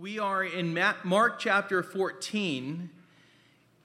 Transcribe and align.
We 0.00 0.18
are 0.18 0.42
in 0.42 0.72
Mark 1.04 1.40
chapter 1.40 1.82
14, 1.82 2.88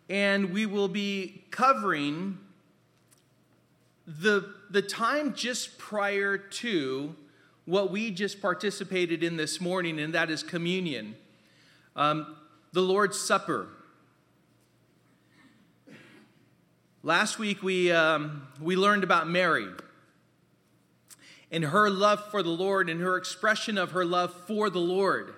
and 0.08 0.54
we 0.54 0.66
will 0.66 0.88
be 0.88 1.44
covering 1.52 2.38
the, 4.08 4.50
the 4.70 4.82
time 4.82 5.34
just 5.34 5.78
prior 5.78 6.38
to 6.38 7.14
what 7.66 7.92
we 7.92 8.12
just 8.12 8.42
participated 8.42 9.24
in 9.24 9.36
this 9.36 9.60
morning, 9.60 10.00
and 10.00 10.14
that 10.14 10.32
is 10.32 10.42
communion, 10.42 11.18
um, 11.98 12.38
the 12.72 12.82
Lord's 12.82 13.20
Supper. 13.20 13.68
Last 17.04 17.40
week 17.40 17.62
we, 17.62 17.92
um, 17.92 18.48
we 18.62 18.78
learned 18.78 19.04
about 19.04 19.28
Mary 19.28 19.68
and 21.52 21.66
her 21.66 21.90
love 21.90 22.32
for 22.32 22.42
the 22.42 22.52
Lord 22.52 22.90
and 22.90 23.02
her 23.02 23.18
expression 23.18 23.78
of 23.78 23.92
her 23.92 24.06
love 24.06 24.34
for 24.48 24.70
the 24.70 24.80
Lord. 24.80 25.35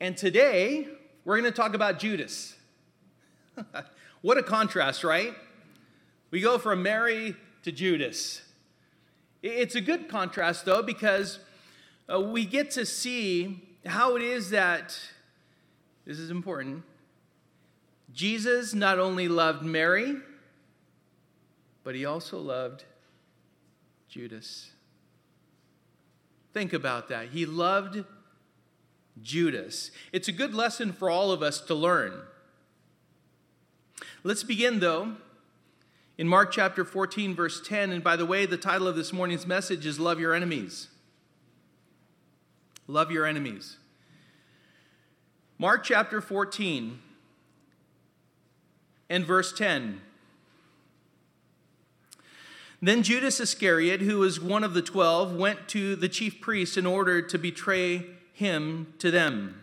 And 0.00 0.16
today, 0.16 0.86
we're 1.24 1.40
going 1.40 1.52
to 1.52 1.56
talk 1.56 1.74
about 1.74 1.98
Judas. 1.98 2.54
what 4.22 4.38
a 4.38 4.44
contrast, 4.44 5.02
right? 5.02 5.34
We 6.30 6.40
go 6.40 6.56
from 6.56 6.84
Mary 6.84 7.34
to 7.64 7.72
Judas. 7.72 8.42
It's 9.42 9.74
a 9.74 9.80
good 9.80 10.08
contrast, 10.08 10.64
though, 10.64 10.82
because 10.82 11.40
uh, 12.12 12.20
we 12.20 12.44
get 12.44 12.70
to 12.72 12.86
see 12.86 13.64
how 13.84 14.14
it 14.14 14.22
is 14.22 14.50
that, 14.50 14.96
this 16.04 16.20
is 16.20 16.30
important, 16.30 16.84
Jesus 18.12 18.72
not 18.72 19.00
only 19.00 19.26
loved 19.26 19.64
Mary, 19.64 20.14
but 21.82 21.96
he 21.96 22.04
also 22.04 22.38
loved 22.38 22.84
Judas. 24.08 24.70
Think 26.52 26.72
about 26.72 27.08
that. 27.08 27.28
He 27.30 27.46
loved 27.46 28.04
Judas. 29.22 29.90
It's 30.12 30.28
a 30.28 30.32
good 30.32 30.54
lesson 30.54 30.92
for 30.92 31.10
all 31.10 31.32
of 31.32 31.42
us 31.42 31.60
to 31.62 31.74
learn. 31.74 32.12
Let's 34.24 34.42
begin, 34.42 34.80
though, 34.80 35.14
in 36.16 36.28
Mark 36.28 36.50
chapter 36.52 36.84
14, 36.84 37.34
verse 37.34 37.60
10. 37.66 37.90
And 37.90 38.02
by 38.02 38.16
the 38.16 38.26
way, 38.26 38.46
the 38.46 38.56
title 38.56 38.88
of 38.88 38.96
this 38.96 39.12
morning's 39.12 39.46
message 39.46 39.86
is 39.86 40.00
Love 40.00 40.18
Your 40.18 40.34
Enemies. 40.34 40.88
Love 42.86 43.10
Your 43.10 43.26
Enemies. 43.26 43.76
Mark 45.58 45.84
chapter 45.84 46.20
14 46.20 46.98
and 49.10 49.24
verse 49.24 49.52
10. 49.52 50.00
Then 52.80 53.02
Judas 53.02 53.40
Iscariot, 53.40 54.02
who 54.02 54.18
was 54.18 54.40
one 54.40 54.62
of 54.62 54.72
the 54.72 54.82
twelve, 54.82 55.34
went 55.34 55.66
to 55.68 55.96
the 55.96 56.08
chief 56.08 56.40
priests 56.40 56.76
in 56.76 56.86
order 56.86 57.20
to 57.20 57.36
betray 57.36 58.06
him 58.38 58.94
to 58.98 59.10
them. 59.10 59.60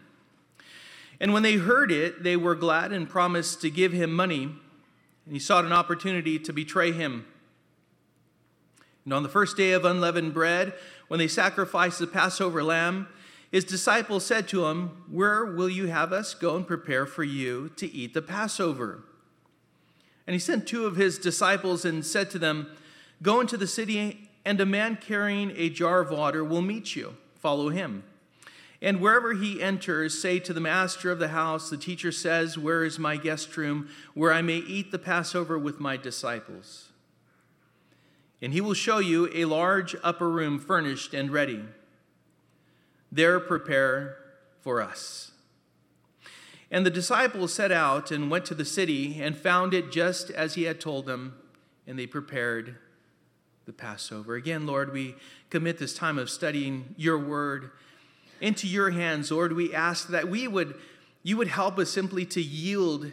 And 1.21 1.31
when 1.31 1.43
they 1.43 1.55
heard 1.55 1.93
it, 1.93 2.23
they 2.23 2.35
were 2.35 2.55
glad 2.55 2.91
and 2.91 3.09
promised 3.09 3.61
to 3.61 3.69
give 3.69 3.93
him 3.93 4.13
money. 4.13 4.43
And 4.43 5.33
he 5.33 5.39
sought 5.39 5.63
an 5.63 5.71
opportunity 5.71 6.37
to 6.39 6.51
betray 6.51 6.91
him. 6.91 7.25
And 9.05 9.13
on 9.13 9.23
the 9.23 9.29
first 9.29 9.55
day 9.55 9.71
of 9.71 9.85
unleavened 9.85 10.33
bread, 10.33 10.73
when 11.07 11.19
they 11.19 11.27
sacrificed 11.29 11.99
the 11.99 12.07
Passover 12.07 12.61
lamb, 12.63 13.07
his 13.49 13.63
disciples 13.63 14.25
said 14.25 14.49
to 14.49 14.65
him, 14.65 15.05
Where 15.09 15.45
will 15.45 15.69
you 15.69 15.87
have 15.87 16.11
us 16.11 16.33
go 16.33 16.57
and 16.57 16.67
prepare 16.67 17.05
for 17.05 17.23
you 17.23 17.69
to 17.77 17.89
eat 17.89 18.13
the 18.13 18.21
Passover? 18.21 19.03
And 20.27 20.33
he 20.33 20.39
sent 20.39 20.67
two 20.67 20.85
of 20.85 20.97
his 20.97 21.17
disciples 21.17 21.85
and 21.85 22.05
said 22.05 22.29
to 22.31 22.39
them, 22.39 22.75
Go 23.21 23.39
into 23.39 23.55
the 23.55 23.67
city, 23.67 24.29
and 24.43 24.59
a 24.59 24.65
man 24.65 24.97
carrying 24.97 25.53
a 25.55 25.69
jar 25.69 26.01
of 26.01 26.09
water 26.09 26.43
will 26.43 26.61
meet 26.61 26.97
you. 26.97 27.15
Follow 27.35 27.69
him. 27.69 28.03
And 28.85 29.01
wherever 29.01 29.33
he 29.33 29.63
enters, 29.63 30.21
say 30.21 30.37
to 30.37 30.53
the 30.53 30.61
master 30.61 31.09
of 31.09 31.17
the 31.17 31.29
house, 31.29 31.71
The 31.71 31.75
teacher 31.75 32.11
says, 32.11 32.55
Where 32.55 32.83
is 32.83 32.99
my 32.99 33.17
guest 33.17 33.57
room, 33.57 33.89
where 34.13 34.31
I 34.31 34.43
may 34.43 34.57
eat 34.57 34.91
the 34.91 34.99
Passover 34.99 35.57
with 35.57 35.79
my 35.79 35.97
disciples? 35.97 36.89
And 38.43 38.53
he 38.53 38.61
will 38.61 38.75
show 38.75 38.99
you 38.99 39.27
a 39.33 39.45
large 39.45 39.95
upper 40.03 40.29
room 40.29 40.59
furnished 40.59 41.15
and 41.15 41.31
ready. 41.31 41.65
There 43.11 43.39
prepare 43.39 44.17
for 44.61 44.83
us. 44.83 45.31
And 46.69 46.85
the 46.85 46.91
disciples 46.91 47.51
set 47.51 47.71
out 47.71 48.11
and 48.11 48.29
went 48.29 48.45
to 48.45 48.53
the 48.53 48.65
city 48.65 49.19
and 49.19 49.35
found 49.35 49.73
it 49.73 49.91
just 49.91 50.29
as 50.29 50.53
he 50.53 50.63
had 50.65 50.79
told 50.79 51.07
them, 51.07 51.33
and 51.87 51.97
they 51.97 52.05
prepared 52.05 52.75
the 53.65 53.73
Passover. 53.73 54.35
Again, 54.35 54.67
Lord, 54.67 54.93
we 54.93 55.15
commit 55.49 55.79
this 55.79 55.95
time 55.95 56.19
of 56.19 56.29
studying 56.29 56.93
your 56.97 57.17
word 57.17 57.71
into 58.41 58.67
your 58.67 58.91
hands, 58.91 59.31
Lord. 59.31 59.53
We 59.53 59.73
ask 59.73 60.07
that 60.09 60.27
we 60.29 60.47
would 60.47 60.75
you 61.23 61.37
would 61.37 61.47
help 61.47 61.79
us 61.79 61.89
simply 61.89 62.23
to 62.23 62.41
yield 62.41 63.11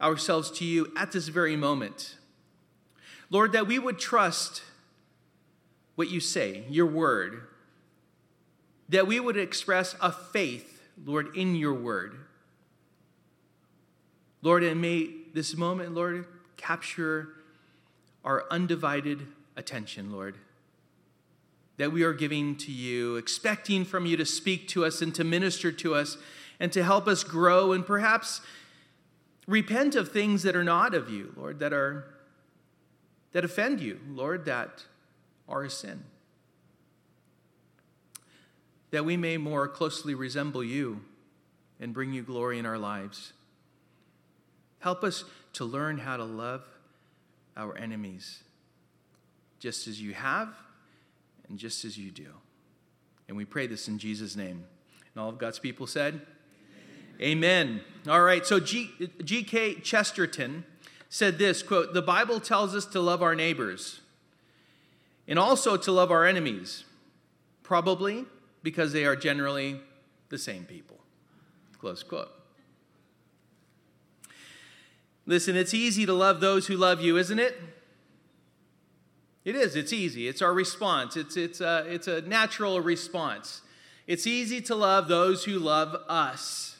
ourselves 0.00 0.48
to 0.52 0.64
you 0.64 0.92
at 0.96 1.10
this 1.10 1.26
very 1.26 1.56
moment. 1.56 2.16
Lord, 3.30 3.50
that 3.50 3.66
we 3.66 3.80
would 3.80 3.98
trust 3.98 4.62
what 5.96 6.08
you 6.08 6.20
say, 6.20 6.62
your 6.70 6.86
word, 6.86 7.42
that 8.88 9.08
we 9.08 9.18
would 9.18 9.36
express 9.36 9.96
a 10.00 10.12
faith, 10.12 10.82
Lord, 11.04 11.36
in 11.36 11.56
your 11.56 11.74
word. 11.74 12.14
Lord, 14.40 14.62
and 14.62 14.80
may 14.80 15.10
this 15.34 15.56
moment, 15.56 15.92
Lord, 15.94 16.26
capture 16.56 17.30
our 18.24 18.44
undivided 18.52 19.26
attention, 19.56 20.12
Lord, 20.12 20.36
that 21.78 21.92
we 21.92 22.02
are 22.02 22.12
giving 22.12 22.56
to 22.56 22.72
you, 22.72 23.16
expecting 23.16 23.84
from 23.84 24.04
you 24.04 24.16
to 24.16 24.26
speak 24.26 24.68
to 24.68 24.84
us 24.84 25.00
and 25.00 25.14
to 25.14 25.24
minister 25.24 25.72
to 25.72 25.94
us 25.94 26.18
and 26.60 26.72
to 26.72 26.82
help 26.82 27.06
us 27.06 27.24
grow 27.24 27.72
and 27.72 27.86
perhaps 27.86 28.40
repent 29.46 29.94
of 29.94 30.10
things 30.10 30.42
that 30.42 30.56
are 30.56 30.64
not 30.64 30.92
of 30.92 31.08
you, 31.08 31.32
Lord, 31.36 31.60
that 31.60 31.72
are 31.72 32.04
that 33.32 33.44
offend 33.44 33.80
you, 33.80 34.00
Lord, 34.08 34.46
that 34.46 34.84
are 35.48 35.64
a 35.64 35.70
sin. 35.70 36.02
That 38.90 39.04
we 39.04 39.16
may 39.16 39.36
more 39.36 39.68
closely 39.68 40.14
resemble 40.14 40.64
you 40.64 41.02
and 41.78 41.92
bring 41.92 42.12
you 42.12 42.22
glory 42.22 42.58
in 42.58 42.66
our 42.66 42.78
lives. 42.78 43.34
Help 44.80 45.04
us 45.04 45.24
to 45.52 45.64
learn 45.64 45.98
how 45.98 46.16
to 46.16 46.24
love 46.24 46.64
our 47.56 47.76
enemies 47.76 48.42
just 49.60 49.86
as 49.86 50.00
you 50.00 50.14
have 50.14 50.48
and 51.48 51.58
just 51.58 51.84
as 51.84 51.98
you 51.98 52.10
do. 52.10 52.28
And 53.28 53.36
we 53.36 53.44
pray 53.44 53.66
this 53.66 53.88
in 53.88 53.98
Jesus' 53.98 54.36
name. 54.36 54.64
And 55.14 55.22
all 55.22 55.28
of 55.28 55.38
God's 55.38 55.58
people 55.58 55.86
said, 55.86 56.20
Amen. 57.20 57.80
Amen. 57.80 57.80
All 58.08 58.22
right, 58.22 58.46
so 58.46 58.60
G.K. 58.60 59.76
Chesterton 59.76 60.64
said 61.08 61.38
this 61.38 61.62
quote, 61.62 61.94
The 61.94 62.02
Bible 62.02 62.40
tells 62.40 62.74
us 62.74 62.86
to 62.86 63.00
love 63.00 63.22
our 63.22 63.34
neighbors 63.34 64.00
and 65.26 65.38
also 65.38 65.76
to 65.76 65.92
love 65.92 66.10
our 66.10 66.24
enemies, 66.24 66.84
probably 67.62 68.24
because 68.62 68.92
they 68.92 69.04
are 69.04 69.16
generally 69.16 69.80
the 70.28 70.38
same 70.38 70.64
people. 70.64 70.98
Close 71.78 72.02
quote. 72.02 72.30
Listen, 75.26 75.56
it's 75.56 75.74
easy 75.74 76.06
to 76.06 76.14
love 76.14 76.40
those 76.40 76.66
who 76.66 76.76
love 76.76 77.02
you, 77.02 77.18
isn't 77.18 77.38
it? 77.38 77.54
It 79.48 79.56
is. 79.56 79.76
It's 79.76 79.94
easy. 79.94 80.28
It's 80.28 80.42
our 80.42 80.52
response. 80.52 81.16
It's, 81.16 81.34
it's, 81.38 81.62
a, 81.62 81.82
it's 81.88 82.06
a 82.06 82.20
natural 82.20 82.82
response. 82.82 83.62
It's 84.06 84.26
easy 84.26 84.60
to 84.60 84.74
love 84.74 85.08
those 85.08 85.44
who 85.44 85.58
love 85.58 85.96
us. 86.06 86.76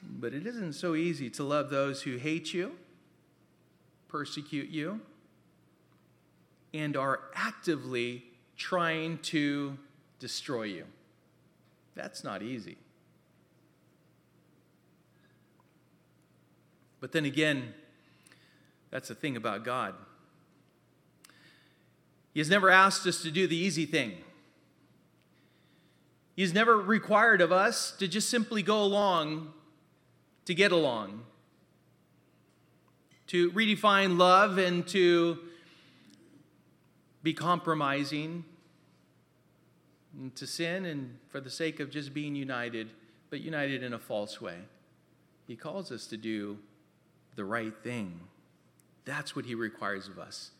But 0.00 0.32
it 0.32 0.46
isn't 0.46 0.74
so 0.74 0.94
easy 0.94 1.28
to 1.30 1.42
love 1.42 1.70
those 1.70 2.02
who 2.02 2.18
hate 2.18 2.54
you, 2.54 2.76
persecute 4.06 4.68
you, 4.68 5.00
and 6.72 6.96
are 6.96 7.18
actively 7.34 8.22
trying 8.56 9.18
to 9.18 9.76
destroy 10.20 10.62
you. 10.62 10.84
That's 11.96 12.22
not 12.22 12.44
easy. 12.44 12.76
But 17.00 17.10
then 17.10 17.24
again, 17.24 17.74
that's 18.92 19.08
the 19.08 19.16
thing 19.16 19.36
about 19.36 19.64
God. 19.64 19.96
He 22.38 22.40
has 22.40 22.48
never 22.48 22.70
asked 22.70 23.04
us 23.04 23.20
to 23.22 23.32
do 23.32 23.48
the 23.48 23.56
easy 23.56 23.84
thing. 23.84 24.12
He's 26.36 26.54
never 26.54 26.76
required 26.76 27.40
of 27.40 27.50
us 27.50 27.90
to 27.98 28.06
just 28.06 28.30
simply 28.30 28.62
go 28.62 28.80
along 28.80 29.52
to 30.44 30.54
get 30.54 30.70
along, 30.70 31.24
to 33.26 33.50
redefine 33.50 34.18
love 34.18 34.56
and 34.56 34.86
to 34.86 35.40
be 37.24 37.34
compromising, 37.34 38.44
and 40.16 40.32
to 40.36 40.46
sin 40.46 40.86
and 40.86 41.18
for 41.30 41.40
the 41.40 41.50
sake 41.50 41.80
of 41.80 41.90
just 41.90 42.14
being 42.14 42.36
united, 42.36 42.88
but 43.30 43.40
united 43.40 43.82
in 43.82 43.94
a 43.94 43.98
false 43.98 44.40
way. 44.40 44.58
He 45.48 45.56
calls 45.56 45.90
us 45.90 46.06
to 46.06 46.16
do 46.16 46.58
the 47.34 47.44
right 47.44 47.74
thing. 47.82 48.20
That's 49.04 49.34
what 49.34 49.44
he 49.44 49.56
requires 49.56 50.06
of 50.06 50.20
us. 50.20 50.52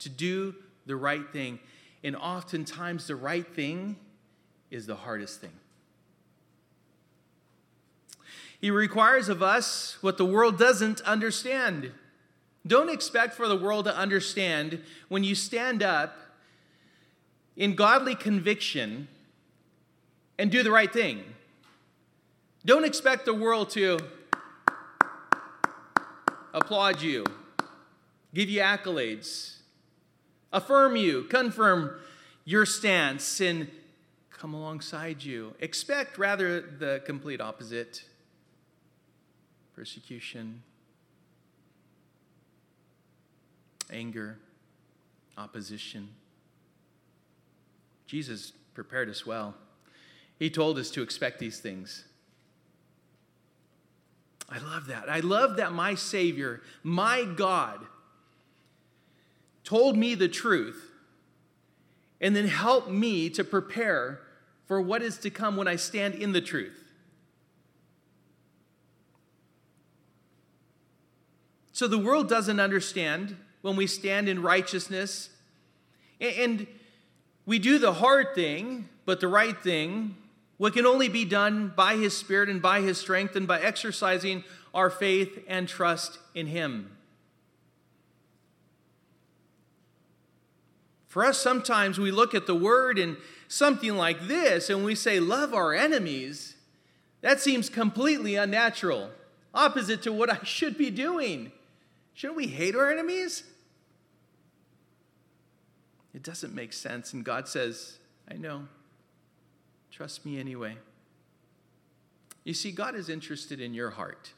To 0.00 0.08
do 0.08 0.56
the 0.86 0.96
right 0.96 1.28
thing. 1.32 1.58
And 2.02 2.16
oftentimes, 2.16 3.06
the 3.06 3.16
right 3.16 3.46
thing 3.46 3.96
is 4.70 4.86
the 4.86 4.96
hardest 4.96 5.40
thing. 5.40 5.52
He 8.60 8.70
requires 8.70 9.28
of 9.28 9.42
us 9.42 9.98
what 10.00 10.16
the 10.16 10.24
world 10.24 10.58
doesn't 10.58 11.00
understand. 11.02 11.92
Don't 12.66 12.88
expect 12.88 13.34
for 13.34 13.46
the 13.46 13.56
world 13.56 13.84
to 13.84 13.94
understand 13.94 14.82
when 15.08 15.22
you 15.22 15.34
stand 15.34 15.82
up 15.82 16.16
in 17.56 17.74
godly 17.74 18.14
conviction 18.14 19.06
and 20.38 20.50
do 20.50 20.62
the 20.62 20.70
right 20.70 20.92
thing. 20.92 21.22
Don't 22.64 22.84
expect 22.84 23.26
the 23.26 23.34
world 23.34 23.70
to 23.70 23.98
applaud 26.54 27.02
you, 27.02 27.24
give 28.32 28.48
you 28.48 28.62
accolades, 28.62 29.56
affirm 30.54 30.96
you, 30.96 31.24
confirm 31.24 32.00
your 32.46 32.64
stance, 32.64 33.40
and 33.40 33.68
come 34.30 34.54
alongside 34.54 35.22
you. 35.22 35.54
Expect 35.60 36.16
rather 36.16 36.60
the 36.60 37.02
complete 37.04 37.40
opposite 37.40 38.04
persecution, 39.74 40.62
anger, 43.90 44.38
opposition. 45.36 46.08
Jesus 48.06 48.52
prepared 48.74 49.10
us 49.10 49.26
well. 49.26 49.54
He 50.38 50.50
told 50.50 50.78
us 50.78 50.90
to 50.92 51.02
expect 51.02 51.38
these 51.40 51.58
things. 51.58 52.04
I 54.48 54.58
love 54.58 54.86
that. 54.86 55.08
I 55.08 55.20
love 55.20 55.56
that 55.56 55.72
my 55.72 55.94
Savior, 55.94 56.60
my 56.82 57.24
God, 57.24 57.80
told 59.64 59.96
me 59.96 60.14
the 60.14 60.28
truth 60.28 60.92
and 62.20 62.36
then 62.36 62.46
helped 62.46 62.90
me 62.90 63.28
to 63.30 63.42
prepare 63.42 64.20
for 64.66 64.80
what 64.80 65.02
is 65.02 65.18
to 65.18 65.30
come 65.30 65.56
when 65.56 65.66
I 65.66 65.76
stand 65.76 66.14
in 66.14 66.32
the 66.32 66.40
truth. 66.40 66.80
So 71.72 71.88
the 71.88 71.98
world 71.98 72.28
doesn't 72.28 72.60
understand 72.60 73.36
when 73.62 73.74
we 73.74 73.86
stand 73.86 74.28
in 74.28 74.42
righteousness 74.42 75.30
and 76.20 76.66
we 77.46 77.58
do 77.58 77.78
the 77.78 77.94
hard 77.94 78.34
thing, 78.34 78.88
but 79.04 79.20
the 79.20 79.28
right 79.28 79.58
thing, 79.60 80.16
what 80.56 80.72
can 80.72 80.86
only 80.86 81.08
be 81.08 81.24
done 81.24 81.72
by 81.74 81.96
His 81.96 82.16
Spirit 82.16 82.48
and 82.48 82.62
by 82.62 82.80
His 82.80 82.96
strength 82.96 83.36
and 83.36 83.46
by 83.46 83.60
exercising 83.60 84.44
our 84.72 84.88
faith 84.88 85.44
and 85.48 85.68
trust 85.68 86.18
in 86.34 86.46
Him. 86.46 86.96
For 91.14 91.24
us, 91.24 91.38
sometimes 91.38 91.96
we 91.96 92.10
look 92.10 92.34
at 92.34 92.48
the 92.48 92.56
word 92.56 92.98
and 92.98 93.16
something 93.46 93.96
like 93.96 94.26
this 94.26 94.68
and 94.68 94.84
we 94.84 94.96
say, 94.96 95.20
Love 95.20 95.54
our 95.54 95.72
enemies. 95.72 96.56
That 97.20 97.40
seems 97.40 97.68
completely 97.68 98.34
unnatural, 98.34 99.10
opposite 99.54 100.02
to 100.02 100.12
what 100.12 100.28
I 100.28 100.40
should 100.42 100.76
be 100.76 100.90
doing. 100.90 101.52
Shouldn't 102.14 102.36
we 102.36 102.48
hate 102.48 102.74
our 102.74 102.90
enemies? 102.90 103.44
It 106.12 106.24
doesn't 106.24 106.52
make 106.52 106.72
sense. 106.72 107.12
And 107.12 107.24
God 107.24 107.46
says, 107.46 107.98
I 108.28 108.34
know. 108.34 108.66
Trust 109.92 110.26
me 110.26 110.40
anyway. 110.40 110.78
You 112.42 112.54
see, 112.54 112.72
God 112.72 112.96
is 112.96 113.08
interested 113.08 113.60
in 113.60 113.72
your 113.72 113.90
heart. 113.90 114.32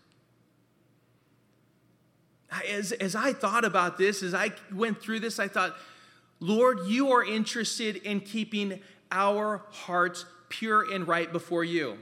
As, 2.68 2.92
as 2.92 3.16
I 3.16 3.32
thought 3.32 3.64
about 3.64 3.96
this, 3.96 4.22
as 4.22 4.34
I 4.34 4.50
went 4.70 5.00
through 5.00 5.20
this, 5.20 5.38
I 5.38 5.48
thought, 5.48 5.74
Lord, 6.40 6.86
you 6.86 7.12
are 7.12 7.24
interested 7.24 7.96
in 7.96 8.20
keeping 8.20 8.80
our 9.10 9.62
hearts 9.70 10.24
pure 10.48 10.92
and 10.92 11.06
right 11.08 11.32
before 11.32 11.64
you. 11.64 11.98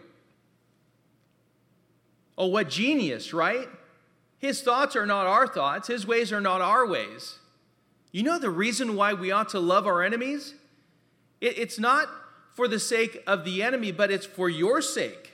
Oh, 2.37 2.49
what 2.49 2.69
genius, 2.69 3.33
right? 3.33 3.69
His 4.39 4.61
thoughts 4.61 4.97
are 4.97 5.07
not 5.07 5.27
our 5.27 5.47
thoughts, 5.47 5.89
His 5.89 6.07
ways 6.07 6.33
are 6.33 6.41
not 6.41 6.61
our 6.61 6.87
ways. 6.87 7.39
You 8.13 8.23
know 8.23 8.39
the 8.39 8.51
reason 8.51 8.95
why 8.95 9.13
we 9.13 9.31
ought 9.31 9.49
to 9.51 9.61
love 9.61 9.87
our 9.87 10.03
enemies? 10.03 10.55
it's 11.41 11.79
not 11.79 12.09
for 12.55 12.69
the 12.69 12.79
sake 12.79 13.23
of 13.27 13.45
the 13.45 13.63
enemy, 13.63 13.93
but 13.93 14.11
it's 14.11 14.25
for 14.25 14.49
your 14.49 14.81
sake. 14.81 15.33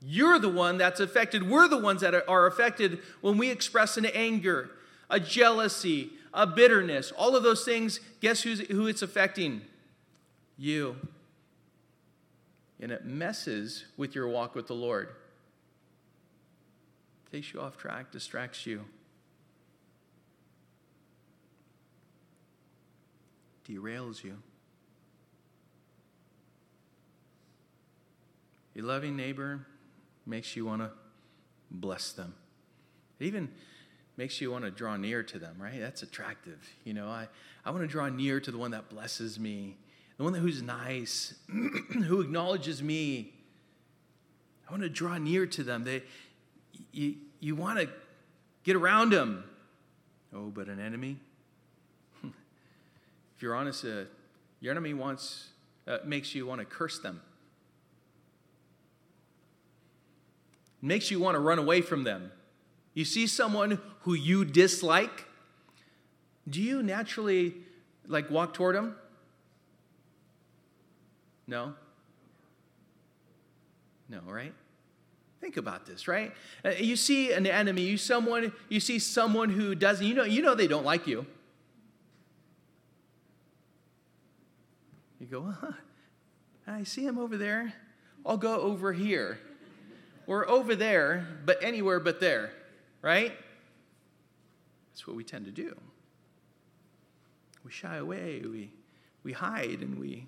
You're 0.00 0.38
the 0.38 0.48
one 0.48 0.78
that's 0.78 1.00
affected. 1.00 1.50
We're 1.50 1.68
the 1.68 1.76
ones 1.76 2.00
that 2.00 2.14
are 2.28 2.46
affected 2.46 3.00
when 3.20 3.36
we 3.36 3.50
express 3.50 3.96
an 3.96 4.06
anger, 4.06 4.70
a 5.10 5.18
jealousy, 5.18 6.12
a 6.32 6.46
bitterness. 6.46 7.12
All 7.12 7.36
of 7.36 7.42
those 7.42 7.64
things, 7.64 8.00
guess 8.20 8.42
who's, 8.42 8.60
who 8.60 8.86
it's 8.86 9.02
affecting? 9.02 9.62
You. 10.56 10.96
And 12.80 12.92
it 12.92 13.04
messes 13.04 13.84
with 13.96 14.14
your 14.14 14.28
walk 14.28 14.54
with 14.54 14.66
the 14.66 14.74
Lord 14.74 15.08
takes 17.30 17.52
you 17.52 17.60
off 17.60 17.76
track, 17.76 18.10
distracts 18.10 18.66
you, 18.66 18.84
derails 23.68 24.24
you. 24.24 24.36
A 28.76 28.80
loving 28.80 29.16
neighbor 29.16 29.66
makes 30.24 30.54
you 30.56 30.64
want 30.64 30.82
to 30.82 30.90
bless 31.70 32.12
them. 32.12 32.34
It 33.18 33.26
even 33.26 33.50
makes 34.18 34.40
you 34.40 34.50
want 34.50 34.64
to 34.64 34.70
draw 34.70 34.96
near 34.96 35.22
to 35.22 35.38
them, 35.38 35.56
right? 35.58 35.78
That's 35.78 36.02
attractive. 36.02 36.58
You 36.84 36.92
know, 36.92 37.06
I, 37.08 37.28
I 37.64 37.70
want 37.70 37.82
to 37.82 37.86
draw 37.86 38.08
near 38.08 38.40
to 38.40 38.50
the 38.50 38.58
one 38.58 38.72
that 38.72 38.90
blesses 38.90 39.38
me, 39.38 39.76
the 40.16 40.24
one 40.24 40.34
who's 40.34 40.60
nice, 40.60 41.34
who 41.48 42.20
acknowledges 42.20 42.82
me. 42.82 43.32
I 44.68 44.72
want 44.72 44.82
to 44.82 44.88
draw 44.88 45.16
near 45.16 45.46
to 45.46 45.62
them. 45.62 45.84
They, 45.84 46.02
you, 46.92 47.14
you 47.38 47.54
want 47.54 47.78
to 47.78 47.88
get 48.64 48.74
around 48.74 49.10
them. 49.10 49.44
Oh, 50.34 50.48
but 50.48 50.66
an 50.66 50.80
enemy? 50.80 51.16
if 52.24 53.40
you're 53.40 53.54
honest, 53.54 53.84
uh, 53.84 54.04
your 54.60 54.72
enemy 54.72 54.94
wants, 54.94 55.46
uh, 55.86 55.98
makes 56.04 56.34
you 56.34 56.44
want 56.44 56.60
to 56.60 56.64
curse 56.64 56.98
them. 56.98 57.22
makes 60.80 61.10
you 61.10 61.18
want 61.18 61.34
to 61.34 61.40
run 61.40 61.58
away 61.58 61.80
from 61.80 62.04
them. 62.04 62.30
You 62.98 63.04
see 63.04 63.28
someone 63.28 63.80
who 64.00 64.14
you 64.14 64.44
dislike, 64.44 65.24
do 66.48 66.60
you 66.60 66.82
naturally 66.82 67.54
like 68.08 68.28
walk 68.28 68.54
toward 68.54 68.74
them? 68.74 68.96
No? 71.46 71.74
No, 74.08 74.18
right? 74.26 74.52
Think 75.40 75.58
about 75.58 75.86
this, 75.86 76.08
right? 76.08 76.32
Uh, 76.64 76.70
you 76.70 76.96
see 76.96 77.30
an 77.30 77.46
enemy, 77.46 77.82
you 77.82 77.96
someone, 77.96 78.52
you 78.68 78.80
see 78.80 78.98
someone 78.98 79.50
who 79.50 79.76
doesn't, 79.76 80.04
you 80.04 80.14
know, 80.14 80.24
you 80.24 80.42
know 80.42 80.56
they 80.56 80.66
don't 80.66 80.84
like 80.84 81.06
you. 81.06 81.24
You 85.20 85.28
go, 85.28 85.54
huh, 85.60 85.70
I 86.66 86.82
see 86.82 87.06
him 87.06 87.16
over 87.16 87.36
there. 87.36 87.72
I'll 88.26 88.36
go 88.36 88.60
over 88.60 88.92
here. 88.92 89.38
Or 90.26 90.50
over 90.50 90.74
there, 90.74 91.28
but 91.46 91.62
anywhere 91.62 92.00
but 92.00 92.18
there, 92.18 92.50
right? 93.02 93.32
That's 94.90 95.06
what 95.06 95.16
we 95.16 95.24
tend 95.24 95.44
to 95.46 95.50
do. 95.50 95.76
We 97.64 97.70
shy 97.70 97.96
away, 97.96 98.42
we, 98.44 98.72
we 99.22 99.32
hide, 99.32 99.80
and 99.80 99.98
we 99.98 100.26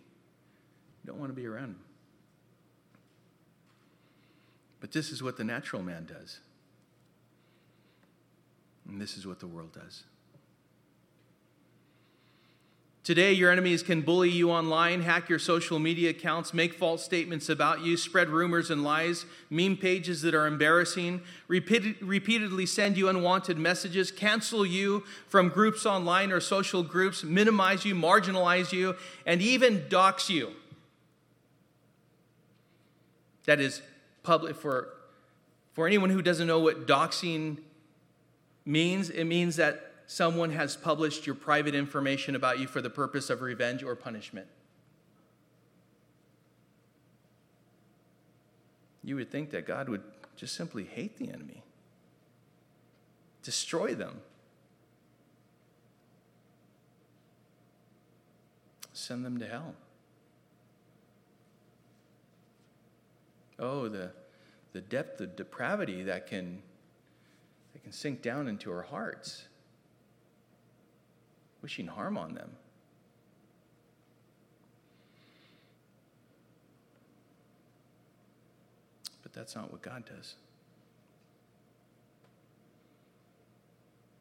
don't 1.07 1.19
want 1.19 1.31
to 1.31 1.35
be 1.35 1.47
around 1.47 1.71
him. 1.71 1.81
But 4.81 4.93
this 4.93 5.11
is 5.11 5.23
what 5.23 5.37
the 5.37 5.45
natural 5.45 5.83
man 5.83 6.07
does. 6.07 6.41
And 8.89 9.01
this 9.01 9.17
is 9.17 9.27
what 9.27 9.41
the 9.41 9.47
world 9.47 9.73
does. 9.73 10.05
Today, 13.03 13.33
your 13.33 13.51
enemies 13.51 13.83
can 13.83 14.03
bully 14.03 14.29
you 14.29 14.51
online, 14.51 15.01
hack 15.01 15.31
your 15.31 15.39
social 15.39 15.79
media 15.79 16.11
accounts, 16.11 16.53
make 16.53 16.75
false 16.75 17.03
statements 17.03 17.49
about 17.49 17.81
you, 17.81 17.97
spread 17.97 18.29
rumors 18.29 18.71
and 18.71 18.85
lies, 18.85 19.25
meme 19.49 19.79
pages 19.79 20.21
that 20.21 20.35
are 20.35 20.47
embarrassing, 20.47 21.23
repeat- 21.49 21.97
repeatedly 22.03 22.67
send 22.67 22.99
you 22.99 23.09
unwanted 23.09 23.57
messages, 23.57 24.11
cancel 24.11 24.67
you 24.67 25.03
from 25.29 25.49
groups 25.49 25.87
online 25.87 26.31
or 26.31 26.41
social 26.41 26.83
groups, 26.83 27.25
minimize 27.25 27.87
you, 27.87 27.95
marginalize 27.95 28.71
you, 28.71 28.95
and 29.25 29.41
even 29.41 29.89
dox 29.89 30.29
you. 30.29 30.51
That 33.47 33.61
is 33.61 33.81
public 34.23 34.57
for 34.57 34.91
for 35.73 35.87
anyone 35.87 36.11
who 36.11 36.21
doesn't 36.21 36.47
know 36.47 36.59
what 36.59 36.87
doxing 36.87 37.57
means, 38.67 39.09
it 39.09 39.25
means 39.25 39.57
that 39.57 39.90
someone 40.11 40.51
has 40.51 40.77
published 40.77 41.25
your 41.25 41.37
private 41.37 41.73
information 41.73 42.35
about 42.35 42.59
you 42.59 42.67
for 42.67 42.83
the 42.83 42.91
purpose 42.91 43.31
of 43.31 43.43
revenge 43.43 43.85
or 43.85 43.95
punishment. 43.95 44.49
You 49.05 49.15
would 49.15 49.31
think 49.31 49.51
that 49.51 49.69
God 49.69 49.89
would 49.89 50.03
just 50.35 50.57
simply 50.57 50.83
hate 50.83 51.17
the 51.17 51.29
enemy, 51.29 51.63
destroy 53.45 53.95
them, 53.95 54.21
send 58.93 59.25
them 59.25 59.39
to 59.39 59.47
hell. 59.47 59.75
Oh, 63.61 63.87
the, 63.87 64.11
the 64.73 64.81
depth 64.81 65.21
of 65.21 65.37
depravity 65.37 66.03
that 66.03 66.27
can, 66.27 66.63
that 67.75 67.85
can 67.85 67.93
sink 67.93 68.23
down 68.23 68.49
into 68.49 68.73
our 68.73 68.83
hearts, 68.83 69.45
wishing 71.63 71.87
harm 71.87 72.17
on 72.17 72.35
them. 72.35 72.51
But 79.23 79.33
that's 79.33 79.55
not 79.55 79.71
what 79.71 79.83
God 79.83 80.05
does. 80.07 80.35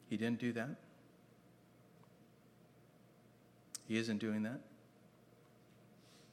He 0.10 0.18
didn't 0.18 0.40
do 0.40 0.52
that. 0.54 0.76
He 3.88 3.98
isn't 3.98 4.20
doing 4.20 4.44
that. 4.44 4.60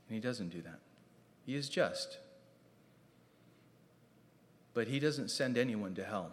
And 0.08 0.14
He 0.14 0.20
doesn't 0.20 0.48
do 0.48 0.62
that. 0.62 0.80
He 1.44 1.54
is 1.54 1.68
just. 1.68 2.18
But 4.74 4.88
He 4.88 4.98
doesn't 4.98 5.30
send 5.30 5.56
anyone 5.56 5.94
to 5.94 6.04
hell. 6.04 6.32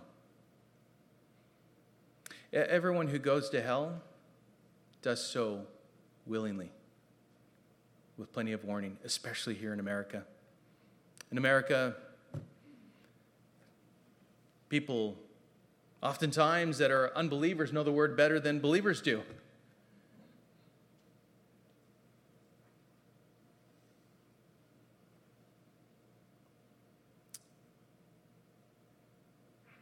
Everyone 2.52 3.08
who 3.08 3.20
goes 3.20 3.50
to 3.50 3.62
hell 3.62 4.02
does 5.04 5.24
so 5.24 5.62
willingly, 6.26 6.72
with 8.18 8.32
plenty 8.32 8.54
of 8.54 8.64
warning, 8.64 8.98
especially 9.04 9.54
here 9.54 9.74
in 9.74 9.80
America. 9.80 10.24
In 11.32 11.38
America, 11.38 11.96
people 14.70 15.18
oftentimes 16.02 16.78
that 16.78 16.90
are 16.90 17.12
unbelievers 17.16 17.74
know 17.74 17.84
the 17.84 17.92
word 17.92 18.16
better 18.18 18.40
than 18.40 18.60
believers 18.60 19.02
do. 19.02 19.22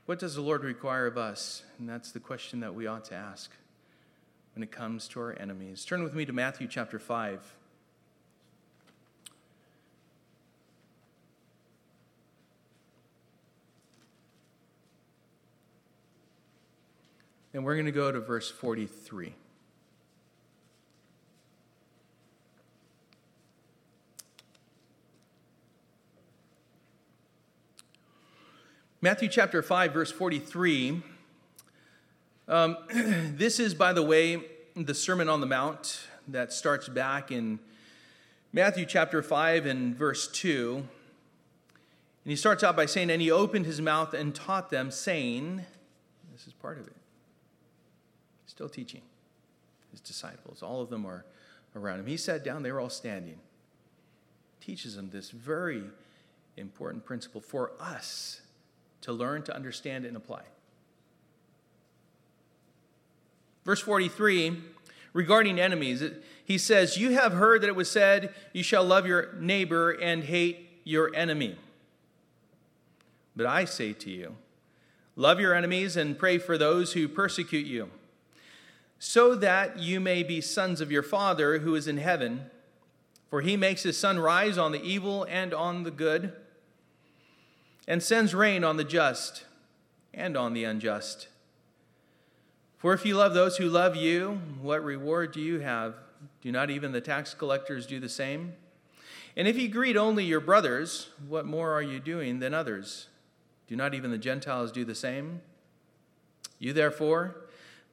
What 0.05 0.19
does 0.19 0.35
the 0.35 0.41
Lord 0.41 0.63
require 0.63 1.07
of 1.07 1.17
us? 1.17 1.63
And 1.79 1.87
that's 1.87 2.11
the 2.11 2.19
question 2.19 2.59
that 2.59 2.75
we 2.75 2.85
ought 2.85 3.05
to 3.05 3.15
ask 3.15 3.51
when 4.55 4.63
it 4.63 4.72
comes 4.72 5.08
to 5.10 5.20
our 5.20 5.34
enemies. 5.39 5.86
Turn 5.86 6.03
with 6.03 6.13
me 6.13 6.25
to 6.25 6.34
Matthew 6.34 6.67
chapter 6.67 7.00
5. 7.00 7.55
And 17.53 17.65
we're 17.65 17.75
going 17.75 17.86
to 17.86 17.91
go 17.91 18.12
to 18.12 18.20
verse 18.20 18.50
43. 18.50 19.36
Matthew 29.03 29.29
chapter 29.29 29.63
5, 29.63 29.93
verse 29.93 30.12
43. 30.12 31.01
Um, 32.51 32.75
this 32.93 33.62
is, 33.62 33.74
by 33.74 33.93
the 33.93 34.03
way, 34.03 34.43
the 34.75 34.93
Sermon 34.93 35.29
on 35.29 35.39
the 35.39 35.48
Mount 35.48 36.01
that 36.27 36.51
starts 36.51 36.89
back 36.89 37.31
in 37.31 37.60
Matthew 38.51 38.86
chapter 38.86 39.24
5 39.24 39.65
and 39.65 39.96
verse 39.96 40.27
2. 40.27 40.75
And 40.75 40.86
he 42.29 42.36
starts 42.36 42.62
out 42.62 42.75
by 42.75 42.88
saying, 42.88 43.10
And 43.10 43.22
he 43.22 43.31
opened 43.31 43.65
his 43.65 43.79
mouth 43.79 44.13
and 44.13 44.36
taught 44.36 44.70
them, 44.70 44.91
saying, 44.91 45.62
This 46.34 46.46
is 46.46 46.51
part 46.51 46.77
of 46.77 46.88
it. 46.88 46.96
Still 48.48 48.67
teaching 48.67 49.01
his 49.91 50.01
disciples. 50.01 50.62
All 50.62 50.81
of 50.81 50.89
them 50.89 51.05
are 51.05 51.24
around 51.74 52.01
him. 52.01 52.05
He 52.05 52.17
sat 52.17 52.43
down, 52.43 52.63
they 52.63 52.74
were 52.74 52.81
all 52.81 52.89
standing. 52.89 53.39
Teaches 54.60 54.98
them 54.98 55.10
this 55.10 55.29
very 55.29 55.84
important 56.58 57.05
principle 57.05 57.39
for 57.39 57.72
us 57.79 58.41
to 59.00 59.13
learn, 59.13 59.41
to 59.43 59.55
understand, 59.55 60.03
and 60.03 60.17
apply. 60.17 60.41
Verse 63.63 63.82
43 63.82 64.58
regarding 65.13 65.60
enemies, 65.60 66.03
he 66.44 66.58
says, 66.58 66.98
You 66.98 67.12
have 67.12 67.34
heard 67.34 67.62
that 67.62 67.68
it 67.68 67.75
was 67.75 67.89
said, 67.89 68.34
You 68.53 68.63
shall 68.63 68.84
love 68.84 69.06
your 69.06 69.34
neighbor 69.39 69.91
and 69.91 70.24
hate 70.24 70.82
your 70.84 71.13
enemy. 71.15 71.58
But 73.36 73.46
I 73.46 73.65
say 73.65 73.94
to 73.94 74.10
you, 74.10 74.36
Love 75.15 75.39
your 75.39 75.53
enemies 75.53 75.98
and 75.98 76.18
pray 76.18 76.38
for 76.38 76.58
those 76.58 76.94
who 76.94 77.08
persecute 77.08 77.65
you, 77.65 77.89
so 78.98 79.36
that 79.36 79.77
you 79.80 80.00
may 80.00 80.24
be 80.24 80.39
sons 80.39 80.80
of 80.80 80.91
your 80.91 81.03
Father 81.03 81.60
who 81.60 81.75
is 81.75 81.88
in 81.88 81.98
heaven. 81.98 82.50
For 83.30 83.41
he 83.41 83.56
makes 83.56 83.84
his 83.84 83.98
sun 83.98 84.20
rise 84.20 84.58
on 84.58 84.74
the 84.74 84.84
evil 84.84 85.25
and 85.30 85.53
on 85.53 85.84
the 85.84 85.91
good 85.91 86.34
and 87.88 88.03
sends 88.03 88.36
rain 88.36 88.63
on 88.63 88.77
the 88.77 88.84
just 88.84 89.46
and 90.13 90.36
on 90.36 90.53
the 90.53 90.65
unjust. 90.65 91.27
For 92.81 92.95
if 92.95 93.05
you 93.05 93.15
love 93.15 93.35
those 93.35 93.57
who 93.57 93.69
love 93.69 93.95
you, 93.95 94.41
what 94.59 94.83
reward 94.83 95.33
do 95.33 95.39
you 95.39 95.59
have? 95.59 95.93
Do 96.41 96.51
not 96.51 96.71
even 96.71 96.91
the 96.91 97.00
tax 97.00 97.35
collectors 97.35 97.85
do 97.85 98.00
the 98.00 98.09
same? 98.09 98.53
And 99.38 99.47
if 99.47 99.55
you 99.55 99.67
greet 99.67 99.95
only 99.95 100.23
your 100.23 100.39
brothers, 100.39 101.09
what 101.27 101.45
more 101.45 101.73
are 101.73 101.83
you 101.83 102.00
doing 102.00 102.39
than 102.39 102.55
others? 102.55 103.05
Do 103.67 103.75
not 103.75 103.93
even 103.93 104.09
the 104.09 104.17
Gentiles 104.17 104.71
do 104.71 104.83
the 104.83 104.95
same? 104.95 105.41
You 106.57 106.73
therefore 106.73 107.35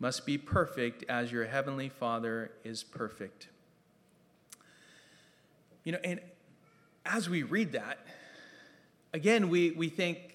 must 0.00 0.24
be 0.24 0.38
perfect 0.38 1.04
as 1.06 1.30
your 1.30 1.44
heavenly 1.44 1.90
Father 1.90 2.50
is 2.64 2.82
perfect. 2.82 3.48
You 5.84 5.92
know, 5.92 5.98
and 6.02 6.18
as 7.04 7.28
we 7.28 7.42
read 7.42 7.72
that, 7.72 7.98
again, 9.12 9.50
we, 9.50 9.70
we 9.72 9.90
think, 9.90 10.27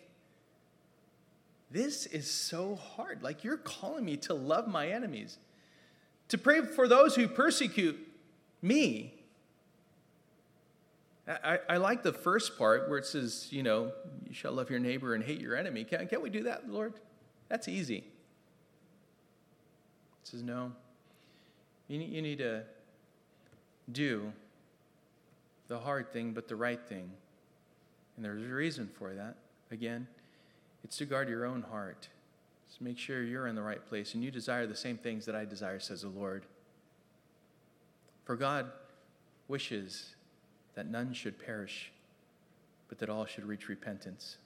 this 1.74 2.06
is 2.06 2.30
so 2.30 2.76
hard. 2.76 3.24
Like, 3.24 3.44
you're 3.44 3.58
calling 3.58 4.06
me 4.06 4.16
to 4.18 4.36
love 4.36 4.68
my 4.68 4.90
enemies, 4.90 5.40
to 6.28 6.38
pray 6.38 6.62
for 6.62 6.88
those 6.88 7.16
who 7.16 7.28
persecute 7.28 7.98
me. 8.62 9.16
I, 11.28 11.60
I 11.68 11.78
like 11.78 12.04
the 12.04 12.14
first 12.14 12.60
part 12.60 12.90
where 12.90 13.00
it 13.00 13.06
says, 13.06 13.48
you 13.50 13.64
know, 13.64 13.92
you 14.28 14.36
shall 14.36 14.52
love 14.52 14.70
your 14.70 14.80
neighbor 14.80 15.16
and 15.16 15.24
hate 15.24 15.42
your 15.42 15.56
enemy. 15.56 15.84
Can, 15.84 16.08
can't 16.08 16.22
we 16.22 16.30
do 16.30 16.44
that, 16.44 16.70
Lord? 16.70 16.94
That's 17.50 17.68
easy. 17.68 17.98
It 17.98 18.04
says, 20.24 20.44
no. 20.44 20.74
You 21.88 21.98
need, 21.98 22.14
you 22.14 22.22
need 22.22 22.38
to 22.38 22.64
do 23.92 24.32
the 25.70 25.80
hard 25.80 26.14
thing, 26.14 26.34
but 26.34 26.48
the 26.48 26.56
right 26.56 26.82
thing. 26.88 27.10
And 28.16 28.24
there's 28.24 28.44
a 28.44 28.54
reason 28.54 28.90
for 29.00 29.14
that. 29.16 29.38
Again, 29.72 30.08
it's 30.84 30.98
to 30.98 31.06
guard 31.06 31.30
your 31.30 31.46
own 31.46 31.62
heart. 31.62 32.08
Just 32.68 32.82
make 32.82 32.98
sure 32.98 33.24
you're 33.24 33.48
in 33.48 33.56
the 33.56 33.62
right 33.62 33.86
place 33.86 34.14
and 34.14 34.24
you 34.24 34.32
desire 34.32 34.66
the 34.68 34.76
same 34.76 34.98
things 34.98 35.26
that 35.26 35.36
I 35.36 35.46
desire, 35.46 35.80
says 35.80 36.02
the 36.02 36.10
Lord. 36.10 36.46
For 38.26 38.36
God 38.36 38.72
wishes 39.48 40.16
that 40.76 40.90
none 40.90 41.14
should 41.14 41.38
perish, 41.44 41.92
but 42.90 42.98
that 43.00 43.10
all 43.10 43.26
should 43.26 43.46
reach 43.46 43.68
repentance. 43.68 44.38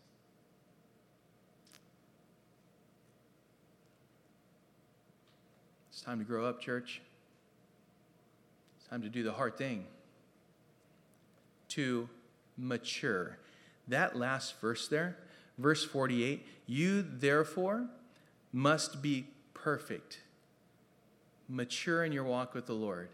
It's 5.89 6.01
time 6.01 6.19
to 6.19 6.25
grow 6.25 6.45
up, 6.45 6.59
church. 6.59 7.01
It's 8.77 8.87
time 8.87 9.01
to 9.01 9.09
do 9.09 9.23
the 9.23 9.31
hard 9.31 9.57
thing. 9.57 9.85
To 11.69 12.09
mature. 12.57 13.37
That 13.87 14.15
last 14.15 14.59
verse 14.59 14.87
there, 14.87 15.17
verse 15.57 15.83
48, 15.83 16.45
you 16.65 17.01
therefore 17.01 17.87
must 18.53 19.01
be 19.01 19.27
perfect, 19.53 20.21
mature 21.49 22.03
in 22.03 22.11
your 22.11 22.23
walk 22.23 22.53
with 22.53 22.65
the 22.65 22.73
Lord, 22.73 23.09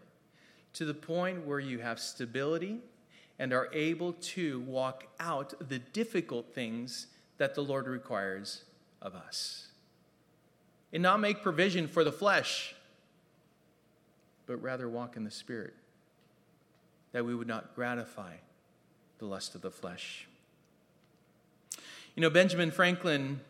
to 0.74 0.84
the 0.84 0.94
point 0.94 1.46
where 1.46 1.60
you 1.60 1.78
have 1.78 1.98
stability 1.98 2.80
and 3.38 3.52
are 3.52 3.68
able 3.72 4.12
to 4.12 4.60
walk 4.60 5.06
out 5.18 5.54
the 5.68 5.78
difficult 5.78 6.54
things 6.54 7.08
that 7.38 7.54
the 7.54 7.62
Lord 7.62 7.86
requires 7.86 8.64
of 9.02 9.14
us. 9.14 9.68
And 10.92 11.02
not 11.02 11.18
make 11.18 11.42
provision 11.42 11.88
for 11.88 12.04
the 12.04 12.12
flesh, 12.12 12.74
but 14.46 14.62
rather 14.62 14.88
walk 14.88 15.16
in 15.16 15.24
the 15.24 15.30
Spirit, 15.30 15.74
that 17.12 17.24
we 17.24 17.34
would 17.34 17.48
not 17.48 17.74
gratify 17.74 18.34
the 19.18 19.26
lust 19.26 19.54
of 19.54 19.62
the 19.62 19.70
flesh. 19.70 20.28
You 22.14 22.20
know, 22.20 22.30
Benjamin 22.30 22.70
Franklin 22.70 23.40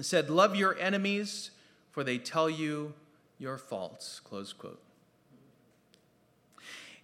said, 0.00 0.30
Love 0.30 0.56
your 0.56 0.78
enemies, 0.78 1.50
for 1.90 2.02
they 2.02 2.18
tell 2.18 2.48
you 2.48 2.94
your 3.38 3.58
faults. 3.58 4.20
Close 4.20 4.52
quote. 4.52 4.80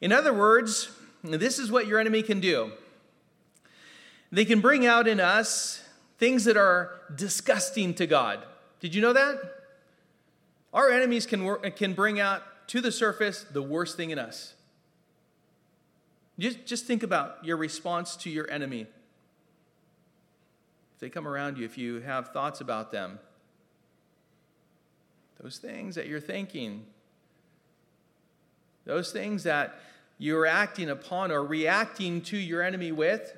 In 0.00 0.10
other 0.10 0.32
words, 0.32 0.90
this 1.22 1.58
is 1.58 1.70
what 1.70 1.86
your 1.86 2.00
enemy 2.00 2.22
can 2.22 2.40
do. 2.40 2.72
They 4.30 4.44
can 4.44 4.60
bring 4.60 4.86
out 4.86 5.06
in 5.06 5.20
us 5.20 5.82
things 6.18 6.44
that 6.44 6.56
are 6.56 7.00
disgusting 7.14 7.94
to 7.94 8.06
God. 8.06 8.40
Did 8.80 8.94
you 8.94 9.02
know 9.02 9.12
that? 9.12 9.38
Our 10.72 10.90
enemies 10.90 11.26
can, 11.26 11.58
can 11.72 11.92
bring 11.92 12.18
out 12.18 12.42
to 12.68 12.80
the 12.80 12.90
surface 12.90 13.44
the 13.44 13.62
worst 13.62 13.96
thing 13.96 14.10
in 14.10 14.18
us. 14.18 14.54
Just, 16.38 16.64
just 16.64 16.86
think 16.86 17.02
about 17.02 17.44
your 17.44 17.58
response 17.58 18.16
to 18.16 18.30
your 18.30 18.50
enemy 18.50 18.86
they 21.02 21.10
come 21.10 21.26
around 21.26 21.58
you, 21.58 21.64
if 21.64 21.76
you 21.76 22.00
have 22.02 22.28
thoughts 22.28 22.60
about 22.60 22.92
them, 22.92 23.18
those 25.42 25.58
things 25.58 25.96
that 25.96 26.06
you're 26.06 26.20
thinking, 26.20 26.86
those 28.84 29.10
things 29.10 29.42
that 29.42 29.80
you're 30.18 30.46
acting 30.46 30.88
upon 30.88 31.32
or 31.32 31.44
reacting 31.44 32.20
to 32.20 32.36
your 32.36 32.62
enemy 32.62 32.92
with, 32.92 33.36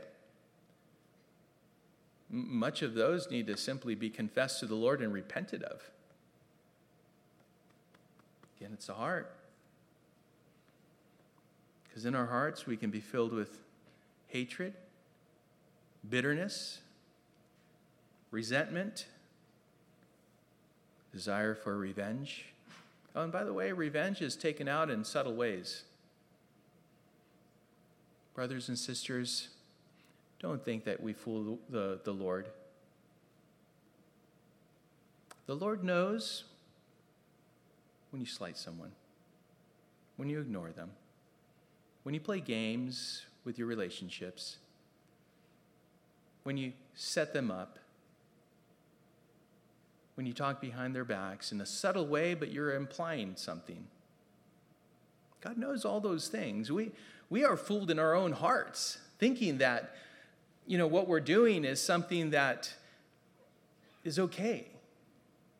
much 2.28 2.82
of 2.82 2.92
those 2.92 3.30
need 3.30 3.46
to 3.46 3.56
simply 3.56 3.94
be 3.94 4.10
confessed 4.10 4.60
to 4.60 4.66
the 4.66 4.74
Lord 4.74 5.00
and 5.00 5.10
repented 5.10 5.62
of. 5.62 5.90
Again, 8.58 8.72
it's 8.74 8.88
the 8.88 8.92
heart. 8.92 9.34
Because 11.88 12.04
in 12.04 12.14
our 12.14 12.26
hearts, 12.26 12.66
we 12.66 12.76
can 12.76 12.90
be 12.90 13.00
filled 13.00 13.32
with 13.32 13.58
hatred, 14.28 14.74
bitterness, 16.06 16.80
resentment, 18.34 19.06
desire 21.12 21.54
for 21.54 21.78
revenge. 21.78 22.46
Oh, 23.14 23.22
and 23.22 23.32
by 23.32 23.44
the 23.44 23.52
way, 23.52 23.70
revenge 23.70 24.20
is 24.20 24.34
taken 24.34 24.66
out 24.66 24.90
in 24.90 25.04
subtle 25.04 25.36
ways. 25.36 25.84
Brothers 28.34 28.68
and 28.68 28.76
sisters, 28.76 29.50
don't 30.40 30.64
think 30.64 30.82
that 30.84 31.00
we 31.00 31.12
fool 31.12 31.60
the, 31.70 32.00
the 32.02 32.10
Lord. 32.10 32.48
The 35.46 35.54
Lord 35.54 35.84
knows 35.84 36.42
when 38.10 38.20
you 38.20 38.26
slight 38.26 38.58
someone, 38.58 38.90
when 40.16 40.28
you 40.28 40.40
ignore 40.40 40.72
them, 40.72 40.90
when 42.02 42.14
you 42.14 42.20
play 42.20 42.40
games 42.40 43.26
with 43.44 43.58
your 43.60 43.68
relationships, 43.68 44.56
when 46.42 46.56
you 46.56 46.72
set 46.96 47.32
them 47.32 47.52
up, 47.52 47.78
when 50.14 50.26
you 50.26 50.32
talk 50.32 50.60
behind 50.60 50.94
their 50.94 51.04
backs 51.04 51.52
in 51.52 51.60
a 51.60 51.66
subtle 51.66 52.06
way, 52.06 52.34
but 52.34 52.52
you're 52.52 52.74
implying 52.74 53.34
something. 53.36 53.86
God 55.40 55.58
knows 55.58 55.84
all 55.84 56.00
those 56.00 56.28
things. 56.28 56.70
We, 56.70 56.92
we 57.28 57.44
are 57.44 57.56
fooled 57.56 57.90
in 57.90 57.98
our 57.98 58.14
own 58.14 58.32
hearts, 58.32 58.98
thinking 59.18 59.58
that, 59.58 59.94
you 60.66 60.78
know, 60.78 60.86
what 60.86 61.08
we're 61.08 61.20
doing 61.20 61.64
is 61.64 61.80
something 61.80 62.30
that 62.30 62.74
is 64.04 64.18
okay. 64.18 64.68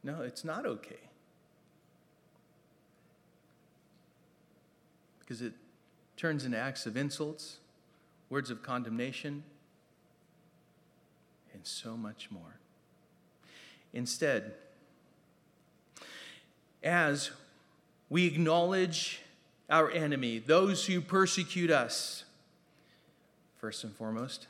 No, 0.03 0.23
it's 0.23 0.45
not 0.45 0.67
okay. 0.67 0.97
Because 5.21 5.43
it 5.43 5.55
turns 6.17 6.45
into 6.45 6.59
acts 6.59 6.87
of 6.87 6.97
insults, 6.97 7.57
words 8.29 8.51
of 8.51 8.63
condemnation, 8.63 9.43
and 11.53 11.67
so 11.67 11.97
much 11.97 12.31
more. 12.31 12.59
Instead, 13.95 14.53
as 16.83 17.31
we 18.11 18.27
acknowledge 18.27 19.21
our 19.71 19.91
enemy, 19.91 20.41
those 20.41 20.85
who 20.85 21.01
persecute 21.01 21.71
us, 21.71 22.25
first 23.57 23.85
and 23.85 23.95
foremost, 23.95 24.49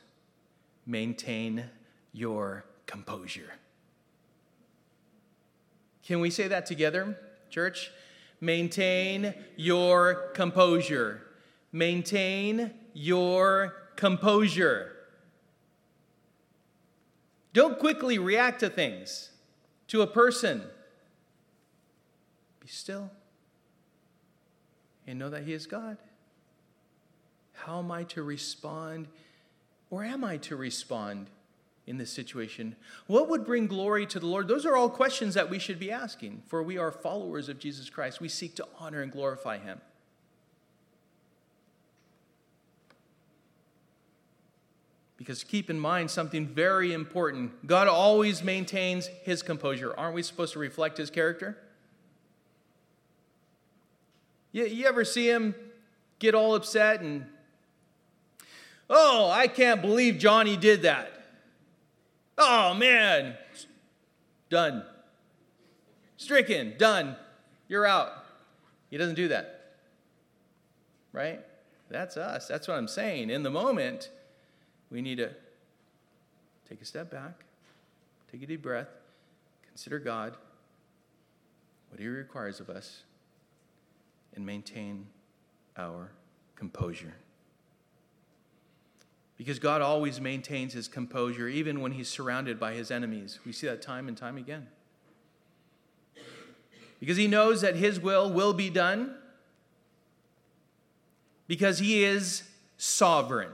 maintain 0.85 1.65
your 2.11 2.65
composure. 2.87 3.53
Can 6.03 6.19
we 6.19 6.31
say 6.31 6.47
that 6.47 6.65
together, 6.65 7.17
church? 7.49 7.91
Maintain 8.41 9.33
your 9.55 10.31
composure. 10.33 11.21
Maintain 11.71 12.71
your 12.93 13.75
composure. 13.95 14.91
Don't 17.53 17.79
quickly 17.79 18.17
react 18.17 18.59
to 18.59 18.69
things, 18.69 19.29
to 19.87 20.01
a 20.01 20.07
person. 20.07 20.63
Be 22.59 22.67
still 22.67 23.11
and 25.07 25.19
know 25.19 25.29
that 25.29 25.43
He 25.43 25.53
is 25.53 25.67
God. 25.67 25.97
How 27.53 27.79
am 27.79 27.91
I 27.91 28.03
to 28.05 28.23
respond, 28.23 29.07
or 29.89 30.03
am 30.03 30.23
I 30.23 30.37
to 30.37 30.55
respond 30.55 31.29
in 31.87 31.97
this 31.97 32.11
situation? 32.11 32.75
What 33.07 33.29
would 33.29 33.45
bring 33.45 33.67
glory 33.67 34.05
to 34.07 34.19
the 34.19 34.25
Lord? 34.25 34.47
Those 34.47 34.65
are 34.65 34.75
all 34.75 34.89
questions 34.89 35.35
that 35.35 35.49
we 35.49 35.59
should 35.59 35.79
be 35.79 35.91
asking, 35.91 36.43
for 36.47 36.61
we 36.63 36.77
are 36.77 36.91
followers 36.91 37.49
of 37.49 37.59
Jesus 37.59 37.89
Christ. 37.89 38.19
We 38.19 38.29
seek 38.29 38.55
to 38.55 38.67
honor 38.79 39.01
and 39.01 39.11
glorify 39.11 39.57
Him. 39.57 39.79
Because 45.17 45.43
keep 45.43 45.69
in 45.69 45.79
mind 45.79 46.11
something 46.11 46.45
very 46.45 46.91
important 46.91 47.65
God 47.65 47.87
always 47.87 48.43
maintains 48.43 49.07
His 49.23 49.41
composure. 49.41 49.93
Aren't 49.97 50.15
we 50.15 50.23
supposed 50.23 50.53
to 50.53 50.59
reflect 50.59 50.97
His 50.97 51.09
character? 51.09 51.57
You, 54.51 54.65
you 54.65 54.87
ever 54.87 55.05
see 55.05 55.29
Him 55.29 55.55
get 56.19 56.35
all 56.35 56.55
upset 56.55 57.01
and, 57.01 57.25
oh, 58.89 59.29
I 59.31 59.47
can't 59.47 59.81
believe 59.81 60.17
Johnny 60.17 60.57
did 60.57 60.83
that. 60.83 61.11
Oh, 62.37 62.73
man. 62.73 63.35
Done. 64.49 64.83
Stricken. 66.17 66.75
Done. 66.77 67.15
You're 67.67 67.85
out. 67.85 68.11
He 68.89 68.97
doesn't 68.97 69.15
do 69.15 69.29
that. 69.29 69.75
Right? 71.11 71.39
That's 71.89 72.17
us. 72.17 72.47
That's 72.47 72.67
what 72.67 72.77
I'm 72.77 72.87
saying. 72.87 73.29
In 73.29 73.43
the 73.43 73.49
moment, 73.49 74.09
we 74.89 75.01
need 75.01 75.17
to 75.17 75.31
take 76.69 76.81
a 76.81 76.85
step 76.85 77.11
back, 77.11 77.43
take 78.31 78.41
a 78.43 78.45
deep 78.45 78.61
breath, 78.61 78.89
consider 79.67 79.99
God, 79.99 80.35
what 81.89 81.99
He 81.99 82.07
requires 82.07 82.59
of 82.59 82.69
us, 82.69 83.03
and 84.35 84.45
maintain 84.45 85.07
our 85.77 86.11
composure. 86.55 87.13
Because 89.37 89.59
God 89.59 89.81
always 89.81 90.21
maintains 90.21 90.73
his 90.73 90.87
composure, 90.87 91.47
even 91.47 91.81
when 91.81 91.91
he's 91.91 92.07
surrounded 92.07 92.59
by 92.59 92.73
his 92.73 92.89
enemies. 92.89 93.39
We 93.45 93.51
see 93.51 93.67
that 93.67 93.81
time 93.81 94.07
and 94.07 94.15
time 94.15 94.37
again. 94.37 94.67
Because 96.99 97.17
he 97.17 97.27
knows 97.27 97.61
that 97.61 97.75
his 97.75 97.99
will 97.99 98.31
will 98.31 98.53
be 98.53 98.69
done, 98.69 99.15
because 101.47 101.79
he 101.79 102.03
is 102.03 102.43
sovereign. 102.77 103.51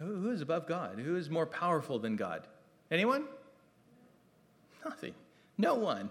Who 0.00 0.30
is 0.30 0.40
above 0.40 0.66
God? 0.66 0.98
Who 0.98 1.16
is 1.16 1.30
more 1.30 1.46
powerful 1.46 1.98
than 1.98 2.16
God? 2.16 2.42
Anyone? 2.90 3.24
Nothing. 4.84 5.14
No 5.58 5.74
one, 5.74 6.10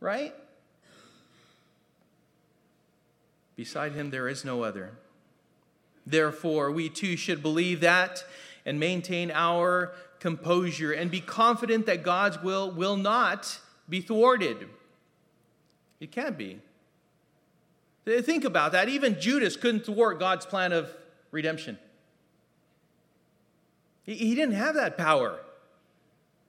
right? 0.00 0.32
Beside 3.56 3.92
him, 3.92 4.10
there 4.10 4.28
is 4.28 4.44
no 4.44 4.62
other. 4.62 4.92
Therefore, 6.06 6.70
we 6.70 6.88
too 6.88 7.16
should 7.16 7.42
believe 7.42 7.80
that 7.80 8.24
and 8.64 8.78
maintain 8.78 9.32
our 9.32 9.94
composure 10.20 10.92
and 10.92 11.10
be 11.10 11.20
confident 11.20 11.86
that 11.86 12.02
God's 12.02 12.40
will 12.42 12.70
will 12.70 12.96
not 12.96 13.58
be 13.88 14.00
thwarted. 14.00 14.68
It 15.98 16.12
can't 16.12 16.38
be. 16.38 16.60
Think 18.06 18.44
about 18.44 18.72
that. 18.72 18.88
Even 18.88 19.20
Judas 19.20 19.56
couldn't 19.56 19.86
thwart 19.86 20.20
God's 20.20 20.46
plan 20.46 20.72
of 20.72 20.94
redemption. 21.30 21.78
He 24.04 24.34
didn't 24.34 24.54
have 24.54 24.74
that 24.74 24.98
power. 24.98 25.40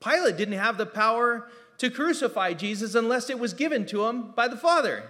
Pilate 0.01 0.37
didn't 0.37 0.59
have 0.59 0.77
the 0.77 0.85
power 0.85 1.49
to 1.77 1.89
crucify 1.89 2.53
Jesus 2.53 2.95
unless 2.95 3.29
it 3.29 3.39
was 3.39 3.53
given 3.53 3.85
to 3.87 4.05
him 4.05 4.31
by 4.31 4.47
the 4.47 4.57
Father. 4.57 5.03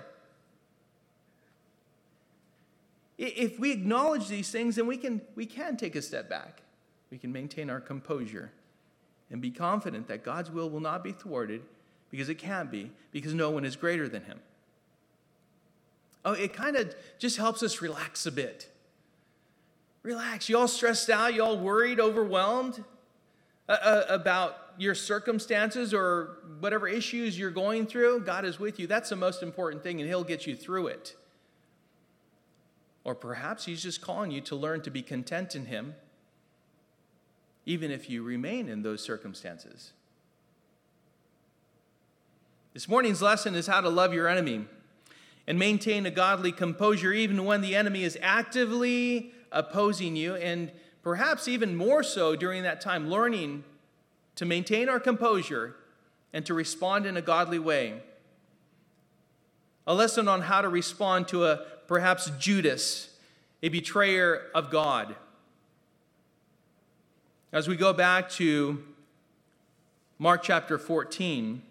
If 3.17 3.60
we 3.60 3.71
acknowledge 3.71 4.27
these 4.27 4.51
things, 4.51 4.75
then 4.75 4.88
we 4.88 4.97
can, 4.97 5.21
we 5.36 5.45
can 5.45 5.77
take 5.77 5.95
a 5.95 6.01
step 6.01 6.29
back. 6.29 6.62
We 7.10 7.17
can 7.17 7.31
maintain 7.31 7.69
our 7.69 7.79
composure 7.79 8.51
and 9.31 9.41
be 9.41 9.51
confident 9.51 10.08
that 10.08 10.23
God's 10.23 10.51
will 10.51 10.69
will 10.69 10.81
not 10.81 11.03
be 11.03 11.13
thwarted 11.13 11.62
because 12.12 12.29
it 12.29 12.36
can't 12.36 12.69
be, 12.69 12.91
because 13.12 13.34
no 13.34 13.49
one 13.49 13.65
is 13.65 13.75
greater 13.75 14.08
than 14.08 14.23
him. 14.23 14.39
Oh, 16.23 16.34
it 16.34 16.53
kind 16.53 16.75
of 16.75 16.93
just 17.19 17.38
helps 17.38 17.63
us 17.63 17.81
relax 17.81 18.25
a 18.25 18.31
bit. 18.31 18.69
Relax. 20.06 20.50
You 20.50 20.60
all 20.60 20.68
stressed 20.68 21.10
out? 21.10 21.34
You 21.34 21.44
all 21.44 21.58
worried, 21.58 22.00
overwhelmed 22.00 22.84
uh, 23.68 23.72
uh, 23.72 24.04
about 24.08 24.56
your 24.78 24.94
circumstances 24.94 25.96
or 25.96 26.38
whatever 26.60 26.88
issues 26.88 27.39
you're 27.39 27.50
going 27.50 27.88
through? 27.88 28.20
God 28.20 28.46
is 28.46 28.60
with 28.60 28.80
you. 28.80 28.86
That's 28.86 29.10
the 29.10 29.15
most 29.15 29.41
important 29.41 29.82
thing, 29.82 30.00
and 30.00 30.08
He'll 30.08 30.24
get 30.24 30.46
you 30.46 30.56
through 30.56 30.88
it. 30.88 31.15
Or 33.04 33.15
perhaps 33.15 33.65
He's 33.65 33.82
just 33.82 34.00
calling 34.00 34.30
you 34.30 34.41
to 34.41 34.56
learn 34.56 34.82
to 34.82 34.91
be 34.91 35.02
content 35.02 35.56
in 35.56 35.65
Him, 35.65 35.96
even 37.65 37.89
if 37.89 38.08
you 38.08 38.22
remain 38.22 38.70
in 38.70 38.84
those 38.84 39.02
circumstances. 39.02 39.94
This 42.76 42.88
morning's 42.88 43.24
lesson 43.24 43.56
is 43.56 43.65
how 43.65 43.82
to 43.82 43.89
love 43.89 44.13
your 44.13 44.28
enemy 44.28 44.65
and 45.48 45.58
maintain 45.58 46.06
a 46.06 46.12
godly 46.12 46.52
composure 46.52 47.12
even 47.12 47.44
when 47.44 47.62
the 47.62 47.76
enemy 47.76 48.04
is 48.04 48.20
actively 48.22 49.32
opposing 49.56 50.15
you. 50.15 50.36
And 50.36 50.72
perhaps 51.02 51.48
even 51.48 51.76
more 51.76 52.04
so 52.04 52.36
during 52.36 52.62
that 52.63 52.82
time, 52.82 53.10
learning 53.10 53.63
to 54.36 54.46
maintain 54.46 54.89
our 54.89 55.00
composure 55.00 55.76
and 56.34 56.46
to 56.46 56.54
respond 56.54 57.08
in 57.08 57.18
a 57.18 57.22
godly 57.22 57.58
way. 57.58 58.04
A 59.88 59.96
lesson 59.96 60.28
on 60.28 60.41
how 60.41 60.62
to 60.62 60.70
respond 60.70 61.28
to 61.30 61.46
a 61.46 61.58
perhaps 61.88 62.30
Judas, 62.38 63.10
a 63.63 63.70
betrayer 63.70 64.41
of 64.54 64.70
God. 64.70 65.15
As 67.52 67.68
we 67.68 67.76
go 67.76 67.94
back 67.94 68.30
to 68.32 68.84
Mark 70.20 70.44
chapter 70.44 70.78
14, 70.78 71.62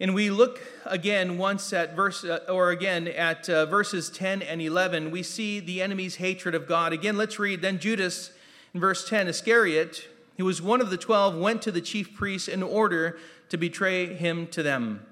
And 0.00 0.14
we 0.14 0.28
look 0.28 0.60
again 0.84 1.38
once 1.38 1.72
at 1.72 1.94
verse, 1.94 2.24
uh, 2.24 2.40
or 2.48 2.70
again 2.70 3.06
at 3.06 3.48
uh, 3.48 3.66
verses 3.66 4.10
10 4.10 4.42
and 4.42 4.60
11, 4.60 5.10
we 5.10 5.22
see 5.22 5.60
the 5.60 5.80
enemy's 5.80 6.16
hatred 6.16 6.54
of 6.54 6.66
God. 6.66 6.92
Again, 6.92 7.16
let's 7.16 7.38
read. 7.38 7.62
Then 7.62 7.78
Judas, 7.78 8.32
in 8.72 8.80
verse 8.80 9.08
10, 9.08 9.28
Iscariot, 9.28 10.08
who 10.36 10.44
was 10.44 10.60
one 10.60 10.80
of 10.80 10.90
the 10.90 10.96
twelve, 10.96 11.36
went 11.36 11.62
to 11.62 11.70
the 11.70 11.80
chief 11.80 12.14
priests 12.14 12.48
in 12.48 12.62
order 12.62 13.18
to 13.50 13.56
betray 13.56 14.12
him 14.14 14.48
to 14.48 14.62
them. 14.62 15.06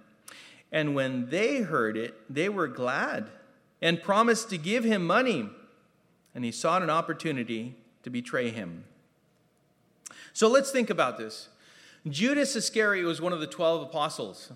And 0.73 0.95
when 0.95 1.29
they 1.29 1.61
heard 1.61 1.97
it, 1.97 2.14
they 2.29 2.49
were 2.49 2.66
glad 2.66 3.31
and 3.81 4.03
promised 4.03 4.51
to 4.51 4.59
give 4.59 4.85
him 4.85 5.07
money. 5.07 5.49
And 6.35 6.45
he 6.45 6.51
sought 6.51 6.83
an 6.83 6.90
opportunity 6.90 7.77
to 8.03 8.11
betray 8.11 8.51
him. 8.51 8.85
So 10.33 10.49
let's 10.49 10.71
think 10.71 10.90
about 10.90 11.18
this. 11.18 11.51
Judas 12.09 12.57
Iscariot 12.57 13.05
was 13.05 13.21
one 13.21 13.33
of 13.33 13.40
the 13.40 13.47
12 13.47 13.83
apostles. 13.83 14.51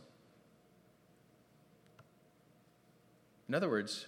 In 3.48 3.54
other 3.54 3.68
words, 3.68 4.06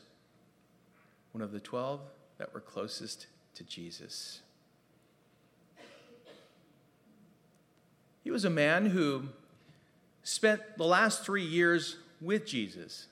one 1.33 1.43
of 1.43 1.53
the 1.53 1.61
12 1.61 2.01
that 2.39 2.53
were 2.53 2.61
closest 2.61 3.27
to 3.55 3.65
Jesus. 3.65 4.41
He 8.25 8.31
was 8.31 8.45
a 8.45 8.51
man 8.51 8.87
who 8.87 9.29
spent 10.23 10.61
the 10.77 10.85
last 10.85 11.25
three 11.25 11.45
years 11.45 11.97
with 12.21 12.45
Jesus. 12.45 13.07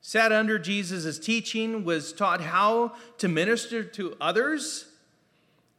Sat 0.00 0.32
under 0.32 0.58
Jesus' 0.58 1.18
teaching, 1.18 1.84
was 1.84 2.12
taught 2.12 2.42
how 2.42 2.92
to 3.18 3.26
minister 3.26 3.82
to 3.82 4.16
others, 4.20 4.86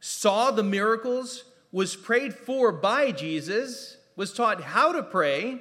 saw 0.00 0.50
the 0.50 0.64
miracles, 0.64 1.44
was 1.70 1.94
prayed 1.94 2.34
for 2.34 2.72
by 2.72 3.12
Jesus, 3.12 3.96
was 4.16 4.32
taught 4.32 4.60
how 4.60 4.92
to 4.92 5.02
pray, 5.02 5.60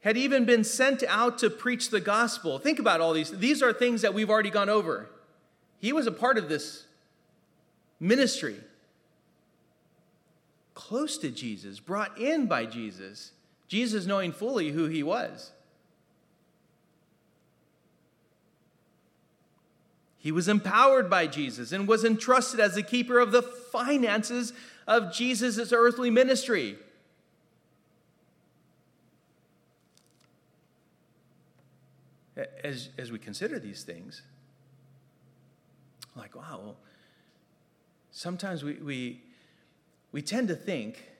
had 0.00 0.16
even 0.16 0.44
been 0.44 0.64
sent 0.64 1.02
out 1.06 1.38
to 1.38 1.50
preach 1.50 1.90
the 1.90 2.00
gospel. 2.00 2.58
Think 2.58 2.78
about 2.78 3.00
all 3.00 3.12
these. 3.12 3.30
These 3.30 3.62
are 3.62 3.72
things 3.72 4.02
that 4.02 4.14
we've 4.14 4.30
already 4.30 4.50
gone 4.50 4.68
over. 4.68 5.10
He 5.78 5.92
was 5.92 6.06
a 6.06 6.12
part 6.12 6.38
of 6.38 6.48
this 6.48 6.86
ministry. 7.98 8.56
Close 10.74 11.18
to 11.18 11.30
Jesus, 11.30 11.80
brought 11.80 12.18
in 12.18 12.46
by 12.46 12.64
Jesus, 12.64 13.32
Jesus 13.68 14.06
knowing 14.06 14.32
fully 14.32 14.70
who 14.70 14.86
he 14.86 15.02
was. 15.02 15.52
He 20.18 20.32
was 20.32 20.48
empowered 20.48 21.08
by 21.08 21.26
Jesus 21.26 21.72
and 21.72 21.88
was 21.88 22.04
entrusted 22.04 22.60
as 22.60 22.74
the 22.74 22.82
keeper 22.82 23.18
of 23.18 23.32
the 23.32 23.42
finances 23.42 24.52
of 24.86 25.12
Jesus' 25.12 25.72
earthly 25.72 26.10
ministry. 26.10 26.76
As, 32.62 32.90
as 32.98 33.10
we 33.10 33.18
consider 33.18 33.58
these 33.58 33.82
things, 33.82 34.22
like, 36.16 36.34
wow, 36.34 36.60
well, 36.62 36.76
sometimes 38.10 38.64
we, 38.64 38.74
we, 38.74 39.22
we 40.12 40.22
tend 40.22 40.48
to 40.48 40.54
think 40.54 41.10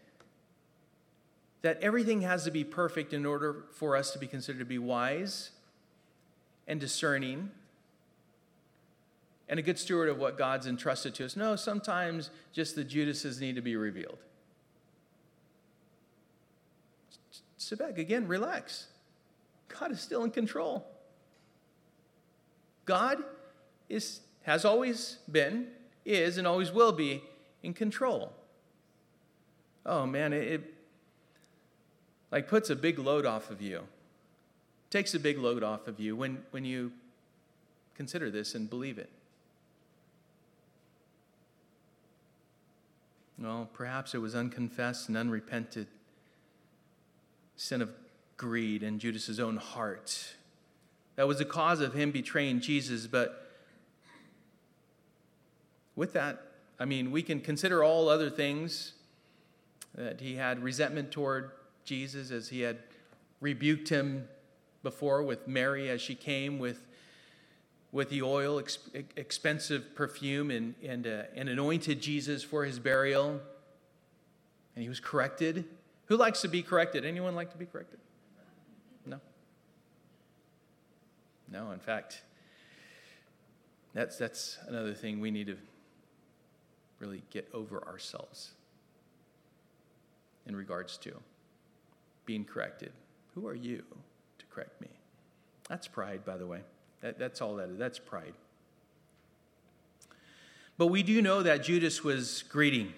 that 1.62 1.80
everything 1.82 2.22
has 2.22 2.44
to 2.44 2.50
be 2.50 2.64
perfect 2.64 3.12
in 3.12 3.26
order 3.26 3.64
for 3.72 3.96
us 3.96 4.12
to 4.12 4.18
be 4.18 4.26
considered 4.26 4.60
to 4.60 4.64
be 4.64 4.78
wise 4.78 5.50
and 6.66 6.80
discerning 6.80 7.50
and 9.48 9.58
a 9.58 9.62
good 9.62 9.78
steward 9.78 10.08
of 10.08 10.18
what 10.18 10.38
God's 10.38 10.66
entrusted 10.66 11.14
to 11.16 11.24
us. 11.24 11.36
No, 11.36 11.56
sometimes 11.56 12.30
just 12.52 12.76
the 12.76 12.84
Judases 12.84 13.40
need 13.40 13.56
to 13.56 13.62
be 13.62 13.76
revealed. 13.76 14.18
Sit 17.56 17.78
back 17.78 17.98
again, 17.98 18.26
relax. 18.26 18.86
God 19.68 19.90
is 19.90 20.00
still 20.00 20.24
in 20.24 20.30
control. 20.30 20.86
God 22.84 23.18
is, 23.88 24.20
has 24.42 24.64
always 24.64 25.18
been, 25.30 25.68
is, 26.04 26.38
and 26.38 26.46
always 26.46 26.72
will 26.72 26.92
be 26.92 27.22
in 27.62 27.74
control. 27.74 28.32
Oh 29.84 30.06
man, 30.06 30.32
it, 30.32 30.48
it 30.48 30.74
like 32.30 32.48
puts 32.48 32.70
a 32.70 32.76
big 32.76 32.98
load 32.98 33.26
off 33.26 33.50
of 33.50 33.60
you. 33.60 33.82
Takes 34.90 35.14
a 35.14 35.20
big 35.20 35.38
load 35.38 35.62
off 35.62 35.86
of 35.86 36.00
you 36.00 36.16
when, 36.16 36.42
when 36.50 36.64
you 36.64 36.92
consider 37.94 38.30
this 38.30 38.54
and 38.54 38.68
believe 38.68 38.98
it. 38.98 39.10
Well, 43.38 43.70
perhaps 43.72 44.14
it 44.14 44.18
was 44.18 44.34
unconfessed 44.34 45.08
and 45.08 45.16
unrepented 45.16 45.86
sin 47.56 47.80
of 47.80 47.90
greed 48.36 48.82
in 48.82 48.98
Judas's 48.98 49.40
own 49.40 49.56
heart 49.56 50.34
that 51.20 51.26
was 51.26 51.36
the 51.36 51.44
cause 51.44 51.82
of 51.82 51.92
him 51.92 52.12
betraying 52.12 52.60
Jesus. 52.60 53.06
But 53.06 53.46
with 55.94 56.14
that, 56.14 56.40
I 56.78 56.86
mean, 56.86 57.10
we 57.10 57.22
can 57.22 57.42
consider 57.42 57.84
all 57.84 58.08
other 58.08 58.30
things 58.30 58.94
that 59.94 60.22
he 60.22 60.36
had 60.36 60.62
resentment 60.62 61.10
toward 61.12 61.50
Jesus 61.84 62.30
as 62.30 62.48
he 62.48 62.62
had 62.62 62.78
rebuked 63.38 63.90
him 63.90 64.28
before 64.82 65.22
with 65.22 65.46
Mary 65.46 65.90
as 65.90 66.00
she 66.00 66.14
came 66.14 66.58
with, 66.58 66.86
with 67.92 68.08
the 68.08 68.22
oil, 68.22 68.58
ex- 68.58 68.78
expensive 69.14 69.94
perfume, 69.94 70.50
and, 70.50 70.74
and, 70.82 71.06
uh, 71.06 71.24
and 71.36 71.50
anointed 71.50 72.00
Jesus 72.00 72.42
for 72.42 72.64
his 72.64 72.78
burial. 72.78 73.42
And 74.74 74.82
he 74.82 74.88
was 74.88 75.00
corrected. 75.00 75.66
Who 76.06 76.16
likes 76.16 76.40
to 76.40 76.48
be 76.48 76.62
corrected? 76.62 77.04
Anyone 77.04 77.34
like 77.34 77.52
to 77.52 77.58
be 77.58 77.66
corrected? 77.66 77.98
No, 81.50 81.72
in 81.72 81.80
fact, 81.80 82.22
that's, 83.92 84.16
that's 84.16 84.58
another 84.68 84.94
thing 84.94 85.20
we 85.20 85.30
need 85.30 85.48
to 85.48 85.56
really 87.00 87.22
get 87.30 87.48
over 87.52 87.82
ourselves 87.86 88.52
in 90.46 90.54
regards 90.54 90.96
to 90.98 91.12
being 92.26 92.44
corrected. 92.44 92.92
Who 93.34 93.46
are 93.48 93.54
you 93.54 93.82
to 94.38 94.46
correct 94.46 94.80
me? 94.80 94.88
That's 95.68 95.88
pride, 95.88 96.24
by 96.24 96.36
the 96.36 96.46
way. 96.46 96.60
That, 97.00 97.18
that's 97.18 97.40
all 97.40 97.56
that 97.56 97.70
is. 97.70 97.78
That's 97.78 97.98
pride. 97.98 98.34
But 100.76 100.88
we 100.88 101.02
do 101.02 101.20
know 101.20 101.42
that 101.42 101.62
Judas 101.62 102.04
was 102.04 102.44
greedy. 102.48 102.94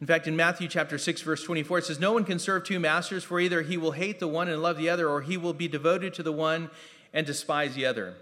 In 0.00 0.06
fact, 0.06 0.26
in 0.26 0.36
Matthew 0.36 0.68
chapter 0.68 0.98
6, 0.98 1.22
verse 1.22 1.42
24, 1.42 1.78
it 1.78 1.84
says, 1.86 1.98
No 1.98 2.12
one 2.12 2.24
can 2.24 2.38
serve 2.38 2.64
two 2.64 2.78
masters, 2.78 3.24
for 3.24 3.40
either 3.40 3.62
he 3.62 3.76
will 3.76 3.92
hate 3.92 4.20
the 4.20 4.28
one 4.28 4.48
and 4.48 4.60
love 4.60 4.76
the 4.76 4.90
other, 4.90 5.08
or 5.08 5.22
he 5.22 5.36
will 5.36 5.54
be 5.54 5.68
devoted 5.68 6.12
to 6.14 6.22
the 6.22 6.32
one 6.32 6.70
and 7.16 7.26
despise 7.26 7.74
the 7.74 7.86
other. 7.86 8.14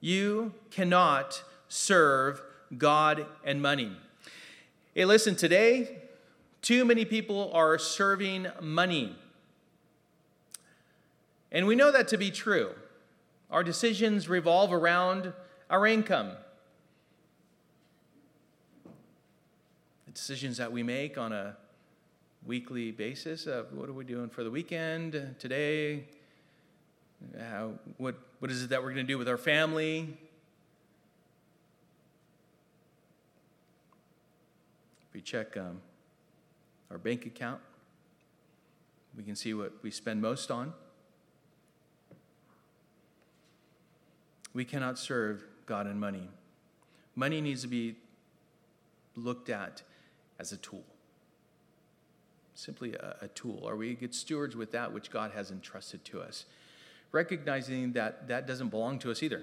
You 0.00 0.54
cannot 0.70 1.42
serve 1.68 2.40
God 2.78 3.26
and 3.44 3.60
money. 3.60 3.90
Hey, 4.94 5.04
listen, 5.04 5.34
today, 5.34 5.98
too 6.62 6.84
many 6.84 7.04
people 7.04 7.50
are 7.52 7.76
serving 7.76 8.46
money. 8.60 9.16
And 11.50 11.66
we 11.66 11.74
know 11.74 11.90
that 11.90 12.06
to 12.08 12.16
be 12.16 12.30
true. 12.30 12.70
Our 13.50 13.64
decisions 13.64 14.28
revolve 14.28 14.72
around 14.72 15.32
our 15.68 15.84
income. 15.88 16.30
The 20.06 20.12
decisions 20.12 20.56
that 20.58 20.70
we 20.70 20.84
make 20.84 21.18
on 21.18 21.32
a 21.32 21.56
weekly 22.46 22.92
basis 22.92 23.46
of 23.46 23.72
what 23.72 23.88
are 23.88 23.92
we 23.92 24.04
doing 24.04 24.28
for 24.28 24.44
the 24.44 24.52
weekend 24.52 25.34
today, 25.40 26.04
how, 27.38 27.72
what, 27.98 28.16
what 28.38 28.50
is 28.50 28.62
it 28.62 28.70
that 28.70 28.82
we're 28.82 28.92
going 28.92 29.06
to 29.06 29.12
do 29.12 29.18
with 29.18 29.28
our 29.28 29.38
family? 29.38 30.16
If 35.08 35.14
we 35.14 35.20
check 35.20 35.56
um, 35.56 35.80
our 36.90 36.98
bank 36.98 37.26
account, 37.26 37.60
we 39.16 39.22
can 39.22 39.36
see 39.36 39.54
what 39.54 39.72
we 39.82 39.90
spend 39.90 40.22
most 40.22 40.50
on. 40.50 40.72
We 44.52 44.64
cannot 44.64 44.98
serve 44.98 45.44
God 45.66 45.86
and 45.86 46.00
money. 46.00 46.28
Money 47.14 47.40
needs 47.40 47.62
to 47.62 47.68
be 47.68 47.96
looked 49.16 49.48
at 49.48 49.82
as 50.38 50.52
a 50.52 50.56
tool. 50.56 50.84
simply 52.54 52.94
a, 52.94 53.16
a 53.22 53.28
tool? 53.28 53.66
Are 53.66 53.76
we 53.76 53.94
good 53.94 54.14
stewards 54.14 54.56
with 54.56 54.72
that 54.72 54.92
which 54.92 55.10
God 55.10 55.32
has 55.32 55.50
entrusted 55.50 56.04
to 56.06 56.20
us? 56.20 56.46
Recognizing 57.12 57.92
that 57.92 58.28
that 58.28 58.46
doesn't 58.46 58.68
belong 58.68 58.98
to 59.00 59.10
us 59.10 59.22
either. 59.22 59.42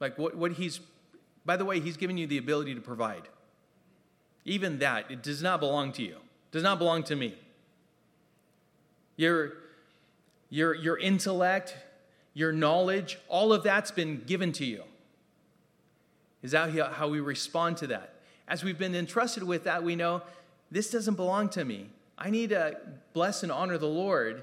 Like 0.00 0.18
what, 0.18 0.36
what 0.36 0.52
He's, 0.52 0.80
by 1.44 1.56
the 1.56 1.64
way, 1.64 1.80
He's 1.80 1.96
given 1.96 2.18
you 2.18 2.26
the 2.26 2.38
ability 2.38 2.74
to 2.74 2.80
provide. 2.80 3.28
Even 4.44 4.78
that, 4.80 5.10
it 5.10 5.22
does 5.22 5.42
not 5.42 5.60
belong 5.60 5.92
to 5.92 6.02
you, 6.02 6.16
it 6.16 6.52
does 6.52 6.62
not 6.62 6.78
belong 6.78 7.02
to 7.04 7.16
me. 7.16 7.34
Your, 9.16 9.52
your, 10.50 10.74
your 10.74 10.98
intellect, 10.98 11.76
your 12.34 12.52
knowledge, 12.52 13.18
all 13.28 13.52
of 13.52 13.62
that's 13.62 13.92
been 13.92 14.22
given 14.26 14.52
to 14.52 14.64
you. 14.64 14.82
Is 16.42 16.50
that 16.50 16.70
how 16.92 17.08
we 17.08 17.20
respond 17.20 17.76
to 17.78 17.86
that? 17.86 18.14
As 18.46 18.62
we've 18.62 18.78
been 18.78 18.94
entrusted 18.94 19.42
with 19.42 19.64
that, 19.64 19.82
we 19.82 19.96
know 19.96 20.22
this 20.70 20.90
doesn't 20.90 21.14
belong 21.14 21.48
to 21.50 21.64
me. 21.64 21.88
I 22.18 22.30
need 22.30 22.50
to 22.50 22.76
bless 23.12 23.42
and 23.42 23.50
honor 23.50 23.78
the 23.78 23.86
Lord, 23.86 24.42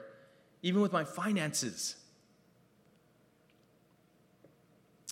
even 0.62 0.82
with 0.82 0.92
my 0.92 1.04
finances. 1.04 1.96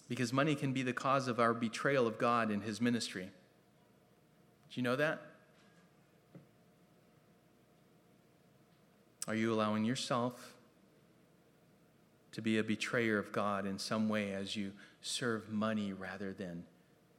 Because 0.07 0.33
money 0.33 0.55
can 0.55 0.73
be 0.73 0.81
the 0.81 0.93
cause 0.93 1.27
of 1.27 1.39
our 1.39 1.53
betrayal 1.53 2.07
of 2.07 2.17
God 2.17 2.49
and 2.49 2.63
His 2.63 2.81
ministry. 2.81 3.23
Do 3.25 3.29
you 4.73 4.83
know 4.83 4.95
that? 4.95 5.21
Are 9.27 9.35
you 9.35 9.53
allowing 9.53 9.85
yourself 9.85 10.55
to 12.31 12.41
be 12.41 12.57
a 12.57 12.63
betrayer 12.63 13.19
of 13.19 13.31
God 13.31 13.65
in 13.67 13.77
some 13.77 14.09
way 14.09 14.33
as 14.33 14.55
you 14.55 14.71
serve 15.01 15.49
money 15.49 15.93
rather 15.93 16.33
than 16.33 16.63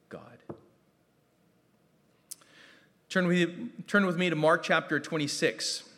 God? 0.09 0.39
Turn 3.09 3.27
with, 3.27 3.87
turn 3.87 4.07
with 4.07 4.17
me 4.17 4.31
to 4.31 4.37
Mark 4.37 4.63
chapter 4.63 4.99
26. 5.01 5.90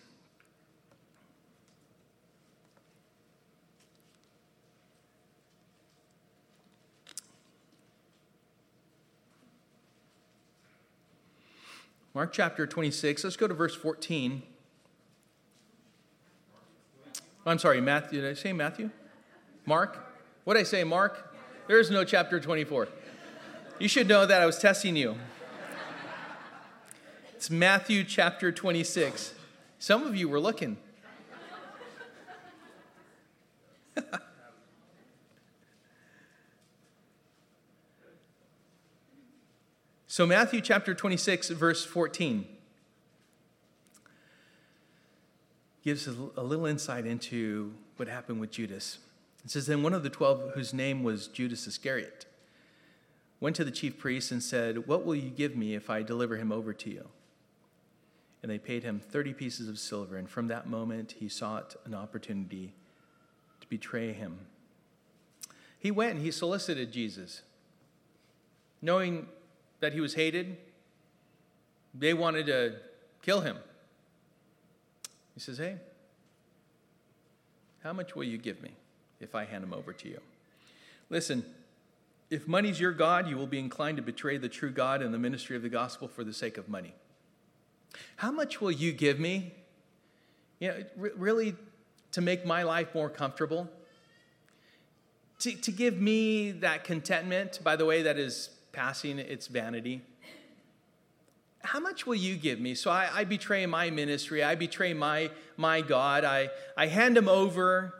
Mark 12.14 12.32
chapter 12.32 12.66
26, 12.66 13.24
let's 13.24 13.36
go 13.36 13.48
to 13.48 13.54
verse 13.54 13.74
14. 13.74 14.42
I'm 17.46 17.58
sorry, 17.58 17.80
Matthew. 17.80 18.20
Did 18.20 18.30
I 18.30 18.34
say 18.34 18.52
Matthew? 18.52 18.90
Mark? 19.64 19.98
What 20.44 20.54
did 20.54 20.60
I 20.60 20.64
say, 20.64 20.84
Mark? 20.84 21.34
There 21.68 21.80
is 21.80 21.90
no 21.90 22.04
chapter 22.04 22.38
24. 22.38 22.88
You 23.78 23.88
should 23.88 24.08
know 24.08 24.26
that 24.26 24.42
I 24.42 24.46
was 24.46 24.58
testing 24.58 24.94
you. 24.94 25.16
It's 27.34 27.50
Matthew 27.50 28.04
chapter 28.04 28.52
26. 28.52 29.34
Some 29.78 30.06
of 30.06 30.14
you 30.14 30.28
were 30.28 30.38
looking. 30.38 30.76
So, 40.12 40.26
Matthew 40.26 40.60
chapter 40.60 40.92
26, 40.92 41.48
verse 41.48 41.86
14. 41.86 42.44
gives 45.82 46.06
a 46.06 46.42
little 46.42 46.66
insight 46.66 47.06
into 47.06 47.72
what 47.96 48.08
happened 48.08 48.38
with 48.38 48.50
Judas. 48.50 48.98
It 49.42 49.50
says, 49.50 49.64
Then 49.64 49.82
one 49.82 49.94
of 49.94 50.02
the 50.02 50.10
twelve, 50.10 50.52
whose 50.54 50.74
name 50.74 51.02
was 51.02 51.28
Judas 51.28 51.66
Iscariot, 51.66 52.26
went 53.40 53.56
to 53.56 53.64
the 53.64 53.70
chief 53.70 53.98
priests 53.98 54.30
and 54.30 54.42
said, 54.42 54.86
What 54.86 55.06
will 55.06 55.14
you 55.14 55.30
give 55.30 55.56
me 55.56 55.74
if 55.74 55.88
I 55.88 56.02
deliver 56.02 56.36
him 56.36 56.52
over 56.52 56.74
to 56.74 56.90
you? 56.90 57.08
And 58.42 58.52
they 58.52 58.58
paid 58.58 58.82
him 58.84 59.00
30 59.00 59.32
pieces 59.32 59.66
of 59.66 59.78
silver, 59.78 60.18
and 60.18 60.28
from 60.28 60.48
that 60.48 60.68
moment 60.68 61.14
he 61.20 61.28
sought 61.30 61.74
an 61.86 61.94
opportunity 61.94 62.74
to 63.62 63.66
betray 63.66 64.12
him. 64.12 64.40
He 65.78 65.90
went 65.90 66.16
and 66.16 66.20
he 66.20 66.30
solicited 66.30 66.92
Jesus, 66.92 67.40
knowing 68.82 69.26
that 69.82 69.92
he 69.92 70.00
was 70.00 70.14
hated. 70.14 70.56
They 71.92 72.14
wanted 72.14 72.46
to 72.46 72.76
kill 73.20 73.40
him. 73.40 73.58
He 75.34 75.40
says, 75.40 75.58
Hey, 75.58 75.76
how 77.82 77.92
much 77.92 78.14
will 78.14 78.24
you 78.24 78.38
give 78.38 78.62
me 78.62 78.70
if 79.20 79.34
I 79.34 79.44
hand 79.44 79.64
him 79.64 79.74
over 79.74 79.92
to 79.92 80.08
you? 80.08 80.20
Listen, 81.10 81.44
if 82.30 82.46
money's 82.46 82.80
your 82.80 82.92
God, 82.92 83.28
you 83.28 83.36
will 83.36 83.48
be 83.48 83.58
inclined 83.58 83.96
to 83.96 84.02
betray 84.02 84.38
the 84.38 84.48
true 84.48 84.70
God 84.70 85.02
and 85.02 85.12
the 85.12 85.18
ministry 85.18 85.56
of 85.56 85.62
the 85.62 85.68
gospel 85.68 86.06
for 86.08 86.22
the 86.22 86.32
sake 86.32 86.56
of 86.56 86.68
money. 86.68 86.94
How 88.16 88.30
much 88.30 88.60
will 88.60 88.70
you 88.70 88.92
give 88.92 89.18
me? 89.18 89.52
You 90.60 90.68
know, 90.68 91.10
really 91.16 91.56
to 92.12 92.20
make 92.20 92.46
my 92.46 92.62
life 92.62 92.94
more 92.94 93.10
comfortable? 93.10 93.68
To, 95.40 95.52
to 95.52 95.72
give 95.72 96.00
me 96.00 96.52
that 96.52 96.84
contentment, 96.84 97.58
by 97.64 97.74
the 97.74 97.84
way, 97.84 98.02
that 98.02 98.16
is 98.16 98.50
passing 98.72 99.18
its 99.18 99.46
vanity? 99.46 100.02
how 101.62 101.80
much 101.80 102.06
will 102.06 102.14
you 102.14 102.36
give 102.36 102.60
me? 102.60 102.74
So 102.74 102.90
I, 102.90 103.08
I, 103.12 103.24
betray 103.24 103.64
my 103.66 103.90
ministry, 103.90 104.42
I 104.42 104.54
betray 104.54 104.94
my, 104.94 105.30
my 105.56 105.80
God, 105.80 106.24
I, 106.24 106.50
I 106.76 106.86
hand 106.88 107.16
him 107.16 107.28
over. 107.28 107.94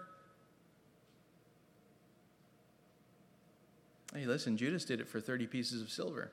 Hey, 4.14 4.26
listen, 4.26 4.56
Judas 4.56 4.84
did 4.84 5.00
it 5.00 5.08
for 5.08 5.20
30 5.20 5.46
pieces 5.46 5.80
of 5.80 5.90
silver. 5.90 6.30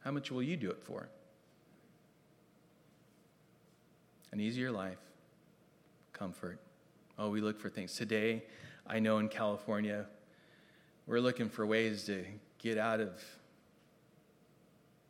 How 0.00 0.10
much 0.10 0.30
will 0.30 0.42
you 0.42 0.56
do 0.56 0.70
it 0.70 0.82
for? 0.82 1.08
An 4.32 4.40
easier 4.40 4.70
life, 4.70 4.98
comfort. 6.12 6.58
Oh, 7.18 7.30
we 7.30 7.40
look 7.40 7.60
for 7.60 7.68
things. 7.68 7.94
Today, 7.94 8.42
I 8.86 8.98
know 8.98 9.18
in 9.18 9.28
California, 9.28 10.06
we're 11.06 11.20
looking 11.20 11.48
for 11.48 11.64
ways 11.64 12.04
to 12.04 12.24
get 12.58 12.76
out 12.76 13.00
of 13.00 13.12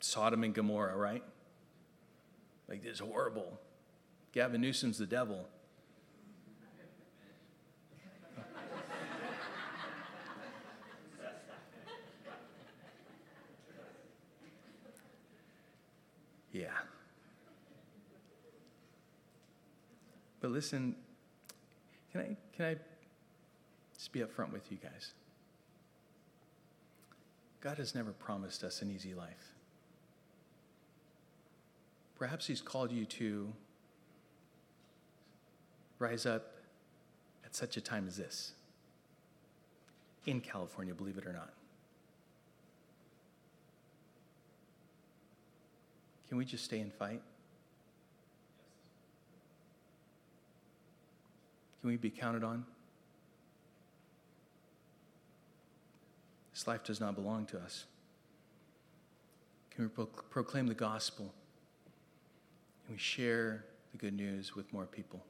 Sodom 0.01 0.45
and 0.45 0.55
Gomorrah, 0.55 0.97
right? 0.97 1.25
Like 2.69 2.83
this 2.83 3.01
horrible. 3.01 3.59
Gavin 4.33 4.61
Newsom's 4.61 4.99
the 4.99 5.07
devil. 5.07 5.49
yeah. 16.53 16.69
But 20.41 20.51
listen, 20.51 20.95
can 22.13 22.21
I 22.21 22.37
can 22.55 22.67
I 22.67 22.77
just 24.05 24.13
be 24.13 24.21
upfront 24.21 24.53
with 24.53 24.71
you 24.71 24.77
guys? 24.77 25.15
God 27.63 27.79
has 27.79 27.95
never 27.95 28.11
promised 28.13 28.63
us 28.63 28.83
an 28.83 28.91
easy 28.91 29.15
life. 29.15 29.55
Perhaps 32.19 32.47
He's 32.47 32.61
called 32.61 32.93
you 32.93 33.07
to 33.07 33.51
rise 35.99 36.27
up 36.27 36.53
at 37.47 37.55
such 37.55 37.79
a 37.79 37.81
time 37.81 38.07
as 38.07 38.19
this 38.19 38.53
in 40.27 40.43
California, 40.43 40.93
believe 40.93 41.17
it 41.17 41.25
or 41.27 41.33
not. 41.33 41.55
Can 46.29 46.37
we 46.37 46.45
just 46.45 46.67
stay 46.67 46.81
and 46.81 46.93
fight? 46.93 47.23
Can 51.81 51.89
we 51.89 51.97
be 51.97 52.11
counted 52.11 52.45
on? 52.45 52.67
Life 56.67 56.85
does 56.85 57.01
not 57.01 57.15
belong 57.15 57.47
to 57.47 57.59
us. 57.59 57.85
Can 59.71 59.85
we 59.85 59.89
pro- 59.89 60.07
proclaim 60.07 60.67
the 60.67 60.75
gospel? 60.75 61.33
Can 62.87 62.95
we 62.95 62.99
share 62.99 63.65
the 63.93 63.99
good 63.99 64.15
news 64.15 64.55
with 64.55 64.73
more 64.73 64.87
people? 64.87 65.23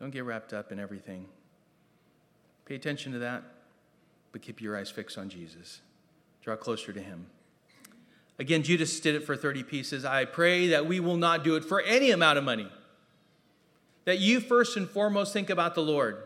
Don't 0.00 0.10
get 0.10 0.24
wrapped 0.24 0.52
up 0.52 0.72
in 0.72 0.78
everything. 0.78 1.26
Pay 2.64 2.74
attention 2.74 3.12
to 3.12 3.18
that, 3.20 3.42
but 4.32 4.42
keep 4.42 4.60
your 4.60 4.76
eyes 4.76 4.90
fixed 4.90 5.18
on 5.18 5.28
Jesus. 5.28 5.80
Draw 6.42 6.56
closer 6.56 6.92
to 6.92 7.00
him. 7.00 7.26
Again, 8.38 8.62
Judas 8.62 8.98
did 9.00 9.14
it 9.14 9.24
for 9.24 9.36
30 9.36 9.62
pieces. 9.62 10.04
I 10.04 10.24
pray 10.24 10.68
that 10.68 10.86
we 10.86 10.98
will 10.98 11.16
not 11.16 11.44
do 11.44 11.56
it 11.56 11.64
for 11.64 11.80
any 11.82 12.10
amount 12.10 12.38
of 12.38 12.44
money. 12.44 12.68
That 14.06 14.18
you 14.18 14.40
first 14.40 14.76
and 14.76 14.88
foremost 14.88 15.32
think 15.32 15.50
about 15.50 15.74
the 15.74 15.82
Lord. 15.82 16.18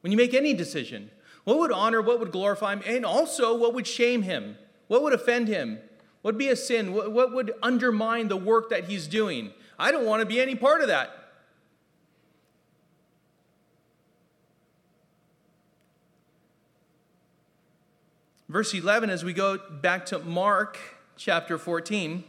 When 0.00 0.12
you 0.12 0.16
make 0.16 0.32
any 0.32 0.54
decision, 0.54 1.10
what 1.46 1.60
would 1.60 1.70
honor, 1.70 2.02
what 2.02 2.18
would 2.18 2.32
glorify 2.32 2.72
him, 2.72 2.82
and 2.84 3.06
also 3.06 3.56
what 3.56 3.72
would 3.72 3.86
shame 3.86 4.22
him? 4.22 4.56
What 4.88 5.04
would 5.04 5.12
offend 5.12 5.46
him? 5.46 5.78
What 6.22 6.34
would 6.34 6.38
be 6.38 6.48
a 6.48 6.56
sin? 6.56 6.92
What, 6.92 7.12
what 7.12 7.32
would 7.32 7.54
undermine 7.62 8.26
the 8.26 8.36
work 8.36 8.68
that 8.70 8.86
he's 8.86 9.06
doing? 9.06 9.52
I 9.78 9.92
don't 9.92 10.04
want 10.04 10.22
to 10.22 10.26
be 10.26 10.40
any 10.40 10.56
part 10.56 10.80
of 10.80 10.88
that. 10.88 11.08
Verse 18.48 18.74
11, 18.74 19.08
as 19.08 19.24
we 19.24 19.32
go 19.32 19.56
back 19.56 20.04
to 20.06 20.18
Mark 20.18 20.76
chapter 21.16 21.58
14, 21.58 22.24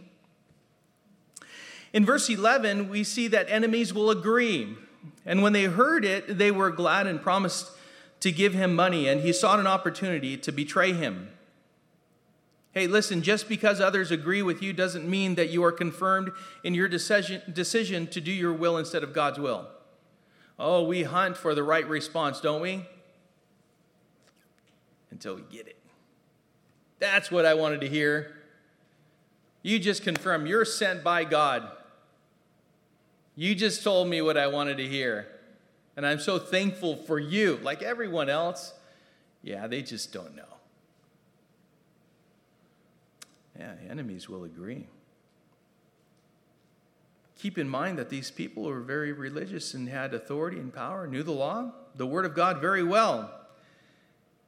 in 1.91 2.05
verse 2.05 2.29
11, 2.29 2.87
we 2.87 3.03
see 3.03 3.27
that 3.29 3.47
enemies 3.49 3.95
will 3.95 4.11
agree. 4.11 4.77
And 5.25 5.41
when 5.41 5.53
they 5.53 5.63
heard 5.63 6.05
it, 6.05 6.37
they 6.37 6.51
were 6.51 6.69
glad 6.69 7.07
and 7.07 7.19
promised 7.19 7.71
to 8.19 8.31
give 8.31 8.53
him 8.53 8.75
money, 8.75 9.07
and 9.07 9.21
he 9.21 9.31
sought 9.31 9.59
an 9.59 9.67
opportunity 9.67 10.37
to 10.37 10.51
betray 10.51 10.93
him. 10.93 11.29
Hey, 12.71 12.85
listen, 12.87 13.23
just 13.23 13.49
because 13.49 13.81
others 13.81 14.11
agree 14.11 14.41
with 14.41 14.61
you 14.61 14.71
doesn't 14.73 15.09
mean 15.09 15.35
that 15.35 15.49
you 15.49 15.63
are 15.63 15.71
confirmed 15.71 16.31
in 16.63 16.73
your 16.73 16.87
decision, 16.87 17.41
decision 17.51 18.07
to 18.07 18.21
do 18.21 18.31
your 18.31 18.53
will 18.53 18.77
instead 18.77 19.03
of 19.03 19.13
God's 19.13 19.39
will. 19.39 19.67
Oh, 20.59 20.83
we 20.83 21.03
hunt 21.03 21.37
for 21.37 21.55
the 21.55 21.63
right 21.63 21.87
response, 21.87 22.39
don't 22.39 22.61
we? 22.61 22.85
Until 25.11 25.35
we 25.35 25.41
get 25.49 25.67
it. 25.67 25.77
That's 26.99 27.31
what 27.31 27.45
I 27.45 27.53
wanted 27.53 27.81
to 27.81 27.89
hear. 27.89 28.35
You 29.61 29.79
just 29.79 30.03
confirm 30.03 30.45
you're 30.45 30.65
sent 30.65 31.03
by 31.03 31.23
God. 31.23 31.69
You 33.35 33.53
just 33.53 33.83
told 33.83 34.07
me 34.07 34.21
what 34.21 34.37
I 34.37 34.47
wanted 34.47 34.77
to 34.77 34.87
hear. 34.87 35.27
And 35.97 36.05
I'm 36.05 36.19
so 36.19 36.37
thankful 36.37 36.95
for 36.95 37.19
you, 37.19 37.59
like 37.63 37.81
everyone 37.81 38.29
else. 38.29 38.73
Yeah, 39.41 39.65
they 39.65 39.81
just 39.81 40.13
don't 40.13 40.35
know. 40.35 40.43
Yeah, 43.59 43.73
enemies 43.89 44.29
will 44.29 44.43
agree. 44.43 44.85
Keep 47.39 47.57
in 47.57 47.67
mind 47.67 47.97
that 47.97 48.09
these 48.09 48.29
people 48.29 48.63
were 48.63 48.81
very 48.81 49.11
religious 49.11 49.73
and 49.73 49.89
had 49.89 50.13
authority 50.13 50.57
and 50.57 50.71
power, 50.73 51.07
knew 51.07 51.23
the 51.23 51.31
law, 51.31 51.71
the 51.95 52.05
Word 52.05 52.25
of 52.25 52.35
God 52.35 52.61
very 52.61 52.83
well. 52.83 53.31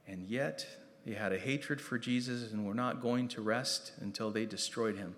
And 0.07 0.27
yet, 0.27 0.67
they 1.05 1.13
had 1.13 1.33
a 1.33 1.39
hatred 1.39 1.81
for 1.81 1.97
Jesus 1.97 2.51
and 2.51 2.65
were 2.65 2.75
not 2.75 3.01
going 3.01 3.27
to 3.29 3.41
rest 3.41 3.93
until 3.99 4.29
they 4.29 4.45
destroyed 4.45 4.97
him. 4.97 5.15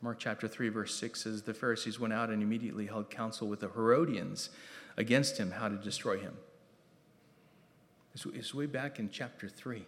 Mark 0.00 0.18
chapter 0.18 0.46
3, 0.46 0.68
verse 0.68 0.94
6 0.94 1.22
says 1.22 1.42
The 1.42 1.54
Pharisees 1.54 1.98
went 1.98 2.12
out 2.12 2.30
and 2.30 2.42
immediately 2.42 2.86
held 2.86 3.10
counsel 3.10 3.48
with 3.48 3.60
the 3.60 3.68
Herodians 3.68 4.50
against 4.96 5.38
him, 5.38 5.52
how 5.52 5.68
to 5.68 5.76
destroy 5.76 6.18
him. 6.18 6.36
It's, 8.14 8.54
way 8.54 8.66
back 8.66 8.98
in 8.98 9.10
chapter 9.10 9.48
3. 9.48 9.84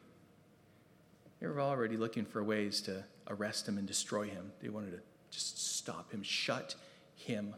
They 1.40 1.46
were 1.46 1.60
already 1.60 1.96
looking 1.96 2.24
for 2.24 2.44
ways 2.44 2.80
to 2.82 3.04
arrest 3.28 3.66
him 3.66 3.78
and 3.78 3.86
destroy 3.86 4.28
him. 4.28 4.52
They 4.62 4.68
wanted 4.68 4.92
to 4.92 5.00
just 5.30 5.76
stop 5.76 6.12
him, 6.12 6.22
shut 6.22 6.74
him 7.16 7.54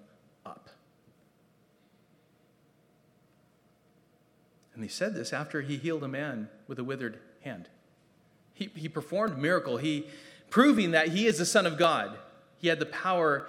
up. 0.47 0.71
And 4.75 4.83
he 4.83 4.89
said 4.89 5.15
this 5.15 5.33
after 5.33 5.61
he 5.61 5.77
healed 5.77 6.05
a 6.05 6.09
man 6.09 6.49
with 6.67 6.79
a 6.79 6.85
withered 6.85 7.19
hand. 7.43 7.69
He, 8.55 8.71
he 8.75 8.89
performed 8.89 9.35
a 9.35 9.39
miracle, 9.39 9.77
he, 9.79 10.07
proving 10.49 10.93
that 10.93 11.09
he 11.09 11.27
is 11.27 11.39
the 11.39 11.47
Son 11.47 11.67
of 11.67 11.77
God. 11.77 12.17
He 12.63 12.69
had 12.69 12.79
the 12.79 12.87
power 12.87 13.49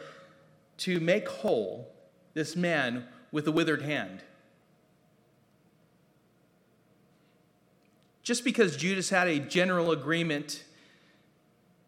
to 0.79 0.99
make 0.99 1.29
whole 1.29 1.87
this 2.33 2.55
man 2.55 3.05
with 3.31 3.47
a 3.47 3.51
withered 3.51 3.83
hand. 3.83 4.23
Just 8.23 8.43
because 8.43 8.75
Judas 8.75 9.11
had 9.11 9.27
a 9.27 9.37
general 9.37 9.91
agreement 9.91 10.63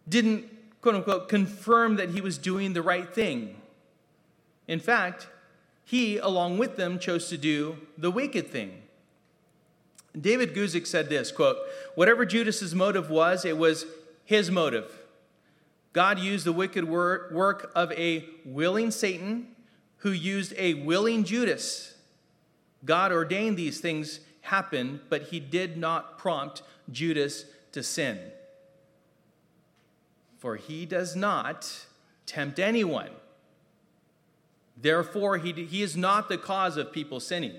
didn't, 0.07 0.45
quote 0.81 0.95
unquote, 0.95 1.27
confirm 1.27 1.95
that 1.95 2.11
he 2.11 2.21
was 2.21 2.38
doing 2.38 2.73
the 2.73 2.83
right 2.83 3.11
thing. 3.11 3.55
In 4.67 4.79
fact, 4.79 5.27
he, 5.83 6.17
along 6.17 6.59
with 6.59 6.77
them, 6.77 6.99
chose 6.99 7.27
to 7.29 7.38
do 7.39 7.77
the 7.97 8.11
wicked 8.11 8.47
thing. 8.49 8.83
David 10.19 10.53
Guzik 10.53 10.85
said 10.85 11.09
this 11.09 11.31
quote, 11.31 11.57
Whatever 11.95 12.23
Judas's 12.23 12.75
motive 12.75 13.09
was, 13.09 13.45
it 13.45 13.57
was 13.57 13.88
his 14.25 14.51
motive. 14.51 15.04
God 15.95 16.19
used 16.19 16.45
the 16.45 16.51
wicked 16.51 16.84
work 16.89 17.71
of 17.73 17.89
a 17.93 18.25
willing 18.43 18.91
Satan 18.91 19.47
who 19.99 20.12
used 20.12 20.53
a 20.58 20.73
willing 20.73 21.23
Judas. 21.23 21.95
God 22.84 23.13
ordained 23.13 23.55
these 23.55 23.79
things 23.79 24.19
happen, 24.41 24.99
but 25.08 25.21
he 25.21 25.39
did 25.39 25.77
not 25.77 26.17
prompt 26.17 26.63
Judas 26.91 27.45
to 27.71 27.81
sin. 27.81 28.19
For 30.38 30.58
he 30.58 30.86
does 30.86 31.15
not 31.15 31.86
tempt 32.25 32.60
anyone. 32.60 33.12
Therefore, 34.75 35.38
he, 35.38 35.53
he 35.53 35.81
is 35.81 35.95
not 35.95 36.27
the 36.27 36.38
cause 36.38 36.75
of 36.75 36.91
people 36.91 37.21
sinning. 37.21 37.55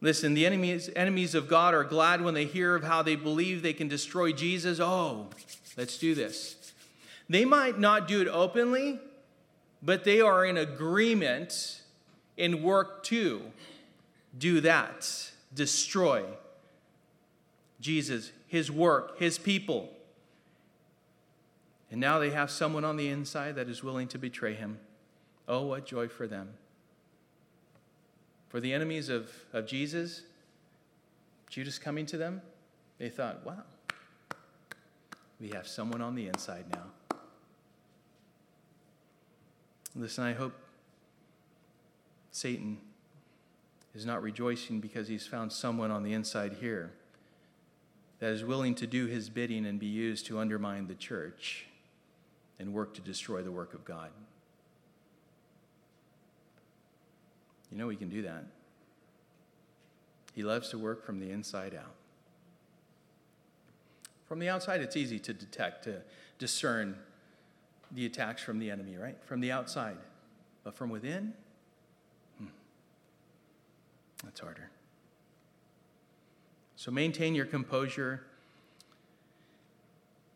Listen, 0.00 0.34
the 0.34 0.46
enemies, 0.46 0.88
enemies 0.94 1.34
of 1.34 1.48
God 1.48 1.74
are 1.74 1.84
glad 1.84 2.22
when 2.22 2.34
they 2.34 2.44
hear 2.44 2.76
of 2.76 2.84
how 2.84 3.02
they 3.02 3.16
believe 3.16 3.62
they 3.62 3.72
can 3.72 3.88
destroy 3.88 4.32
Jesus. 4.32 4.78
Oh, 4.80 5.26
let's 5.76 5.98
do 5.98 6.14
this. 6.14 6.72
They 7.28 7.44
might 7.44 7.78
not 7.78 8.06
do 8.06 8.22
it 8.22 8.28
openly, 8.28 9.00
but 9.82 10.04
they 10.04 10.20
are 10.20 10.44
in 10.44 10.56
agreement 10.56 11.82
in 12.36 12.62
work 12.62 13.02
to 13.04 13.42
do 14.36 14.60
that, 14.60 15.30
destroy 15.52 16.24
Jesus, 17.80 18.32
his 18.46 18.70
work, 18.70 19.18
his 19.18 19.38
people. 19.38 19.92
And 21.90 22.00
now 22.00 22.18
they 22.18 22.30
have 22.30 22.50
someone 22.50 22.84
on 22.84 22.96
the 22.96 23.08
inside 23.08 23.56
that 23.56 23.68
is 23.68 23.82
willing 23.82 24.08
to 24.08 24.18
betray 24.18 24.54
him. 24.54 24.78
Oh, 25.48 25.62
what 25.62 25.86
joy 25.86 26.08
for 26.08 26.26
them. 26.26 26.50
For 28.48 28.60
the 28.60 28.72
enemies 28.72 29.08
of, 29.08 29.30
of 29.52 29.66
Jesus, 29.66 30.22
Judas 31.50 31.78
coming 31.78 32.06
to 32.06 32.16
them, 32.16 32.42
they 32.98 33.08
thought, 33.08 33.44
wow, 33.44 33.62
we 35.40 35.48
have 35.50 35.66
someone 35.66 36.00
on 36.00 36.14
the 36.14 36.28
inside 36.28 36.64
now. 36.72 37.18
Listen, 39.94 40.24
I 40.24 40.32
hope 40.32 40.54
Satan 42.30 42.78
is 43.94 44.06
not 44.06 44.22
rejoicing 44.22 44.80
because 44.80 45.08
he's 45.08 45.26
found 45.26 45.52
someone 45.52 45.90
on 45.90 46.02
the 46.02 46.12
inside 46.12 46.56
here 46.60 46.92
that 48.20 48.32
is 48.32 48.44
willing 48.44 48.74
to 48.76 48.86
do 48.86 49.06
his 49.06 49.28
bidding 49.28 49.66
and 49.66 49.78
be 49.78 49.86
used 49.86 50.26
to 50.26 50.38
undermine 50.38 50.86
the 50.86 50.94
church 50.94 51.66
and 52.58 52.72
work 52.72 52.94
to 52.94 53.00
destroy 53.00 53.42
the 53.42 53.50
work 53.50 53.74
of 53.74 53.84
God. 53.84 54.10
You 57.70 57.78
know, 57.78 57.88
he 57.88 57.96
can 57.96 58.08
do 58.08 58.22
that. 58.22 58.44
He 60.34 60.42
loves 60.42 60.68
to 60.70 60.78
work 60.78 61.04
from 61.04 61.20
the 61.20 61.30
inside 61.30 61.74
out. 61.74 61.94
From 64.26 64.38
the 64.38 64.48
outside, 64.48 64.80
it's 64.80 64.96
easy 64.96 65.18
to 65.20 65.32
detect, 65.32 65.84
to 65.84 66.02
discern 66.38 66.96
the 67.92 68.06
attacks 68.06 68.42
from 68.42 68.58
the 68.58 68.70
enemy, 68.70 68.96
right? 68.96 69.16
From 69.24 69.40
the 69.40 69.50
outside. 69.50 69.96
But 70.64 70.74
from 70.74 70.90
within, 70.90 71.32
hmm, 72.38 72.46
that's 74.22 74.40
harder. 74.40 74.70
So 76.76 76.90
maintain 76.90 77.34
your 77.34 77.46
composure 77.46 78.22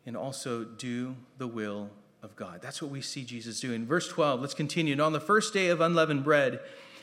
and 0.06 0.16
also 0.16 0.64
do 0.64 1.14
the 1.38 1.46
will 1.46 1.90
of 2.22 2.34
God. 2.34 2.60
That's 2.62 2.80
what 2.80 2.90
we 2.90 3.00
see 3.00 3.24
Jesus 3.24 3.60
doing. 3.60 3.86
Verse 3.86 4.08
12, 4.08 4.40
let's 4.40 4.54
continue. 4.54 4.92
And 4.92 5.00
on 5.00 5.12
the 5.12 5.20
first 5.20 5.52
day 5.52 5.68
of 5.68 5.80
unleavened 5.80 6.24
bread, 6.24 6.60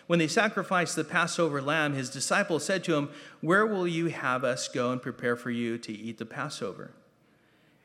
when 0.10 0.17
they 0.17 0.28
sacrificed 0.28 0.95
the 0.95 1.04
Passover 1.04 1.62
lamb, 1.62 1.93
his 1.93 2.10
disciples 2.10 2.65
said 2.65 2.84
to 2.84 2.95
him, 2.95 3.10
Where 3.41 3.63
will 3.63 3.88
you 3.88 4.08
have 4.08 4.43
us 4.43 4.67
go 4.67 4.91
and 4.91 5.00
prepare 5.00 5.36
for 5.36 5.52
you 5.52 5.78
to 5.78 5.93
eat 5.93 6.17
the 6.17 6.26
Passover? 6.26 6.89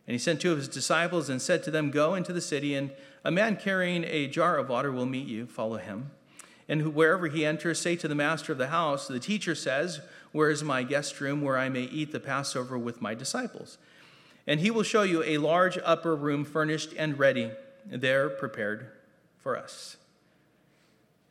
And 0.07 0.13
he 0.13 0.19
sent 0.19 0.41
two 0.41 0.51
of 0.51 0.57
his 0.57 0.67
disciples 0.67 1.29
and 1.29 1.43
said 1.43 1.63
to 1.65 1.71
them, 1.71 1.91
Go 1.91 2.15
into 2.15 2.33
the 2.33 2.41
city, 2.41 2.75
and 2.75 2.93
a 3.27 3.31
man 3.31 3.57
carrying 3.57 4.05
a 4.05 4.27
jar 4.27 4.57
of 4.57 4.71
water 4.71 4.91
will 4.91 5.05
meet 5.05 5.27
you. 5.27 5.45
Follow 5.45 5.77
him. 5.77 6.13
And 6.67 6.95
wherever 6.95 7.29
he 7.29 7.45
enters, 7.45 7.79
say 7.79 7.95
to 7.97 8.09
the 8.09 8.15
master 8.15 8.53
of 8.53 8.59
the 8.59 8.69
house, 8.69 9.07
The 9.07 9.21
teacher 9.21 9.55
says, 9.55 10.01
Where 10.33 10.49
is 10.49 10.65
my 10.65 10.83
guest 10.83 11.21
room 11.21 11.43
where 11.43 11.59
I 11.59 11.69
may 11.69 11.83
eat 11.83 12.11
the 12.11 12.21
Passover 12.21 12.79
with 12.79 13.03
my 13.03 13.13
disciples? 13.13 13.77
And 14.47 14.61
he 14.61 14.71
will 14.71 14.83
show 14.83 15.03
you 15.03 15.23
a 15.25 15.37
large 15.37 15.79
upper 15.85 16.17
room 16.17 16.47
furnished 16.47 16.95
and 16.97 17.19
ready, 17.19 17.51
there 17.85 18.31
prepared 18.31 18.87
for 19.37 19.59
us. 19.59 19.99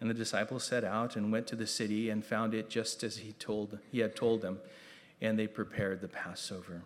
And 0.03 0.09
the 0.09 0.13
disciples 0.13 0.65
set 0.65 0.83
out 0.83 1.15
and 1.15 1.31
went 1.31 1.47
to 1.47 1.55
the 1.55 1.65
city 1.65 2.09
and 2.09 2.25
found 2.25 2.53
it 2.53 2.69
just 2.69 3.05
as 3.05 3.19
he 3.19 3.31
told 3.39 3.79
he 3.89 3.99
had 3.99 4.17
told 4.17 4.41
them, 4.41 4.59
and 5.21 5.39
they 5.39 5.47
prepared 5.47 6.01
the 6.01 6.09
Passover. 6.09 6.81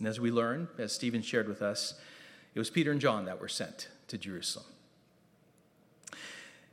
And 0.00 0.08
as 0.08 0.18
we 0.18 0.32
learn, 0.32 0.66
as 0.76 0.92
Stephen 0.92 1.22
shared 1.22 1.46
with 1.46 1.62
us, 1.62 1.94
it 2.52 2.58
was 2.58 2.68
Peter 2.68 2.90
and 2.90 3.00
John 3.00 3.26
that 3.26 3.40
were 3.40 3.46
sent 3.46 3.90
to 4.08 4.18
Jerusalem. 4.18 4.66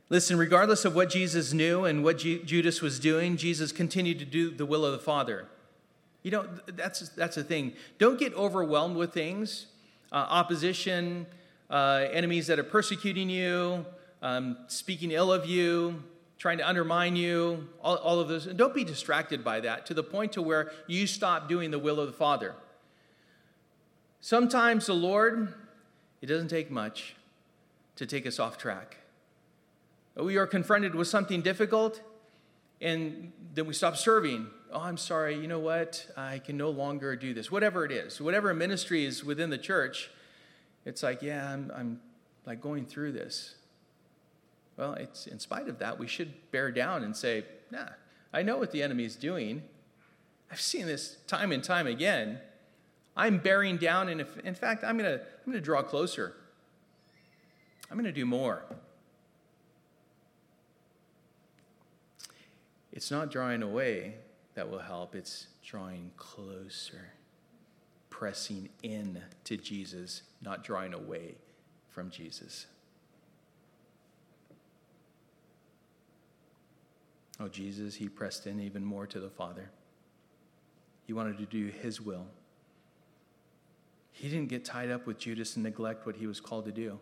Listen, 0.08 0.36
regardless 0.38 0.84
of 0.84 0.96
what 0.96 1.08
Jesus 1.08 1.52
knew 1.52 1.84
and 1.84 2.02
what 2.02 2.18
Judas 2.18 2.82
was 2.82 2.98
doing, 2.98 3.36
Jesus 3.36 3.70
continued 3.70 4.18
to 4.18 4.24
do 4.24 4.50
the 4.50 4.66
will 4.66 4.84
of 4.84 4.90
the 4.90 4.98
Father. 4.98 5.46
You 6.24 6.32
know, 6.32 6.48
that's, 6.66 7.10
that's 7.10 7.36
the 7.36 7.44
thing. 7.44 7.74
Don't 8.00 8.18
get 8.18 8.34
overwhelmed 8.34 8.96
with 8.96 9.14
things 9.14 9.66
uh, 10.10 10.16
opposition, 10.16 11.26
uh, 11.70 12.06
enemies 12.10 12.48
that 12.48 12.58
are 12.58 12.64
persecuting 12.64 13.30
you, 13.30 13.86
um, 14.22 14.56
speaking 14.66 15.10
ill 15.10 15.32
of 15.32 15.46
you, 15.46 16.02
trying 16.38 16.58
to 16.58 16.68
undermine 16.68 17.16
you, 17.16 17.68
all, 17.82 17.96
all 17.96 18.20
of 18.20 18.28
this. 18.28 18.46
And 18.46 18.56
don't 18.56 18.74
be 18.74 18.84
distracted 18.84 19.44
by 19.44 19.60
that 19.60 19.86
to 19.86 19.94
the 19.94 20.02
point 20.02 20.32
to 20.32 20.42
where 20.42 20.70
you 20.86 21.06
stop 21.06 21.48
doing 21.48 21.70
the 21.70 21.78
will 21.78 22.00
of 22.00 22.06
the 22.06 22.12
Father. 22.12 22.54
Sometimes 24.20 24.86
the 24.86 24.94
Lord, 24.94 25.54
it 26.20 26.26
doesn't 26.26 26.48
take 26.48 26.70
much 26.70 27.14
to 27.96 28.06
take 28.06 28.26
us 28.26 28.38
off 28.38 28.58
track. 28.58 28.98
We 30.16 30.36
are 30.36 30.46
confronted 30.46 30.94
with 30.94 31.06
something 31.06 31.42
difficult, 31.42 32.00
and 32.80 33.32
then 33.54 33.66
we 33.66 33.74
stop 33.74 33.96
serving. 33.96 34.48
Oh, 34.72 34.80
I'm 34.80 34.96
sorry, 34.96 35.36
you 35.36 35.46
know 35.46 35.60
what? 35.60 36.06
I 36.16 36.40
can 36.40 36.56
no 36.56 36.70
longer 36.70 37.14
do 37.14 37.34
this. 37.34 37.50
Whatever 37.50 37.84
it 37.84 37.92
is, 37.92 38.20
whatever 38.20 38.52
ministry 38.52 39.04
is 39.04 39.24
within 39.24 39.50
the 39.50 39.58
church, 39.58 40.10
it's 40.84 41.02
like, 41.02 41.22
yeah, 41.22 41.52
I'm, 41.52 41.72
I'm 41.74 42.00
like 42.46 42.60
going 42.60 42.84
through 42.84 43.12
this. 43.12 43.54
Well, 44.78 44.94
it's 44.94 45.26
in 45.26 45.40
spite 45.40 45.68
of 45.68 45.80
that, 45.80 45.98
we 45.98 46.06
should 46.06 46.32
bear 46.52 46.70
down 46.70 47.02
and 47.02 47.14
say, 47.14 47.44
nah, 47.72 47.88
I 48.32 48.42
know 48.42 48.56
what 48.56 48.70
the 48.70 48.80
enemy 48.82 49.04
is 49.04 49.16
doing. 49.16 49.64
I've 50.52 50.60
seen 50.60 50.86
this 50.86 51.16
time 51.26 51.50
and 51.50 51.62
time 51.62 51.88
again. 51.88 52.38
I'm 53.16 53.38
bearing 53.38 53.76
down, 53.76 54.08
and 54.08 54.20
if, 54.20 54.38
in 54.38 54.54
fact, 54.54 54.84
I'm 54.84 54.96
going 54.96 55.18
to 55.18 55.20
I'm 55.20 55.52
going 55.52 55.56
to 55.56 55.60
draw 55.60 55.82
closer. 55.82 56.34
I'm 57.90 57.96
going 57.96 58.04
to 58.04 58.12
do 58.12 58.24
more. 58.24 58.62
It's 62.92 63.10
not 63.10 63.30
drawing 63.30 63.62
away 63.62 64.14
that 64.54 64.70
will 64.70 64.78
help, 64.78 65.14
it's 65.14 65.48
drawing 65.64 66.12
closer, 66.16 67.12
pressing 68.10 68.68
in 68.82 69.22
to 69.44 69.56
Jesus, 69.56 70.22
not 70.42 70.62
drawing 70.64 70.94
away 70.94 71.34
from 71.90 72.10
Jesus. 72.10 72.66
Oh, 77.40 77.48
Jesus, 77.48 77.94
he 77.94 78.08
pressed 78.08 78.46
in 78.46 78.60
even 78.60 78.84
more 78.84 79.06
to 79.06 79.20
the 79.20 79.30
Father. 79.30 79.70
He 81.06 81.12
wanted 81.12 81.38
to 81.38 81.46
do 81.46 81.66
his 81.66 82.00
will. 82.00 82.26
He 84.12 84.28
didn't 84.28 84.48
get 84.48 84.64
tied 84.64 84.90
up 84.90 85.06
with 85.06 85.18
Judas 85.18 85.54
and 85.54 85.62
neglect 85.62 86.04
what 86.04 86.16
he 86.16 86.26
was 86.26 86.40
called 86.40 86.64
to 86.64 86.72
do. 86.72 86.98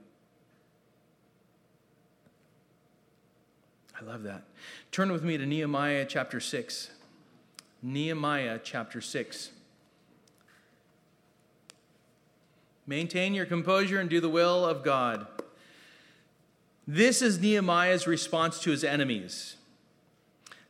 I 3.99 4.05
love 4.05 4.23
that. 4.25 4.43
Turn 4.93 5.11
with 5.11 5.23
me 5.23 5.39
to 5.39 5.47
Nehemiah 5.47 6.05
chapter 6.07 6.39
6. 6.39 6.91
Nehemiah 7.83 8.61
chapter 8.63 9.01
6. 9.01 9.51
Maintain 12.87 13.33
your 13.33 13.47
composure 13.47 13.99
and 13.99 14.11
do 14.11 14.21
the 14.21 14.29
will 14.29 14.67
of 14.67 14.85
God. 14.85 15.27
This 16.87 17.23
is 17.23 17.41
Nehemiah's 17.41 18.07
response 18.07 18.61
to 18.61 18.71
his 18.71 18.85
enemies. 18.85 19.57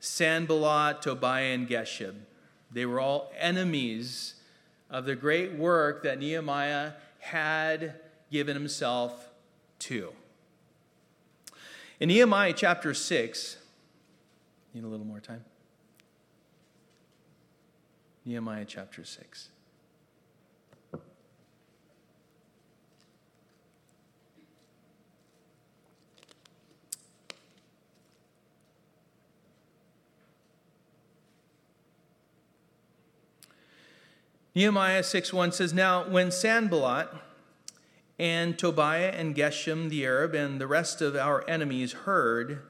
Sanballat, 0.01 1.03
Tobiah, 1.03 1.55
and 1.55 1.68
Geshem. 1.68 2.14
They 2.70 2.86
were 2.86 3.01
all 3.01 3.32
enemies 3.38 4.34
of 4.90 5.05
the 5.05 5.16
great 5.16 5.55
work 5.55 6.03
that 6.03 6.18
Nehemiah 6.18 6.92
had 7.20 7.94
given 8.30 8.55
himself 8.55 9.30
to. 9.80 10.12
In 11.99 12.09
Nehemiah 12.09 12.53
chapter 12.53 12.92
6, 12.92 13.57
need 14.74 14.84
a 14.84 14.88
little 14.88 15.07
more 15.07 15.20
time? 15.20 15.44
Nehemiah 18.24 18.64
chapter 18.66 19.05
6. 19.05 19.49
Nehemiah 34.57 35.03
6:1 35.03 35.53
says, 35.53 35.75
Now 35.75 36.09
when 36.09 36.31
Sanballat 36.31 37.11
and 38.19 38.59
Tobiah 38.59 39.11
and 39.11 39.37
Geshem 39.37 39.91
the 39.91 40.07
Arab 40.07 40.35
and 40.35 40.59
the 40.59 40.67
rest 40.67 41.03
of 41.03 41.15
our 41.15 41.47
enemies 41.47 41.93
heard 41.93 42.63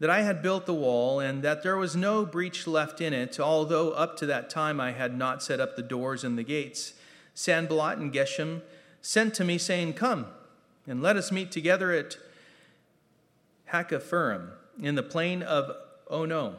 that 0.00 0.10
I 0.10 0.22
had 0.22 0.42
built 0.42 0.66
the 0.66 0.74
wall 0.74 1.20
and 1.20 1.44
that 1.44 1.62
there 1.62 1.76
was 1.76 1.94
no 1.94 2.26
breach 2.26 2.66
left 2.66 3.00
in 3.00 3.12
it, 3.12 3.38
although 3.38 3.92
up 3.92 4.16
to 4.16 4.26
that 4.26 4.50
time 4.50 4.80
I 4.80 4.90
had 4.90 5.16
not 5.16 5.40
set 5.40 5.60
up 5.60 5.76
the 5.76 5.82
doors 5.82 6.24
and 6.24 6.36
the 6.36 6.42
gates, 6.42 6.94
Sanballat 7.34 7.98
and 7.98 8.12
Geshem 8.12 8.62
sent 9.00 9.32
to 9.34 9.44
me, 9.44 9.58
saying, 9.58 9.92
Come 9.92 10.26
and 10.88 11.00
let 11.00 11.16
us 11.16 11.30
meet 11.30 11.52
together 11.52 11.92
at 11.92 12.16
Hakkephirim 13.72 14.50
in 14.82 14.96
the 14.96 15.04
plain 15.04 15.44
of 15.44 15.70
Ono. 16.10 16.56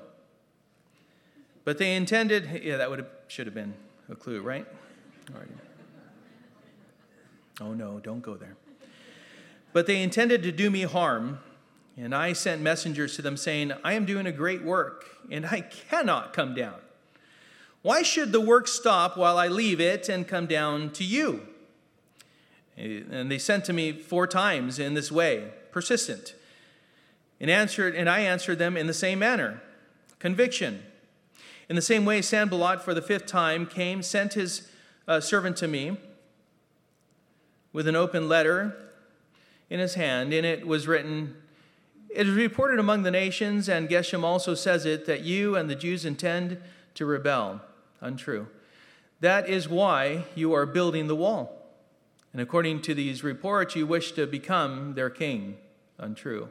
But 1.66 1.80
they 1.80 1.98
intended, 1.98 2.62
yeah, 2.64 2.78
that 2.78 2.90
would 2.90 3.00
have, 3.00 3.10
should 3.28 3.46
have 3.46 3.54
been 3.54 3.74
a 4.10 4.16
clue, 4.16 4.42
right? 4.42 4.66
Oh 7.62 7.74
no, 7.74 8.00
don't 8.00 8.22
go 8.22 8.36
there. 8.36 8.56
But 9.74 9.86
they 9.86 10.02
intended 10.02 10.44
to 10.44 10.52
do 10.52 10.70
me 10.70 10.84
harm, 10.84 11.40
and 11.98 12.16
I 12.16 12.34
sent 12.34 12.62
messengers 12.62 13.16
to 13.18 13.22
them 13.22 13.38
saying, 13.38 13.74
I 13.84 13.94
am 13.94 14.06
doing 14.06 14.26
a 14.26 14.32
great 14.32 14.64
work, 14.64 15.06
and 15.30 15.46
I 15.46 15.62
cannot 15.62 16.34
come 16.34 16.56
down. 16.56 16.76
Why 17.82 18.02
should 18.02 18.32
the 18.32 18.42
work 18.42 18.68
stop 18.68 19.16
while 19.16 19.38
I 19.38 19.48
leave 19.48 19.80
it 19.80 20.10
and 20.10 20.28
come 20.28 20.48
down 20.48 20.90
to 20.92 21.04
you? 21.04 21.48
Eh, 22.78 23.02
and 23.12 23.32
they 23.32 23.38
sent 23.38 23.66
to 23.66 23.74
me 23.74 23.92
four 23.92 24.28
times 24.28 24.80
in 24.80 24.94
this 24.94 25.12
way, 25.12 25.52
persistent. 25.72 26.34
And 27.40 27.50
answered, 27.50 27.96
and 27.96 28.10
I 28.10 28.20
answered 28.22 28.60
them 28.60 28.76
in 28.76 28.88
the 28.88 28.94
same 28.94 29.20
manner, 29.20 29.62
conviction. 30.20 30.84
In 31.70 31.76
the 31.76 31.82
same 31.84 32.04
way, 32.04 32.24
Sanballat, 32.24 32.82
for 32.82 32.96
the 32.96 33.02
fifth 33.02 33.28
time, 33.28 33.68
came, 33.68 34.02
sent 34.02 34.34
his 34.34 34.68
uh, 35.08 35.20
servant 35.20 35.56
to 35.58 35.68
me 35.68 35.98
with 37.72 37.88
an 37.88 37.96
open 37.96 38.28
letter 38.28 38.76
in 39.70 39.80
his 39.80 39.94
hand. 39.94 40.34
In 40.34 40.46
it 40.46 40.66
was 40.66 40.88
written, 40.88 41.36
It 42.10 42.28
is 42.28 42.34
reported 42.34 42.80
among 42.80 43.04
the 43.04 43.12
nations, 43.12 43.70
and 43.70 43.88
Geshem 43.88 44.24
also 44.24 44.56
says 44.56 44.84
it, 44.84 45.06
that 45.06 45.22
you 45.22 45.56
and 45.56 45.70
the 45.70 45.76
Jews 45.76 46.06
intend 46.06 46.58
to 46.96 47.06
rebel. 47.06 47.62
Untrue. 48.02 48.48
That 49.20 49.48
is 49.48 49.70
why 49.70 50.26
you 50.34 50.54
are 50.54 50.66
building 50.66 51.08
the 51.08 51.16
wall. 51.16 51.68
And 52.34 52.42
according 52.42 52.82
to 52.84 52.96
these 52.96 53.24
reports, 53.24 53.76
you 53.76 53.86
wish 53.86 54.14
to 54.14 54.26
become 54.26 54.96
their 54.96 55.12
king. 55.12 55.58
Untrue. 56.00 56.50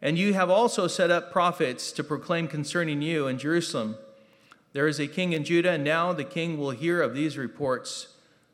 And 0.00 0.16
you 0.16 0.32
have 0.32 0.48
also 0.48 0.86
set 0.86 1.10
up 1.10 1.30
prophets 1.30 1.92
to 1.92 2.04
proclaim 2.04 2.48
concerning 2.48 3.02
you 3.02 3.26
in 3.26 3.38
Jerusalem 3.38 3.96
there 4.74 4.88
is 4.88 4.98
a 4.98 5.06
king 5.06 5.32
in 5.32 5.44
Judah, 5.44 5.70
and 5.70 5.84
now 5.84 6.12
the 6.12 6.24
king 6.24 6.58
will 6.58 6.72
hear 6.72 7.00
of 7.00 7.14
these 7.14 7.38
reports. 7.38 8.08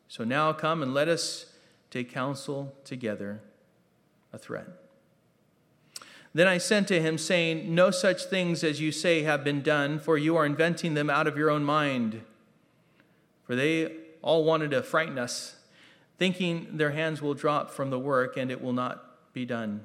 So 0.07 0.23
now 0.23 0.53
come 0.53 0.83
and 0.83 0.93
let 0.93 1.09
us 1.09 1.47
take 1.89 2.13
counsel 2.13 2.73
together. 2.85 3.41
A 4.31 4.37
threat. 4.37 4.67
Then 6.33 6.47
I 6.47 6.57
sent 6.57 6.87
to 6.87 7.01
him, 7.01 7.17
saying, 7.17 7.73
No 7.73 7.91
such 7.91 8.25
things 8.25 8.63
as 8.63 8.79
you 8.79 8.91
say 8.91 9.23
have 9.23 9.43
been 9.43 9.61
done, 9.61 9.99
for 9.99 10.17
you 10.17 10.37
are 10.37 10.45
inventing 10.45 10.93
them 10.93 11.09
out 11.09 11.27
of 11.27 11.37
your 11.37 11.49
own 11.49 11.65
mind. 11.65 12.21
For 13.43 13.55
they 13.55 13.93
all 14.21 14.45
wanted 14.45 14.71
to 14.71 14.83
frighten 14.83 15.17
us, 15.17 15.55
thinking 16.17 16.77
their 16.77 16.91
hands 16.91 17.21
will 17.21 17.33
drop 17.33 17.71
from 17.71 17.89
the 17.89 17.99
work 17.99 18.37
and 18.37 18.51
it 18.51 18.61
will 18.61 18.73
not 18.73 19.33
be 19.33 19.43
done. 19.43 19.81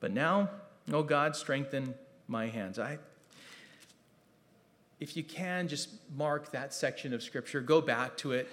But 0.00 0.12
now, 0.12 0.50
O 0.92 1.02
God, 1.02 1.36
strengthen 1.36 1.94
my 2.26 2.48
hands. 2.48 2.78
I 2.78 2.98
if 5.00 5.16
you 5.16 5.22
can, 5.22 5.68
just 5.68 5.90
mark 6.16 6.50
that 6.52 6.74
section 6.74 7.14
of 7.14 7.22
Scripture, 7.22 7.60
go 7.60 7.80
back 7.80 8.16
to 8.18 8.32
it. 8.32 8.48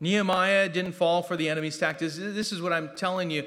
Nehemiah 0.00 0.68
didn't 0.68 0.92
fall 0.92 1.22
for 1.22 1.36
the 1.36 1.48
enemy's 1.48 1.78
tactics. 1.78 2.16
This 2.18 2.52
is 2.52 2.60
what 2.60 2.72
I'm 2.72 2.94
telling 2.94 3.30
you. 3.30 3.46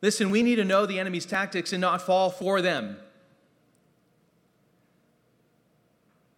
Listen, 0.00 0.30
we 0.30 0.42
need 0.42 0.56
to 0.56 0.64
know 0.64 0.86
the 0.86 1.00
enemy's 1.00 1.26
tactics 1.26 1.72
and 1.72 1.80
not 1.80 2.02
fall 2.02 2.30
for 2.30 2.60
them. 2.60 2.96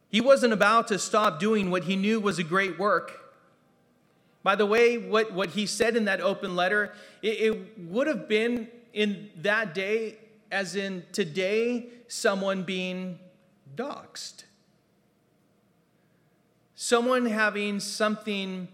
He 0.08 0.20
wasn't 0.20 0.52
about 0.52 0.88
to 0.88 0.98
stop 0.98 1.40
doing 1.40 1.70
what 1.70 1.84
he 1.84 1.96
knew 1.96 2.20
was 2.20 2.38
a 2.38 2.44
great 2.44 2.78
work. 2.78 3.23
By 4.44 4.54
the 4.54 4.66
way, 4.66 4.98
what, 4.98 5.32
what 5.32 5.50
he 5.50 5.66
said 5.66 5.96
in 5.96 6.04
that 6.04 6.20
open 6.20 6.54
letter, 6.54 6.92
it, 7.22 7.28
it 7.28 7.78
would 7.78 8.06
have 8.06 8.28
been 8.28 8.68
in 8.92 9.30
that 9.38 9.74
day, 9.74 10.18
as 10.52 10.76
in 10.76 11.02
today, 11.12 11.86
someone 12.08 12.62
being 12.62 13.18
doxxed. 13.74 14.44
Someone 16.76 17.24
having 17.24 17.80
something 17.80 18.68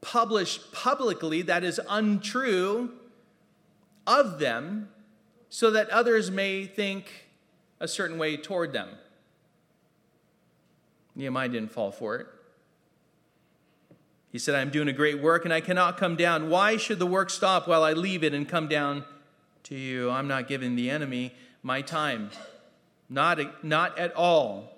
published 0.00 0.72
publicly 0.72 1.42
that 1.42 1.62
is 1.62 1.78
untrue 1.88 2.90
of 4.06 4.38
them 4.38 4.88
so 5.50 5.70
that 5.72 5.90
others 5.90 6.30
may 6.30 6.64
think 6.64 7.28
a 7.80 7.86
certain 7.86 8.16
way 8.16 8.38
toward 8.38 8.72
them. 8.72 8.88
Nehemiah 11.14 11.50
didn't 11.50 11.70
fall 11.70 11.92
for 11.92 12.16
it. 12.16 12.26
He 14.34 14.40
said, 14.40 14.56
I 14.56 14.62
am 14.62 14.70
doing 14.70 14.88
a 14.88 14.92
great 14.92 15.22
work 15.22 15.44
and 15.44 15.54
I 15.54 15.60
cannot 15.60 15.96
come 15.96 16.16
down. 16.16 16.50
Why 16.50 16.76
should 16.76 16.98
the 16.98 17.06
work 17.06 17.30
stop 17.30 17.68
while 17.68 17.84
I 17.84 17.92
leave 17.92 18.24
it 18.24 18.34
and 18.34 18.48
come 18.48 18.66
down 18.66 19.04
to 19.62 19.76
you? 19.76 20.10
I'm 20.10 20.26
not 20.26 20.48
giving 20.48 20.74
the 20.74 20.90
enemy 20.90 21.32
my 21.62 21.82
time. 21.82 22.30
Not, 23.08 23.64
not 23.64 23.96
at 23.96 24.12
all. 24.16 24.72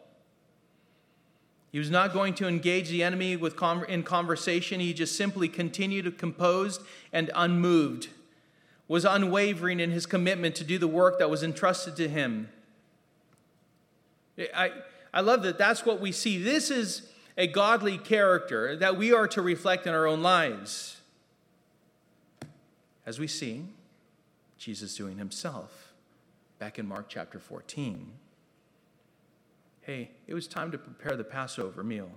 He 1.72 1.78
was 1.78 1.90
not 1.90 2.12
going 2.12 2.34
to 2.34 2.46
engage 2.46 2.90
the 2.90 3.02
enemy 3.02 3.34
with 3.34 3.56
in 3.88 4.02
conversation. 4.02 4.78
He 4.78 4.92
just 4.92 5.16
simply 5.16 5.48
continued 5.48 6.18
composed 6.18 6.82
and 7.10 7.30
unmoved, 7.34 8.08
was 8.88 9.06
unwavering 9.06 9.80
in 9.80 9.90
his 9.90 10.04
commitment 10.04 10.54
to 10.56 10.64
do 10.64 10.76
the 10.76 10.86
work 10.86 11.18
that 11.18 11.30
was 11.30 11.42
entrusted 11.42 11.96
to 11.96 12.10
him. 12.10 12.50
I, 14.54 14.72
I 15.14 15.22
love 15.22 15.42
that 15.44 15.56
that's 15.56 15.86
what 15.86 15.98
we 15.98 16.12
see. 16.12 16.42
This 16.42 16.70
is 16.70 17.08
a 17.36 17.46
godly 17.46 17.98
character 17.98 18.76
that 18.76 18.96
we 18.96 19.12
are 19.12 19.28
to 19.28 19.42
reflect 19.42 19.86
in 19.86 19.92
our 19.92 20.06
own 20.06 20.22
lives. 20.22 21.00
As 23.04 23.18
we 23.18 23.26
see 23.26 23.64
Jesus 24.58 24.96
doing 24.96 25.18
himself 25.18 25.92
back 26.58 26.78
in 26.78 26.86
Mark 26.86 27.06
chapter 27.08 27.38
14. 27.38 28.12
Hey, 29.82 30.10
it 30.26 30.34
was 30.34 30.48
time 30.48 30.72
to 30.72 30.78
prepare 30.78 31.16
the 31.16 31.24
Passover 31.24 31.84
meal 31.84 32.10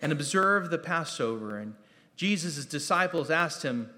and 0.00 0.12
observe 0.12 0.70
the 0.70 0.78
Passover. 0.78 1.58
And 1.58 1.74
Jesus' 2.16 2.64
disciples 2.64 3.30
asked 3.30 3.62
him 3.62 3.90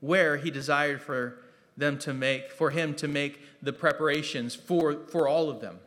where 0.00 0.36
he 0.36 0.50
desired 0.50 1.02
for 1.02 1.38
them 1.76 1.98
to 1.98 2.14
make, 2.14 2.50
for 2.50 2.70
him 2.70 2.94
to 2.94 3.08
make 3.08 3.40
the 3.62 3.72
preparations 3.72 4.54
for, 4.54 5.06
for 5.08 5.26
all 5.26 5.50
of 5.50 5.60
them. 5.60 5.78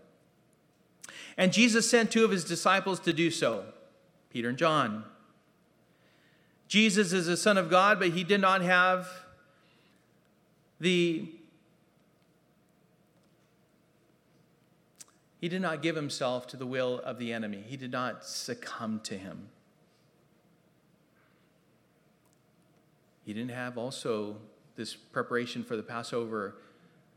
And 1.40 1.54
Jesus 1.54 1.90
sent 1.90 2.12
two 2.12 2.26
of 2.26 2.32
his 2.32 2.44
disciples 2.44 3.00
to 3.00 3.14
do 3.14 3.32
so 3.32 3.64
Peter 4.30 4.50
and 4.50 4.58
John. 4.58 5.06
Jesus 6.68 7.14
is 7.14 7.28
the 7.28 7.38
Son 7.38 7.58
of 7.58 7.70
God, 7.70 7.98
but 7.98 8.10
he 8.10 8.26
did 8.26 8.42
not 8.42 8.62
have 8.62 9.08
the. 10.82 11.30
He 15.40 15.48
did 15.48 15.62
not 15.62 15.82
give 15.82 15.96
himself 15.96 16.46
to 16.48 16.58
the 16.58 16.66
will 16.66 17.00
of 17.06 17.18
the 17.18 17.32
enemy. 17.32 17.64
He 17.66 17.78
did 17.78 17.92
not 17.92 18.26
succumb 18.26 19.00
to 19.06 19.18
him. 19.18 19.48
He 23.26 23.34
didn't 23.34 23.52
have 23.52 23.78
also 23.78 24.36
this 24.76 24.94
preparation 24.94 25.64
for 25.64 25.78
the 25.78 25.84
Passover 25.84 26.56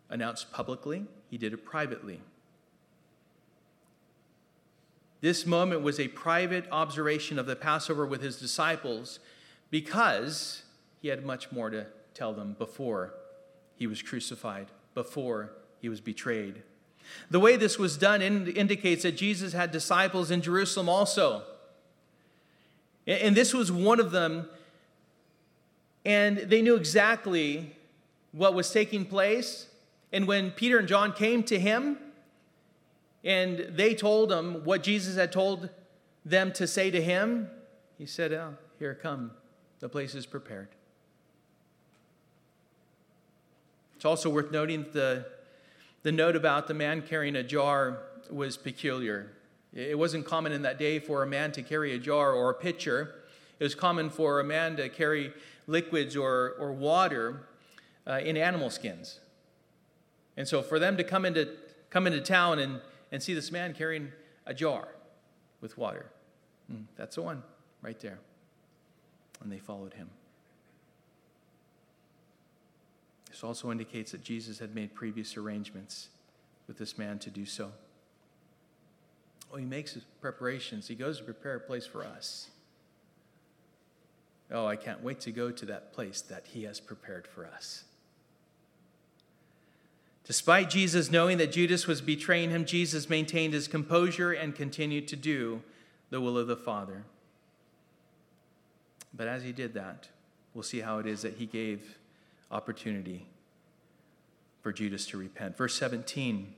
announced 0.08 0.52
publicly, 0.52 1.06
he 1.28 1.38
did 1.38 1.52
it 1.52 1.64
privately. 1.64 2.20
This 5.22 5.46
moment 5.46 5.82
was 5.82 5.98
a 5.98 6.08
private 6.08 6.66
observation 6.70 7.38
of 7.38 7.46
the 7.46 7.56
Passover 7.56 8.04
with 8.04 8.22
his 8.22 8.38
disciples 8.38 9.20
because 9.70 10.64
he 11.00 11.08
had 11.08 11.24
much 11.24 11.50
more 11.50 11.70
to 11.70 11.86
tell 12.12 12.34
them 12.34 12.56
before 12.58 13.14
he 13.76 13.86
was 13.86 14.02
crucified, 14.02 14.66
before 14.94 15.52
he 15.80 15.88
was 15.88 16.00
betrayed. 16.00 16.62
The 17.30 17.40
way 17.40 17.56
this 17.56 17.78
was 17.78 17.96
done 17.96 18.20
indicates 18.20 19.04
that 19.04 19.16
Jesus 19.16 19.52
had 19.52 19.70
disciples 19.70 20.30
in 20.30 20.42
Jerusalem 20.42 20.88
also. 20.88 21.44
And 23.06 23.36
this 23.36 23.54
was 23.54 23.72
one 23.72 24.00
of 24.00 24.10
them. 24.10 24.48
And 26.04 26.38
they 26.38 26.62
knew 26.62 26.74
exactly 26.74 27.76
what 28.32 28.54
was 28.54 28.72
taking 28.72 29.04
place. 29.04 29.68
And 30.12 30.26
when 30.26 30.50
Peter 30.50 30.78
and 30.78 30.88
John 30.88 31.12
came 31.12 31.44
to 31.44 31.60
him, 31.60 31.98
and 33.24 33.58
they 33.70 33.94
told 33.94 34.32
him 34.32 34.64
what 34.64 34.82
Jesus 34.82 35.16
had 35.16 35.32
told 35.32 35.70
them 36.24 36.52
to 36.52 36.66
say 36.66 36.90
to 36.90 37.00
him. 37.00 37.50
He 37.98 38.06
said, 38.06 38.32
oh, 38.32 38.54
Here, 38.78 38.94
come. 38.94 39.32
The 39.80 39.88
place 39.88 40.14
is 40.14 40.26
prepared. 40.26 40.68
It's 43.96 44.04
also 44.04 44.30
worth 44.30 44.50
noting 44.50 44.86
the, 44.92 45.26
the 46.02 46.12
note 46.12 46.36
about 46.36 46.66
the 46.66 46.74
man 46.74 47.02
carrying 47.02 47.36
a 47.36 47.42
jar 47.42 47.98
was 48.30 48.56
peculiar. 48.56 49.32
It 49.72 49.98
wasn't 49.98 50.26
common 50.26 50.52
in 50.52 50.62
that 50.62 50.78
day 50.78 50.98
for 50.98 51.22
a 51.22 51.26
man 51.26 51.52
to 51.52 51.62
carry 51.62 51.94
a 51.94 51.98
jar 51.98 52.32
or 52.32 52.50
a 52.50 52.54
pitcher. 52.54 53.14
It 53.58 53.64
was 53.64 53.74
common 53.74 54.10
for 54.10 54.40
a 54.40 54.44
man 54.44 54.76
to 54.76 54.88
carry 54.88 55.32
liquids 55.66 56.16
or, 56.16 56.56
or 56.58 56.72
water 56.72 57.46
uh, 58.06 58.20
in 58.24 58.36
animal 58.36 58.70
skins. 58.70 59.20
And 60.36 60.46
so 60.46 60.62
for 60.62 60.78
them 60.78 60.96
to 60.96 61.04
come 61.04 61.24
into, 61.24 61.48
come 61.90 62.06
into 62.06 62.20
town 62.20 62.58
and 62.58 62.80
and 63.12 63.22
see 63.22 63.34
this 63.34 63.52
man 63.52 63.74
carrying 63.74 64.10
a 64.46 64.54
jar 64.54 64.88
with 65.60 65.78
water. 65.78 66.06
Mm, 66.72 66.86
that's 66.96 67.14
the 67.14 67.22
one 67.22 67.42
right 67.82 68.00
there. 68.00 68.18
And 69.42 69.52
they 69.52 69.58
followed 69.58 69.92
him. 69.92 70.10
This 73.30 73.44
also 73.44 73.70
indicates 73.70 74.12
that 74.12 74.22
Jesus 74.22 74.58
had 74.58 74.74
made 74.74 74.94
previous 74.94 75.36
arrangements 75.36 76.08
with 76.66 76.78
this 76.78 76.98
man 76.98 77.18
to 77.20 77.30
do 77.30 77.46
so. 77.46 77.70
Oh, 79.52 79.56
he 79.56 79.64
makes 79.66 79.92
his 79.92 80.04
preparations. 80.20 80.88
He 80.88 80.94
goes 80.94 81.18
to 81.18 81.24
prepare 81.24 81.56
a 81.56 81.60
place 81.60 81.86
for 81.86 82.04
us. 82.04 82.48
Oh, 84.50 84.66
I 84.66 84.76
can't 84.76 85.02
wait 85.02 85.20
to 85.20 85.32
go 85.32 85.50
to 85.50 85.66
that 85.66 85.92
place 85.92 86.22
that 86.22 86.46
he 86.46 86.64
has 86.64 86.80
prepared 86.80 87.26
for 87.26 87.46
us. 87.46 87.84
Despite 90.24 90.70
Jesus 90.70 91.10
knowing 91.10 91.38
that 91.38 91.52
Judas 91.52 91.86
was 91.86 92.00
betraying 92.00 92.50
him, 92.50 92.64
Jesus 92.64 93.10
maintained 93.10 93.54
his 93.54 93.66
composure 93.66 94.32
and 94.32 94.54
continued 94.54 95.08
to 95.08 95.16
do 95.16 95.62
the 96.10 96.20
will 96.20 96.38
of 96.38 96.46
the 96.46 96.56
Father. 96.56 97.04
But 99.12 99.26
as 99.26 99.42
he 99.42 99.52
did 99.52 99.74
that, 99.74 100.08
we'll 100.54 100.62
see 100.62 100.80
how 100.80 100.98
it 100.98 101.06
is 101.06 101.22
that 101.22 101.34
he 101.34 101.46
gave 101.46 101.98
opportunity 102.50 103.26
for 104.62 104.72
Judas 104.72 105.06
to 105.06 105.18
repent. 105.18 105.56
Verse 105.56 105.74
17. 105.74 106.54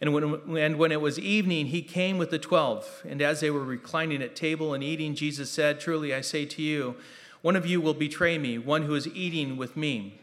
And 0.00 0.14
when, 0.14 0.56
and 0.56 0.78
when 0.78 0.92
it 0.92 1.00
was 1.00 1.18
evening, 1.18 1.66
he 1.66 1.82
came 1.82 2.16
with 2.16 2.30
the 2.30 2.38
twelve. 2.38 3.02
And 3.06 3.20
as 3.20 3.40
they 3.40 3.50
were 3.50 3.62
reclining 3.62 4.22
at 4.22 4.34
table 4.34 4.72
and 4.72 4.82
eating, 4.82 5.14
Jesus 5.14 5.50
said, 5.50 5.78
Truly 5.78 6.14
I 6.14 6.22
say 6.22 6.46
to 6.46 6.62
you, 6.62 6.96
one 7.42 7.56
of 7.56 7.66
you 7.66 7.80
will 7.80 7.94
betray 7.94 8.38
me, 8.38 8.56
one 8.56 8.82
who 8.82 8.94
is 8.94 9.06
eating 9.08 9.58
with 9.58 9.76
me. 9.76 10.18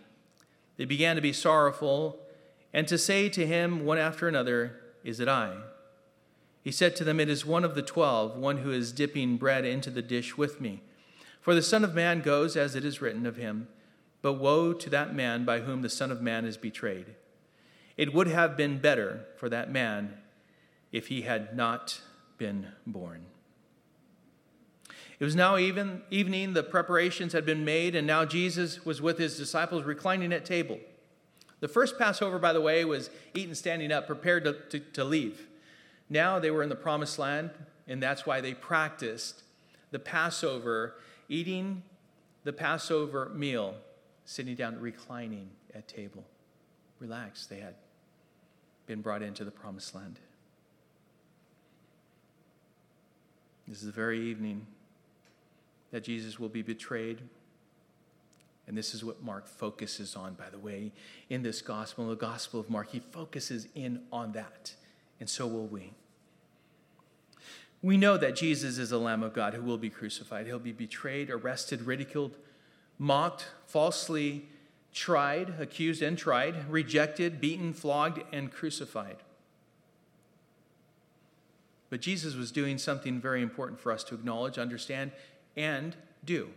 They 0.78 0.86
began 0.86 1.16
to 1.16 1.22
be 1.22 1.34
sorrowful 1.34 2.20
and 2.74 2.88
to 2.88 2.98
say 2.98 3.30
to 3.30 3.46
him 3.46 3.86
one 3.86 3.98
after 3.98 4.28
another, 4.28 4.80
Is 5.04 5.20
it 5.20 5.28
I? 5.28 5.58
He 6.62 6.72
said 6.72 6.96
to 6.98 7.04
them, 7.04 7.20
It 7.20 7.30
is 7.30 7.46
one 7.46 7.64
of 7.64 7.76
the 7.76 7.82
twelve, 7.82 8.38
one 8.38 8.58
who 8.58 8.72
is 8.72 8.92
dipping 8.92 9.38
bread 9.38 9.66
into 9.66 9.90
the 9.90 10.02
dish 10.02 10.38
with 10.38 10.60
me. 10.60 10.82
For 11.40 11.56
the 11.56 11.62
Son 11.62 11.84
of 11.84 11.96
Man 11.96 12.22
goes 12.22 12.58
as 12.58 12.76
it 12.76 12.84
is 12.84 13.02
written 13.02 13.26
of 13.26 13.38
him, 13.38 13.70
but 14.22 14.34
woe 14.34 14.74
to 14.74 14.90
that 14.90 15.16
man 15.16 15.46
by 15.46 15.62
whom 15.62 15.82
the 15.82 15.90
Son 15.90 16.12
of 16.12 16.22
Man 16.22 16.44
is 16.44 16.58
betrayed. 16.58 17.16
It 17.96 18.14
would 18.14 18.28
have 18.28 18.58
been 18.58 18.80
better 18.80 19.26
for 19.38 19.48
that 19.50 19.72
man 19.72 20.18
if 20.92 21.08
he 21.08 21.22
had 21.22 21.56
not 21.56 22.02
been 22.38 22.68
born. 22.86 23.26
It 25.20 25.24
was 25.24 25.36
now 25.36 25.58
even 25.58 26.04
evening, 26.12 26.54
the 26.54 26.64
preparations 26.64 27.34
had 27.34 27.46
been 27.46 27.66
made, 27.66 27.96
and 27.96 28.06
now 28.06 28.24
Jesus 28.26 28.86
was 28.86 29.02
with 29.02 29.18
his 29.18 29.38
disciples 29.38 29.84
reclining 29.84 30.32
at 30.32 30.46
table. 30.46 30.80
The 31.60 31.68
first 31.68 31.98
Passover, 31.98 32.38
by 32.38 32.54
the 32.54 32.62
way, 32.62 32.86
was 32.86 33.10
eaten 33.34 33.56
standing 33.56 33.92
up, 33.92 34.08
prepared 34.08 34.44
to, 34.44 34.54
to, 34.70 34.80
to 34.80 35.04
leave. 35.04 35.48
Now 36.10 36.40
they 36.40 36.52
were 36.52 36.64
in 36.64 36.70
the 36.70 36.76
promised 36.76 37.18
land, 37.18 37.50
and 37.88 38.02
that's 38.02 38.26
why 38.26 38.42
they 38.42 38.54
practiced 38.54 39.44
the 39.92 40.00
Passover, 40.00 40.96
eating 41.30 41.84
the 42.44 42.54
Passover 42.54 43.32
meal, 43.34 43.76
sitting 44.26 44.56
down, 44.56 44.80
reclining 44.80 45.50
at 45.74 45.88
table. 45.88 46.24
Relaxed, 47.00 47.50
they 47.50 47.60
had 47.60 47.76
been 48.86 49.02
brought 49.02 49.22
into 49.22 49.44
the 49.44 49.52
promised 49.52 49.96
land. 49.96 50.20
This 53.68 53.80
is 53.80 53.86
the 53.86 53.92
very 53.92 54.22
evening 54.22 54.66
that 55.92 56.04
Jesus 56.04 56.40
will 56.40 56.50
be 56.50 56.62
betrayed, 56.62 57.22
and 58.68 58.78
this 58.78 58.94
is 58.94 59.04
what 59.04 59.24
Mark 59.24 59.48
focuses 59.48 60.16
on, 60.16 60.34
by 60.34 60.50
the 60.50 60.60
way, 60.60 60.92
in 61.30 61.42
this 61.42 61.62
gospel, 61.62 62.10
the 62.10 62.16
Gospel 62.16 62.60
of 62.60 62.70
Mark. 62.70 62.90
He 62.92 63.00
focuses 63.00 63.68
in 63.76 64.02
on 64.12 64.34
that, 64.34 64.76
and 65.20 65.30
so 65.30 65.48
will 65.48 65.68
we. 65.68 65.94
We 67.82 67.96
know 67.96 68.18
that 68.18 68.36
Jesus 68.36 68.78
is 68.78 68.90
the 68.90 69.00
Lamb 69.00 69.24
of 69.24 69.34
God 69.34 69.54
who 69.54 69.62
will 69.62 69.78
be 69.78 69.90
crucified. 69.90 70.48
He'll 70.48 70.60
be 70.60 70.74
betrayed, 70.74 71.30
arrested, 71.30 71.84
ridiculed, 71.84 72.36
mocked, 73.00 73.48
falsely 73.68 74.50
tried, 74.94 75.54
accused 75.60 76.02
and 76.02 76.18
tried, 76.18 76.70
rejected, 76.70 77.40
beaten, 77.40 77.74
flogged, 77.74 78.24
and 78.34 78.52
crucified. 78.52 79.18
But 81.90 82.02
Jesus 82.02 82.36
was 82.36 82.52
doing 82.52 82.78
something 82.78 83.22
very 83.22 83.42
important 83.42 83.80
for 83.80 83.92
us 83.92 84.04
to 84.06 84.16
acknowledge, 84.16 84.58
understand, 84.58 85.12
and 85.56 85.96
do. 86.26 86.50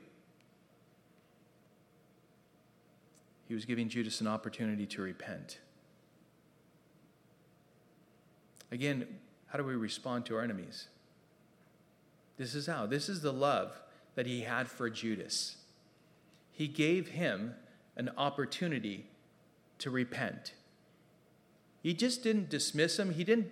He 3.50 3.54
was 3.54 3.64
giving 3.64 3.88
Judas 3.88 4.20
an 4.20 4.28
opportunity 4.28 4.86
to 4.86 5.02
repent. 5.02 5.58
Again, 8.70 9.08
how 9.48 9.58
do 9.58 9.64
we 9.64 9.74
respond 9.74 10.24
to 10.26 10.36
our 10.36 10.42
enemies? 10.44 10.86
This 12.36 12.54
is 12.54 12.68
how. 12.68 12.86
This 12.86 13.08
is 13.08 13.22
the 13.22 13.32
love 13.32 13.76
that 14.14 14.24
he 14.24 14.42
had 14.42 14.68
for 14.68 14.88
Judas. 14.88 15.56
He 16.52 16.68
gave 16.68 17.08
him 17.08 17.56
an 17.96 18.10
opportunity 18.16 19.06
to 19.78 19.90
repent. 19.90 20.54
He 21.82 21.92
just 21.92 22.22
didn't 22.22 22.50
dismiss 22.50 23.00
him, 23.00 23.14
he 23.14 23.24
didn't 23.24 23.50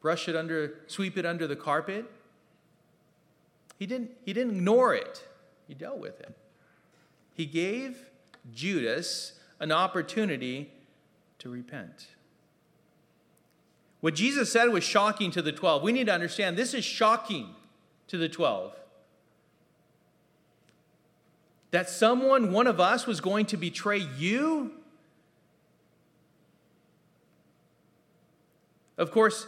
brush 0.00 0.28
it 0.28 0.34
under, 0.34 0.80
sweep 0.88 1.16
it 1.16 1.24
under 1.24 1.46
the 1.46 1.54
carpet. 1.54 2.10
He 3.78 3.86
didn't, 3.86 4.10
he 4.24 4.32
didn't 4.32 4.56
ignore 4.56 4.92
it, 4.92 5.24
he 5.68 5.74
dealt 5.74 5.98
with 5.98 6.18
it. 6.18 6.36
He 7.32 7.46
gave 7.46 8.10
Judas 8.52 9.32
an 9.60 9.72
opportunity 9.72 10.70
to 11.38 11.48
repent. 11.48 12.08
What 14.00 14.14
Jesus 14.14 14.52
said 14.52 14.66
was 14.66 14.84
shocking 14.84 15.30
to 15.30 15.40
the 15.40 15.52
12. 15.52 15.82
We 15.82 15.92
need 15.92 16.06
to 16.06 16.12
understand 16.12 16.58
this 16.58 16.74
is 16.74 16.84
shocking 16.84 17.54
to 18.08 18.18
the 18.18 18.28
12. 18.28 18.74
That 21.70 21.88
someone, 21.88 22.52
one 22.52 22.66
of 22.66 22.78
us, 22.80 23.06
was 23.06 23.20
going 23.20 23.46
to 23.46 23.56
betray 23.56 24.06
you? 24.18 24.72
Of 28.96 29.10
course, 29.10 29.46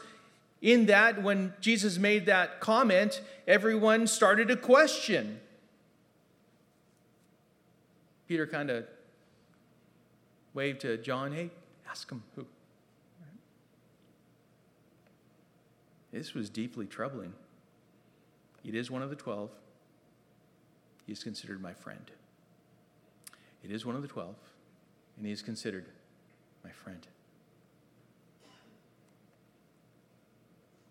in 0.62 0.86
that, 0.86 1.22
when 1.22 1.53
Jesus 1.61 1.99
made 1.99 2.26
that 2.26 2.61
comment, 2.61 3.20
everyone 3.47 4.07
started 4.07 4.49
to 4.49 4.57
question. 4.57 5.40
Peter 8.29 8.47
kind 8.47 8.70
of 8.70 8.85
waved 10.55 10.81
to 10.81 10.97
John, 10.99 11.33
hey, 11.33 11.51
ask 11.89 12.11
him 12.11 12.22
who. 12.35 12.47
This 16.12 16.35
was 16.35 16.49
deeply 16.49 16.87
troubling. 16.87 17.35
It 18.64 18.74
is 18.74 18.91
one 18.91 19.03
of 19.03 19.11
the 19.11 19.16
twelve. 19.16 19.51
He 21.05 21.12
is 21.12 21.22
considered 21.22 21.61
my 21.61 21.74
friend. 21.74 22.11
It 23.62 23.70
is 23.70 23.85
one 23.85 23.97
of 23.97 24.03
the 24.03 24.09
twelve, 24.09 24.37
and 25.16 25.27
he 25.27 25.33
is 25.33 25.43
considered 25.43 25.87
my 26.64 26.70
friend. 26.70 27.07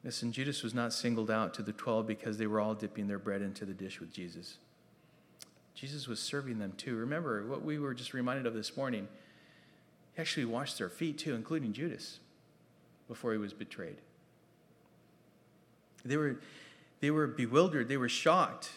Listen, 0.05 0.31
Judas 0.31 0.61
was 0.61 0.75
not 0.75 0.93
singled 0.93 1.31
out 1.31 1.55
to 1.55 1.63
the 1.63 1.73
12 1.73 2.05
because 2.05 2.37
they 2.37 2.45
were 2.45 2.61
all 2.61 2.75
dipping 2.75 3.07
their 3.07 3.17
bread 3.17 3.41
into 3.41 3.65
the 3.65 3.73
dish 3.73 3.99
with 3.99 4.13
Jesus. 4.13 4.59
Jesus 5.75 6.07
was 6.07 6.19
serving 6.19 6.57
them 6.57 6.73
too. 6.77 6.95
Remember 6.95 7.45
what 7.45 7.63
we 7.63 7.77
were 7.77 7.93
just 7.93 8.13
reminded 8.13 8.45
of 8.45 8.53
this 8.53 8.75
morning. 8.77 9.07
He 10.13 10.21
actually 10.21 10.45
washed 10.45 10.77
their 10.77 10.89
feet 10.89 11.17
too, 11.17 11.35
including 11.35 11.73
Judas, 11.73 12.19
before 13.09 13.33
he 13.33 13.37
was 13.37 13.53
betrayed. 13.53 13.97
They 16.05 16.15
were, 16.15 16.37
they 17.01 17.11
were 17.11 17.27
bewildered, 17.27 17.89
they 17.89 17.97
were 17.97 18.09
shocked. 18.09 18.69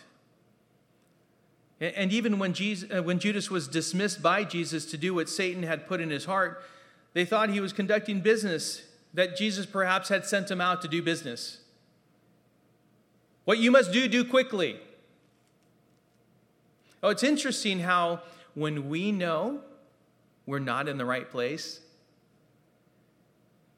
And 1.80 2.12
even 2.12 2.40
when, 2.40 2.54
Jesus, 2.54 2.90
uh, 2.90 3.04
when 3.04 3.20
Judas 3.20 3.50
was 3.50 3.68
dismissed 3.68 4.20
by 4.20 4.42
Jesus 4.42 4.84
to 4.86 4.96
do 4.96 5.14
what 5.14 5.28
Satan 5.28 5.62
had 5.62 5.86
put 5.86 6.00
in 6.00 6.10
his 6.10 6.24
heart, 6.24 6.64
they 7.12 7.24
thought 7.24 7.50
he 7.50 7.60
was 7.60 7.72
conducting 7.72 8.20
business 8.20 8.82
that 9.14 9.36
Jesus 9.36 9.64
perhaps 9.64 10.08
had 10.08 10.26
sent 10.26 10.50
him 10.50 10.60
out 10.60 10.82
to 10.82 10.88
do 10.88 11.00
business. 11.00 11.58
What 13.44 13.58
you 13.58 13.70
must 13.70 13.92
do, 13.92 14.08
do 14.08 14.24
quickly. 14.24 14.80
Oh, 17.02 17.10
it's 17.10 17.22
interesting 17.22 17.80
how 17.80 18.22
when 18.54 18.88
we 18.88 19.12
know 19.12 19.60
we're 20.46 20.58
not 20.58 20.88
in 20.88 20.98
the 20.98 21.04
right 21.04 21.30
place, 21.30 21.80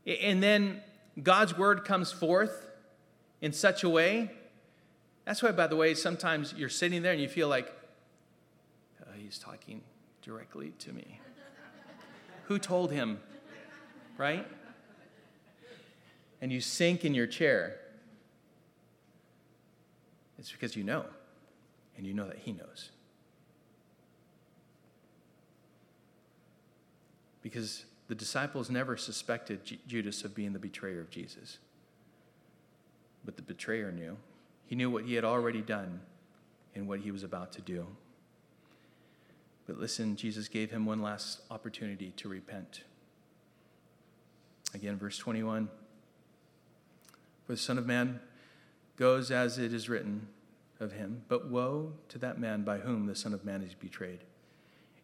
and 0.07 0.43
then 0.43 0.81
God's 1.23 1.57
word 1.57 1.85
comes 1.85 2.11
forth 2.13 2.67
in 3.41 3.53
such 3.53 3.85
a 3.85 3.89
way. 3.89 4.31
That's 5.25 5.43
why, 5.43 5.53
by 5.53 5.67
the 5.67 5.77
way, 5.77 5.95
sometimes 5.95 6.55
you're 6.57 6.69
sitting 6.69 7.03
there 7.03 7.13
and 7.13 7.21
you 7.21 7.29
feel 7.29 7.49
like, 7.49 7.73
oh, 9.03 9.13
he's 9.17 9.39
talking 9.39 9.83
directly 10.23 10.71
to 10.79 10.93
me. 10.93 11.21
Who 12.45 12.59
told 12.59 12.91
him? 12.91 13.21
Right? 14.17 14.47
and 16.41 16.53
you 16.53 16.61
sink 16.61 17.05
in 17.05 17.15
your 17.15 17.27
chair, 17.27 17.77
it's 20.39 20.51
because 20.51 20.75
you 20.75 20.85
know, 20.85 21.05
and 21.97 22.07
you 22.07 22.15
know 22.15 22.27
that 22.27 22.39
He 22.39 22.53
knows. 22.53 22.91
Because 27.43 27.85
the 28.09 28.15
disciples 28.15 28.71
never 28.71 28.97
suspected 28.97 29.61
Judas 29.87 30.25
of 30.25 30.35
being 30.35 30.53
the 30.53 30.59
betrayer 30.59 31.01
of 31.01 31.11
Jesus. 31.11 31.59
But 33.25 33.37
the 33.37 33.43
betrayer 33.43 33.93
knew. 33.93 34.17
He 34.67 34.75
knew 34.75 34.91
what 34.91 35.05
he 35.05 35.15
had 35.15 35.25
already 35.25 35.63
done 35.63 36.01
and 36.75 36.89
what 36.89 37.01
he 37.01 37.11
was 37.11 37.23
about 37.23 37.53
to 37.53 37.61
do. 37.61 37.87
But 39.67 39.79
listen, 39.79 40.17
Jesus 40.17 40.49
gave 40.49 40.71
him 40.71 40.87
one 40.87 41.03
last 41.03 41.41
opportunity 41.51 42.13
to 42.17 42.29
repent. 42.29 42.83
Again, 44.75 44.97
verse 44.97 45.19
21. 45.19 45.69
For 47.47 47.53
the 47.53 47.59
Son 47.59 47.79
of 47.79 47.87
Man 47.87 48.21
goes 48.97 49.31
as 49.31 49.59
it 49.59 49.73
is 49.73 49.89
written 49.89 50.29
of 50.79 50.93
him, 50.93 51.23
but 51.29 51.49
woe 51.49 51.93
to 52.09 52.19
that 52.19 52.39
man 52.39 52.63
by 52.63 52.79
whom 52.79 53.07
the 53.07 53.15
Son 53.15 53.35
of 53.35 53.45
Man 53.45 53.63
is 53.63 53.75
betrayed. 53.75 54.21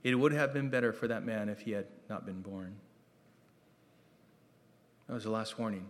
It 0.07 0.15
would 0.15 0.31
have 0.31 0.53
been 0.53 0.69
better 0.69 0.93
for 0.93 1.09
that 1.09 1.27
man 1.27 1.49
if 1.49 1.63
he 1.63 1.73
had 1.73 1.87
not 2.09 2.25
been 2.25 2.41
born. 2.41 2.77
That 5.09 5.15
was 5.15 5.25
the 5.25 5.31
last 5.31 5.59
warning. 5.59 5.85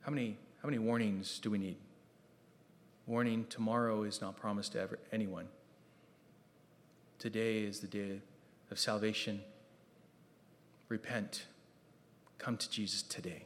How 0.00 0.10
many, 0.10 0.36
how 0.60 0.68
many 0.68 0.80
warnings 0.80 1.38
do 1.38 1.52
we 1.52 1.58
need? 1.58 1.76
Warning 3.06 3.46
tomorrow 3.48 4.02
is 4.02 4.20
not 4.20 4.36
promised 4.36 4.72
to 4.72 4.80
ever, 4.80 4.98
anyone. 5.12 5.46
Today 7.20 7.62
is 7.62 7.78
the 7.78 7.86
day 7.86 8.22
of 8.72 8.78
salvation. 8.80 9.40
Repent. 10.88 11.46
Come 12.38 12.56
to 12.56 12.68
Jesus 12.68 13.02
today. 13.02 13.44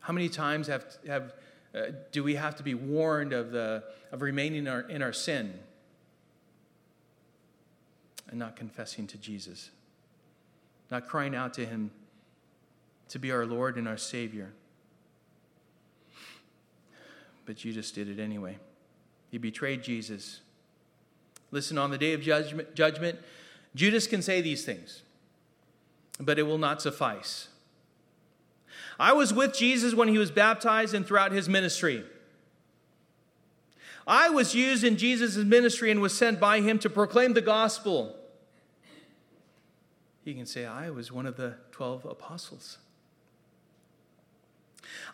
How 0.00 0.12
many 0.12 0.28
times 0.28 0.66
have, 0.66 0.86
have, 1.06 1.34
uh, 1.72 1.82
do 2.10 2.24
we 2.24 2.34
have 2.34 2.56
to 2.56 2.64
be 2.64 2.74
warned 2.74 3.32
of, 3.32 3.52
the, 3.52 3.84
of 4.10 4.22
remaining 4.22 4.62
in 4.62 4.66
our, 4.66 4.80
in 4.80 5.02
our 5.02 5.12
sin 5.12 5.60
and 8.32 8.40
not 8.40 8.56
confessing 8.56 9.06
to 9.06 9.18
Jesus? 9.18 9.70
Not 10.90 11.06
crying 11.06 11.36
out 11.36 11.54
to 11.54 11.64
Him 11.64 11.92
to 13.10 13.20
be 13.20 13.30
our 13.30 13.46
Lord 13.46 13.76
and 13.76 13.86
our 13.86 13.96
Savior. 13.96 14.52
But 17.46 17.56
Judas 17.56 17.92
did 17.92 18.08
it 18.08 18.18
anyway. 18.18 18.58
He 19.30 19.38
betrayed 19.38 19.82
Jesus. 19.84 20.40
Listen, 21.50 21.78
on 21.78 21.90
the 21.90 21.98
day 21.98 22.14
of 22.14 22.22
judgment, 22.22 22.74
judgment 22.74 23.18
Judas 23.74 24.06
can 24.06 24.22
say 24.22 24.40
these 24.40 24.64
things, 24.64 25.02
but 26.18 26.38
it 26.38 26.44
will 26.44 26.58
not 26.58 26.82
suffice. 26.82 27.48
I 28.98 29.12
was 29.12 29.32
with 29.32 29.54
Jesus 29.54 29.94
when 29.94 30.08
he 30.08 30.18
was 30.18 30.30
baptized 30.30 30.94
and 30.94 31.06
throughout 31.06 31.32
his 31.32 31.48
ministry. 31.48 32.04
I 34.06 34.30
was 34.30 34.54
used 34.54 34.84
in 34.84 34.96
Jesus' 34.96 35.36
ministry 35.36 35.90
and 35.90 36.00
was 36.00 36.16
sent 36.16 36.40
by 36.40 36.60
him 36.60 36.78
to 36.80 36.90
proclaim 36.90 37.34
the 37.34 37.40
gospel. 37.40 38.16
He 40.24 40.34
can 40.34 40.46
say, 40.46 40.64
I 40.66 40.90
was 40.90 41.10
one 41.10 41.26
of 41.26 41.36
the 41.36 41.56
12 41.72 42.04
apostles. 42.04 42.78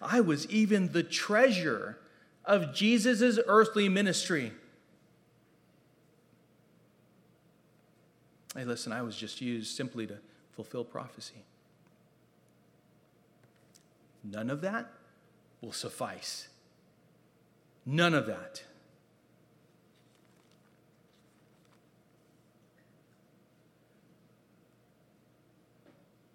I 0.03 0.21
was 0.21 0.47
even 0.49 0.93
the 0.93 1.03
treasure 1.03 1.99
of 2.45 2.75
Jesus' 2.75 3.39
earthly 3.47 3.89
ministry. 3.89 4.53
Hey, 8.55 8.65
listen, 8.65 8.93
I 8.93 9.03
was 9.03 9.17
just 9.17 9.41
used 9.41 9.77
simply 9.77 10.07
to 10.07 10.19
fulfill 10.53 10.85
prophecy. 10.85 11.45
None 14.25 14.51
of 14.51 14.61
that 14.63 14.91
will 15.61 15.73
suffice. 15.73 16.49
None 17.87 18.15
of 18.15 18.27
that. 18.27 18.63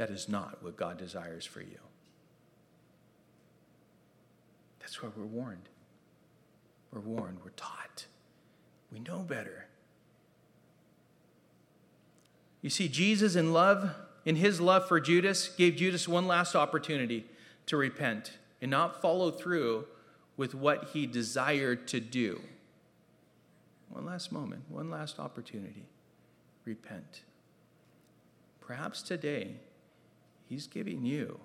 That 0.00 0.08
is 0.08 0.30
not 0.30 0.62
what 0.62 0.78
God 0.78 0.96
desires 0.96 1.44
for 1.44 1.60
you. 1.60 1.78
That's 4.78 5.02
why 5.02 5.10
we're 5.14 5.26
warned. 5.26 5.68
We're 6.90 7.00
warned, 7.00 7.36
we're 7.44 7.50
taught. 7.50 8.06
We 8.90 9.00
know 9.00 9.18
better. 9.18 9.66
You 12.62 12.70
see, 12.70 12.88
Jesus, 12.88 13.36
in 13.36 13.52
love, 13.52 13.90
in 14.24 14.36
his 14.36 14.58
love 14.58 14.88
for 14.88 15.00
Judas, 15.00 15.48
gave 15.48 15.76
Judas 15.76 16.08
one 16.08 16.26
last 16.26 16.56
opportunity 16.56 17.26
to 17.66 17.76
repent 17.76 18.38
and 18.62 18.70
not 18.70 19.02
follow 19.02 19.30
through 19.30 19.84
with 20.38 20.54
what 20.54 20.84
he 20.94 21.04
desired 21.04 21.86
to 21.88 22.00
do. 22.00 22.40
One 23.90 24.06
last 24.06 24.32
moment, 24.32 24.62
one 24.70 24.88
last 24.88 25.20
opportunity. 25.20 25.84
Repent. 26.64 27.20
Perhaps 28.62 29.02
today, 29.02 29.56
he's 30.50 30.66
giving 30.66 31.06
you 31.06 31.40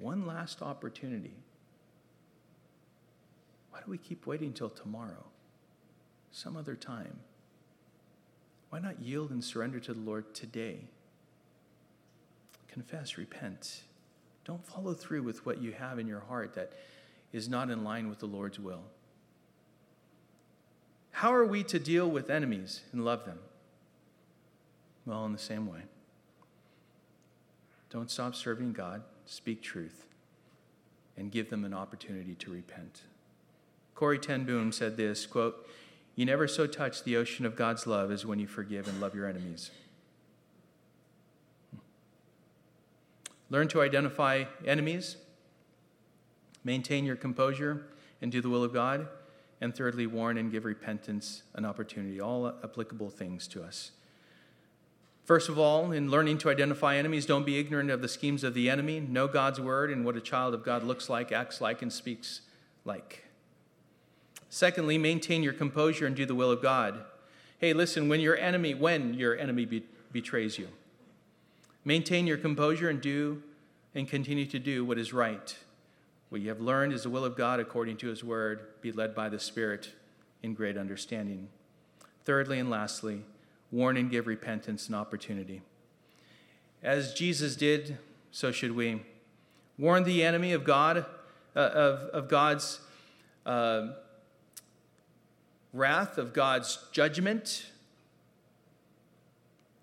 one 0.00 0.26
last 0.26 0.62
opportunity 0.62 1.34
why 3.78 3.84
do 3.84 3.92
we 3.92 3.98
keep 3.98 4.26
waiting 4.26 4.52
till 4.52 4.70
tomorrow? 4.70 5.24
Some 6.32 6.56
other 6.56 6.74
time. 6.74 7.20
Why 8.70 8.80
not 8.80 9.00
yield 9.00 9.30
and 9.30 9.42
surrender 9.42 9.78
to 9.78 9.94
the 9.94 10.00
Lord 10.00 10.34
today? 10.34 10.80
Confess, 12.66 13.16
repent. 13.16 13.82
Don't 14.44 14.66
follow 14.66 14.94
through 14.94 15.22
with 15.22 15.46
what 15.46 15.62
you 15.62 15.70
have 15.72 16.00
in 16.00 16.08
your 16.08 16.18
heart 16.18 16.54
that 16.54 16.72
is 17.32 17.48
not 17.48 17.70
in 17.70 17.84
line 17.84 18.08
with 18.08 18.18
the 18.18 18.26
Lord's 18.26 18.58
will. 18.58 18.82
How 21.12 21.32
are 21.32 21.46
we 21.46 21.62
to 21.64 21.78
deal 21.78 22.10
with 22.10 22.30
enemies 22.30 22.80
and 22.92 23.04
love 23.04 23.26
them? 23.26 23.38
Well, 25.06 25.24
in 25.24 25.32
the 25.32 25.38
same 25.38 25.70
way. 25.70 25.82
Don't 27.90 28.10
stop 28.10 28.34
serving 28.34 28.72
God, 28.72 29.02
speak 29.24 29.62
truth, 29.62 30.06
and 31.16 31.30
give 31.30 31.50
them 31.50 31.64
an 31.64 31.72
opportunity 31.72 32.34
to 32.34 32.50
repent. 32.50 33.02
Corrie 33.94 34.18
ten 34.18 34.44
Boom 34.44 34.72
said 34.72 34.96
this 34.96 35.26
quote, 35.26 35.66
You 36.14 36.24
never 36.24 36.46
so 36.46 36.66
touch 36.66 37.02
the 37.02 37.16
ocean 37.16 37.46
of 37.46 37.56
God's 37.56 37.86
love 37.86 38.10
as 38.10 38.26
when 38.26 38.38
you 38.38 38.46
forgive 38.46 38.86
and 38.86 39.00
love 39.00 39.14
your 39.14 39.26
enemies. 39.26 39.70
Hmm. 41.72 41.78
Learn 43.50 43.68
to 43.68 43.80
identify 43.80 44.44
enemies, 44.66 45.16
maintain 46.62 47.04
your 47.04 47.16
composure, 47.16 47.86
and 48.20 48.30
do 48.30 48.40
the 48.40 48.48
will 48.48 48.64
of 48.64 48.72
God. 48.72 49.08
And 49.60 49.74
thirdly, 49.74 50.06
warn 50.06 50.38
and 50.38 50.52
give 50.52 50.64
repentance 50.64 51.42
an 51.54 51.64
opportunity. 51.64 52.20
All 52.20 52.46
applicable 52.62 53.10
things 53.10 53.48
to 53.48 53.64
us. 53.64 53.90
First 55.28 55.50
of 55.50 55.58
all, 55.58 55.92
in 55.92 56.10
learning 56.10 56.38
to 56.38 56.48
identify 56.48 56.96
enemies, 56.96 57.26
don't 57.26 57.44
be 57.44 57.58
ignorant 57.58 57.90
of 57.90 58.00
the 58.00 58.08
schemes 58.08 58.42
of 58.42 58.54
the 58.54 58.70
enemy. 58.70 58.98
Know 58.98 59.28
God's 59.28 59.60
word 59.60 59.90
and 59.90 60.02
what 60.02 60.16
a 60.16 60.22
child 60.22 60.54
of 60.54 60.64
God 60.64 60.82
looks 60.82 61.10
like, 61.10 61.32
acts 61.32 61.60
like, 61.60 61.82
and 61.82 61.92
speaks 61.92 62.40
like. 62.86 63.24
Secondly, 64.48 64.96
maintain 64.96 65.42
your 65.42 65.52
composure 65.52 66.06
and 66.06 66.16
do 66.16 66.24
the 66.24 66.34
will 66.34 66.50
of 66.50 66.62
God. 66.62 67.04
Hey, 67.58 67.74
listen, 67.74 68.08
when 68.08 68.20
your 68.20 68.38
enemy, 68.38 68.72
when 68.72 69.12
your 69.12 69.36
enemy 69.36 69.66
be, 69.66 69.82
betrays 70.12 70.56
you, 70.56 70.68
maintain 71.84 72.26
your 72.26 72.38
composure 72.38 72.88
and 72.88 73.02
do 73.02 73.42
and 73.94 74.08
continue 74.08 74.46
to 74.46 74.58
do 74.58 74.82
what 74.82 74.96
is 74.96 75.12
right. 75.12 75.58
What 76.30 76.40
you 76.40 76.48
have 76.48 76.62
learned 76.62 76.94
is 76.94 77.02
the 77.02 77.10
will 77.10 77.26
of 77.26 77.36
God 77.36 77.60
according 77.60 77.98
to 77.98 78.06
his 78.06 78.24
word. 78.24 78.62
Be 78.80 78.92
led 78.92 79.14
by 79.14 79.28
the 79.28 79.38
Spirit 79.38 79.90
in 80.42 80.54
great 80.54 80.78
understanding. 80.78 81.48
Thirdly 82.24 82.58
and 82.58 82.70
lastly, 82.70 83.24
warn 83.70 83.96
and 83.96 84.10
give 84.10 84.26
repentance 84.26 84.88
an 84.88 84.94
opportunity. 84.94 85.62
As 86.82 87.14
Jesus 87.14 87.56
did, 87.56 87.98
so 88.30 88.52
should 88.52 88.72
we. 88.72 89.02
Warn 89.78 90.04
the 90.04 90.24
enemy 90.24 90.52
of 90.52 90.64
God, 90.64 91.04
uh, 91.54 91.60
of, 91.60 92.00
of 92.10 92.28
God's 92.28 92.80
uh, 93.46 93.88
wrath, 95.72 96.18
of 96.18 96.32
God's 96.32 96.78
judgment, 96.92 97.66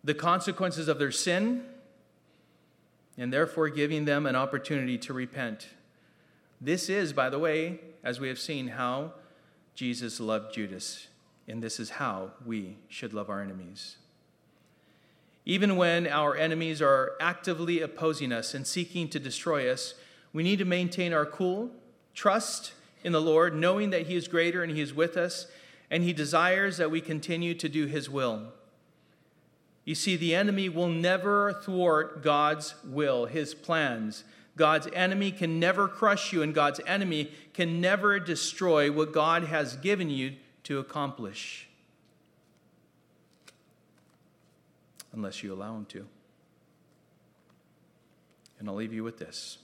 the 0.04 0.14
consequences 0.14 0.88
of 0.88 1.00
their 1.00 1.12
sin, 1.12 1.66
and 3.18 3.32
therefore 3.32 3.70
giving 3.70 4.06
them 4.06 4.26
an 4.26 4.36
opportunity 4.36 4.98
to 5.00 5.14
repent. 5.14 5.68
This 6.60 6.90
is, 6.90 7.14
by 7.14 7.30
the 7.30 7.40
way, 7.40 7.80
as 8.04 8.20
we 8.20 8.28
have 8.28 8.40
seen, 8.40 8.70
how 8.70 9.14
Jesus 9.74 10.20
loved 10.20 10.54
Judas, 10.54 11.08
and 11.48 11.62
this 11.62 11.80
is 11.80 11.92
how 11.92 12.32
we 12.46 12.78
should 12.90 13.14
love 13.14 13.30
our 13.30 13.42
enemies. 13.42 13.98
Even 15.46 15.76
when 15.76 16.08
our 16.08 16.36
enemies 16.36 16.82
are 16.82 17.14
actively 17.20 17.82
opposing 17.82 18.32
us 18.32 18.54
and 18.54 18.66
seeking 18.66 19.08
to 19.10 19.20
destroy 19.20 19.70
us, 19.72 19.94
we 20.34 20.42
need 20.42 20.58
to 20.60 20.66
maintain 20.66 21.14
our 21.14 21.26
cool, 21.26 21.70
trust 22.14 22.74
in 23.04 23.12
the 23.12 23.22
Lord, 23.22 23.56
knowing 23.56 23.92
that 23.92 24.08
He 24.08 24.16
is 24.16 24.28
greater 24.28 24.64
and 24.64 24.76
He 24.76 24.82
is 24.82 24.94
with 24.94 25.16
us, 25.18 25.46
and 25.90 26.04
he 26.04 26.14
desires 26.14 26.78
that 26.78 26.92
we 26.92 27.02
continue 27.02 27.54
to 27.54 27.70
do 27.70 27.86
his 27.86 28.10
will. 28.10 28.52
You 29.84 29.96
see, 29.96 30.16
the 30.16 30.34
enemy 30.34 30.68
will 30.68 30.88
never 30.88 31.54
thwart 31.64 32.24
God's 32.24 32.76
will, 32.84 33.28
his 33.28 33.54
plans. 33.54 34.24
God's 34.58 34.88
enemy 34.94 35.32
can 35.32 35.60
never 35.60 35.88
crush 35.88 36.34
you, 36.34 36.42
and 36.42 36.56
God's 36.56 36.82
enemy 36.88 37.32
can 37.54 37.82
never 37.82 38.20
destroy 38.20 38.92
what 38.92 39.14
God 39.14 39.44
has 39.44 39.76
given 39.76 40.10
you 40.10 40.34
to 40.66 40.80
accomplish. 40.80 41.70
Unless 45.14 45.42
you 45.44 45.54
allow 45.54 45.76
him 45.76 45.86
to. 45.86 46.06
And 48.60 48.68
I'll 48.68 48.76
leave 48.76 48.94
you 48.94 49.04
with 49.04 49.18
this. 49.18 49.60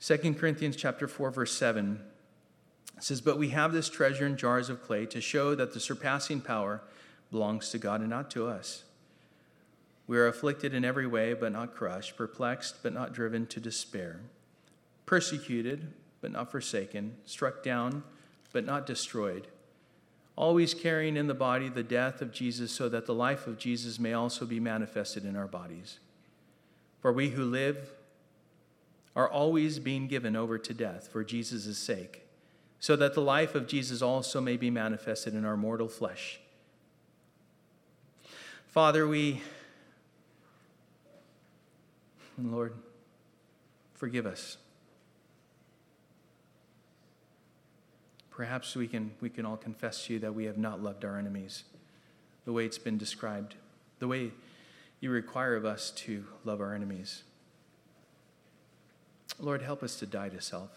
2 0.00 0.34
Corinthians 0.34 0.76
chapter 0.76 1.08
4 1.08 1.30
verse 1.30 1.52
7 1.52 2.00
says, 3.00 3.20
But 3.20 3.38
we 3.38 3.50
have 3.50 3.72
this 3.72 3.88
treasure 3.88 4.26
in 4.26 4.36
jars 4.36 4.68
of 4.68 4.82
clay 4.82 5.06
to 5.06 5.20
show 5.20 5.54
that 5.54 5.72
the 5.74 5.80
surpassing 5.80 6.40
power 6.40 6.82
belongs 7.30 7.70
to 7.70 7.78
God 7.78 8.00
and 8.00 8.10
not 8.10 8.30
to 8.32 8.46
us. 8.46 8.84
We 10.06 10.18
are 10.18 10.26
afflicted 10.26 10.74
in 10.74 10.84
every 10.84 11.06
way, 11.06 11.32
but 11.32 11.52
not 11.52 11.74
crushed, 11.74 12.16
perplexed, 12.16 12.82
but 12.82 12.92
not 12.92 13.14
driven 13.14 13.46
to 13.46 13.60
despair, 13.60 14.20
persecuted, 15.06 15.92
but 16.20 16.32
not 16.32 16.50
forsaken, 16.50 17.16
struck 17.24 17.62
down, 17.62 18.02
but 18.52 18.64
not 18.64 18.86
destroyed, 18.86 19.46
always 20.36 20.74
carrying 20.74 21.16
in 21.16 21.26
the 21.26 21.34
body 21.34 21.68
the 21.68 21.82
death 21.82 22.20
of 22.20 22.32
Jesus, 22.32 22.72
so 22.72 22.88
that 22.88 23.06
the 23.06 23.14
life 23.14 23.46
of 23.46 23.58
Jesus 23.58 23.98
may 23.98 24.12
also 24.12 24.44
be 24.44 24.60
manifested 24.60 25.24
in 25.24 25.36
our 25.36 25.48
bodies. 25.48 25.98
For 27.00 27.12
we 27.12 27.30
who 27.30 27.44
live 27.44 27.92
are 29.16 29.28
always 29.28 29.78
being 29.78 30.06
given 30.06 30.36
over 30.36 30.58
to 30.58 30.72
death 30.72 31.08
for 31.08 31.24
Jesus' 31.24 31.78
sake 31.78 32.22
so 32.82 32.96
that 32.96 33.14
the 33.14 33.20
life 33.20 33.54
of 33.54 33.68
Jesus 33.68 34.02
also 34.02 34.40
may 34.40 34.56
be 34.56 34.68
manifested 34.68 35.34
in 35.34 35.44
our 35.44 35.56
mortal 35.56 35.86
flesh. 35.86 36.40
Father, 38.66 39.06
we, 39.06 39.40
Lord, 42.36 42.74
forgive 43.94 44.26
us. 44.26 44.56
Perhaps 48.42 48.74
we 48.74 48.88
can, 48.88 49.12
we 49.20 49.30
can 49.30 49.46
all 49.46 49.56
confess 49.56 50.04
to 50.06 50.14
you 50.14 50.18
that 50.18 50.34
we 50.34 50.46
have 50.46 50.58
not 50.58 50.82
loved 50.82 51.04
our 51.04 51.16
enemies 51.16 51.62
the 52.44 52.52
way 52.52 52.64
it's 52.64 52.76
been 52.76 52.98
described, 52.98 53.54
the 54.00 54.08
way 54.08 54.32
you 54.98 55.10
require 55.10 55.54
of 55.54 55.64
us 55.64 55.92
to 55.92 56.24
love 56.44 56.60
our 56.60 56.74
enemies. 56.74 57.22
Lord, 59.38 59.62
help 59.62 59.84
us 59.84 59.94
to 60.00 60.06
die 60.06 60.28
to 60.28 60.40
self. 60.40 60.70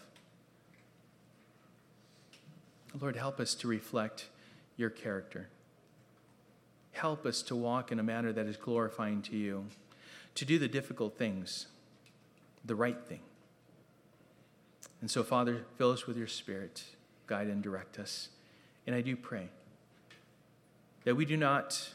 Lord, 3.00 3.16
help 3.16 3.40
us 3.40 3.52
to 3.56 3.66
reflect 3.66 4.26
your 4.76 4.88
character. 4.88 5.48
Help 6.92 7.26
us 7.26 7.42
to 7.42 7.56
walk 7.56 7.90
in 7.90 7.98
a 7.98 8.04
manner 8.04 8.32
that 8.32 8.46
is 8.46 8.56
glorifying 8.56 9.22
to 9.22 9.36
you, 9.36 9.66
to 10.36 10.44
do 10.44 10.60
the 10.60 10.68
difficult 10.68 11.18
things, 11.18 11.66
the 12.64 12.76
right 12.76 13.04
thing. 13.08 13.22
And 15.00 15.10
so, 15.10 15.24
Father, 15.24 15.64
fill 15.76 15.90
us 15.90 16.06
with 16.06 16.16
your 16.16 16.28
Spirit, 16.28 16.84
guide 17.26 17.48
and 17.48 17.62
direct 17.62 17.98
us. 17.98 18.28
And 18.86 18.94
I 18.94 19.00
do 19.00 19.16
pray 19.16 19.48
that 21.04 21.14
we 21.14 21.24
do 21.24 21.36
not 21.36 21.90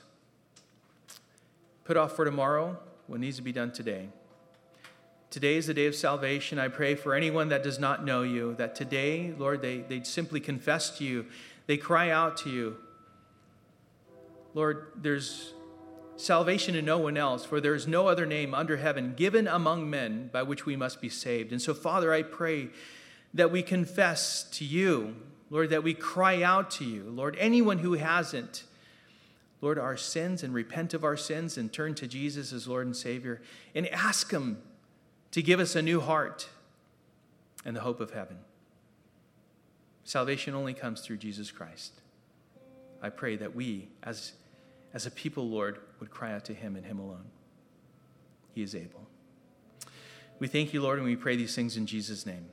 put 1.83 1.97
off 1.97 2.15
for 2.15 2.25
tomorrow 2.25 2.77
what 3.07 3.19
needs 3.19 3.37
to 3.37 3.41
be 3.41 3.51
done 3.51 3.71
today, 3.71 4.09
Today 5.31 5.55
is 5.55 5.67
the 5.67 5.73
day 5.73 5.85
of 5.85 5.95
salvation. 5.95 6.59
I 6.59 6.67
pray 6.67 6.93
for 6.93 7.15
anyone 7.15 7.47
that 7.49 7.63
does 7.63 7.79
not 7.79 8.03
know 8.03 8.21
you, 8.21 8.53
that 8.55 8.75
today, 8.75 9.33
Lord, 9.37 9.61
they, 9.61 9.77
they 9.77 10.03
simply 10.03 10.41
confess 10.41 10.97
to 10.97 11.05
you, 11.05 11.25
they 11.67 11.77
cry 11.77 12.09
out 12.09 12.35
to 12.39 12.49
you. 12.49 12.75
Lord, 14.53 14.87
there's 14.97 15.53
salvation 16.17 16.75
in 16.75 16.83
no 16.83 16.97
one 16.97 17.15
else, 17.15 17.45
for 17.45 17.61
there 17.61 17.73
is 17.73 17.87
no 17.87 18.09
other 18.09 18.25
name 18.25 18.53
under 18.53 18.75
heaven 18.75 19.13
given 19.15 19.47
among 19.47 19.89
men 19.89 20.29
by 20.33 20.43
which 20.43 20.65
we 20.65 20.75
must 20.75 20.99
be 20.99 21.07
saved. 21.07 21.53
And 21.53 21.61
so, 21.61 21.73
Father, 21.73 22.13
I 22.13 22.23
pray 22.23 22.67
that 23.33 23.51
we 23.51 23.63
confess 23.63 24.43
to 24.43 24.65
you, 24.65 25.15
Lord, 25.49 25.69
that 25.69 25.83
we 25.83 25.93
cry 25.93 26.41
out 26.41 26.71
to 26.71 26.85
you. 26.85 27.03
Lord, 27.03 27.35
anyone 27.39 27.79
who 27.79 27.93
hasn't, 27.93 28.63
Lord, 29.61 29.77
our 29.77 29.97
sins 29.97 30.43
and 30.43 30.53
repent 30.53 30.93
of 30.93 31.03
our 31.03 31.17
sins 31.17 31.57
and 31.57 31.71
turn 31.71 31.95
to 31.95 32.07
Jesus 32.07 32.51
as 32.51 32.67
Lord 32.67 32.85
and 32.85 32.95
Savior 32.95 33.41
and 33.75 33.87
ask 33.89 34.31
Him 34.31 34.61
to 35.31 35.41
give 35.41 35.59
us 35.59 35.75
a 35.75 35.81
new 35.81 36.01
heart 36.01 36.49
and 37.63 37.75
the 37.75 37.81
hope 37.81 37.99
of 37.99 38.11
heaven. 38.11 38.37
Salvation 40.03 40.55
only 40.55 40.73
comes 40.73 41.01
through 41.01 41.17
Jesus 41.17 41.51
Christ. 41.51 41.93
I 43.01 43.09
pray 43.09 43.35
that 43.37 43.55
we, 43.55 43.87
as, 44.03 44.33
as 44.93 45.05
a 45.05 45.11
people, 45.11 45.47
Lord, 45.47 45.79
would 45.99 46.09
cry 46.09 46.33
out 46.33 46.45
to 46.45 46.53
Him 46.53 46.75
and 46.75 46.85
Him 46.85 46.99
alone. 46.99 47.25
He 48.53 48.61
is 48.61 48.75
able. 48.75 49.07
We 50.39 50.47
thank 50.47 50.73
you, 50.73 50.81
Lord, 50.81 50.97
and 50.97 51.07
we 51.07 51.15
pray 51.15 51.35
these 51.35 51.55
things 51.55 51.77
in 51.77 51.85
Jesus' 51.85 52.25
name. 52.25 52.45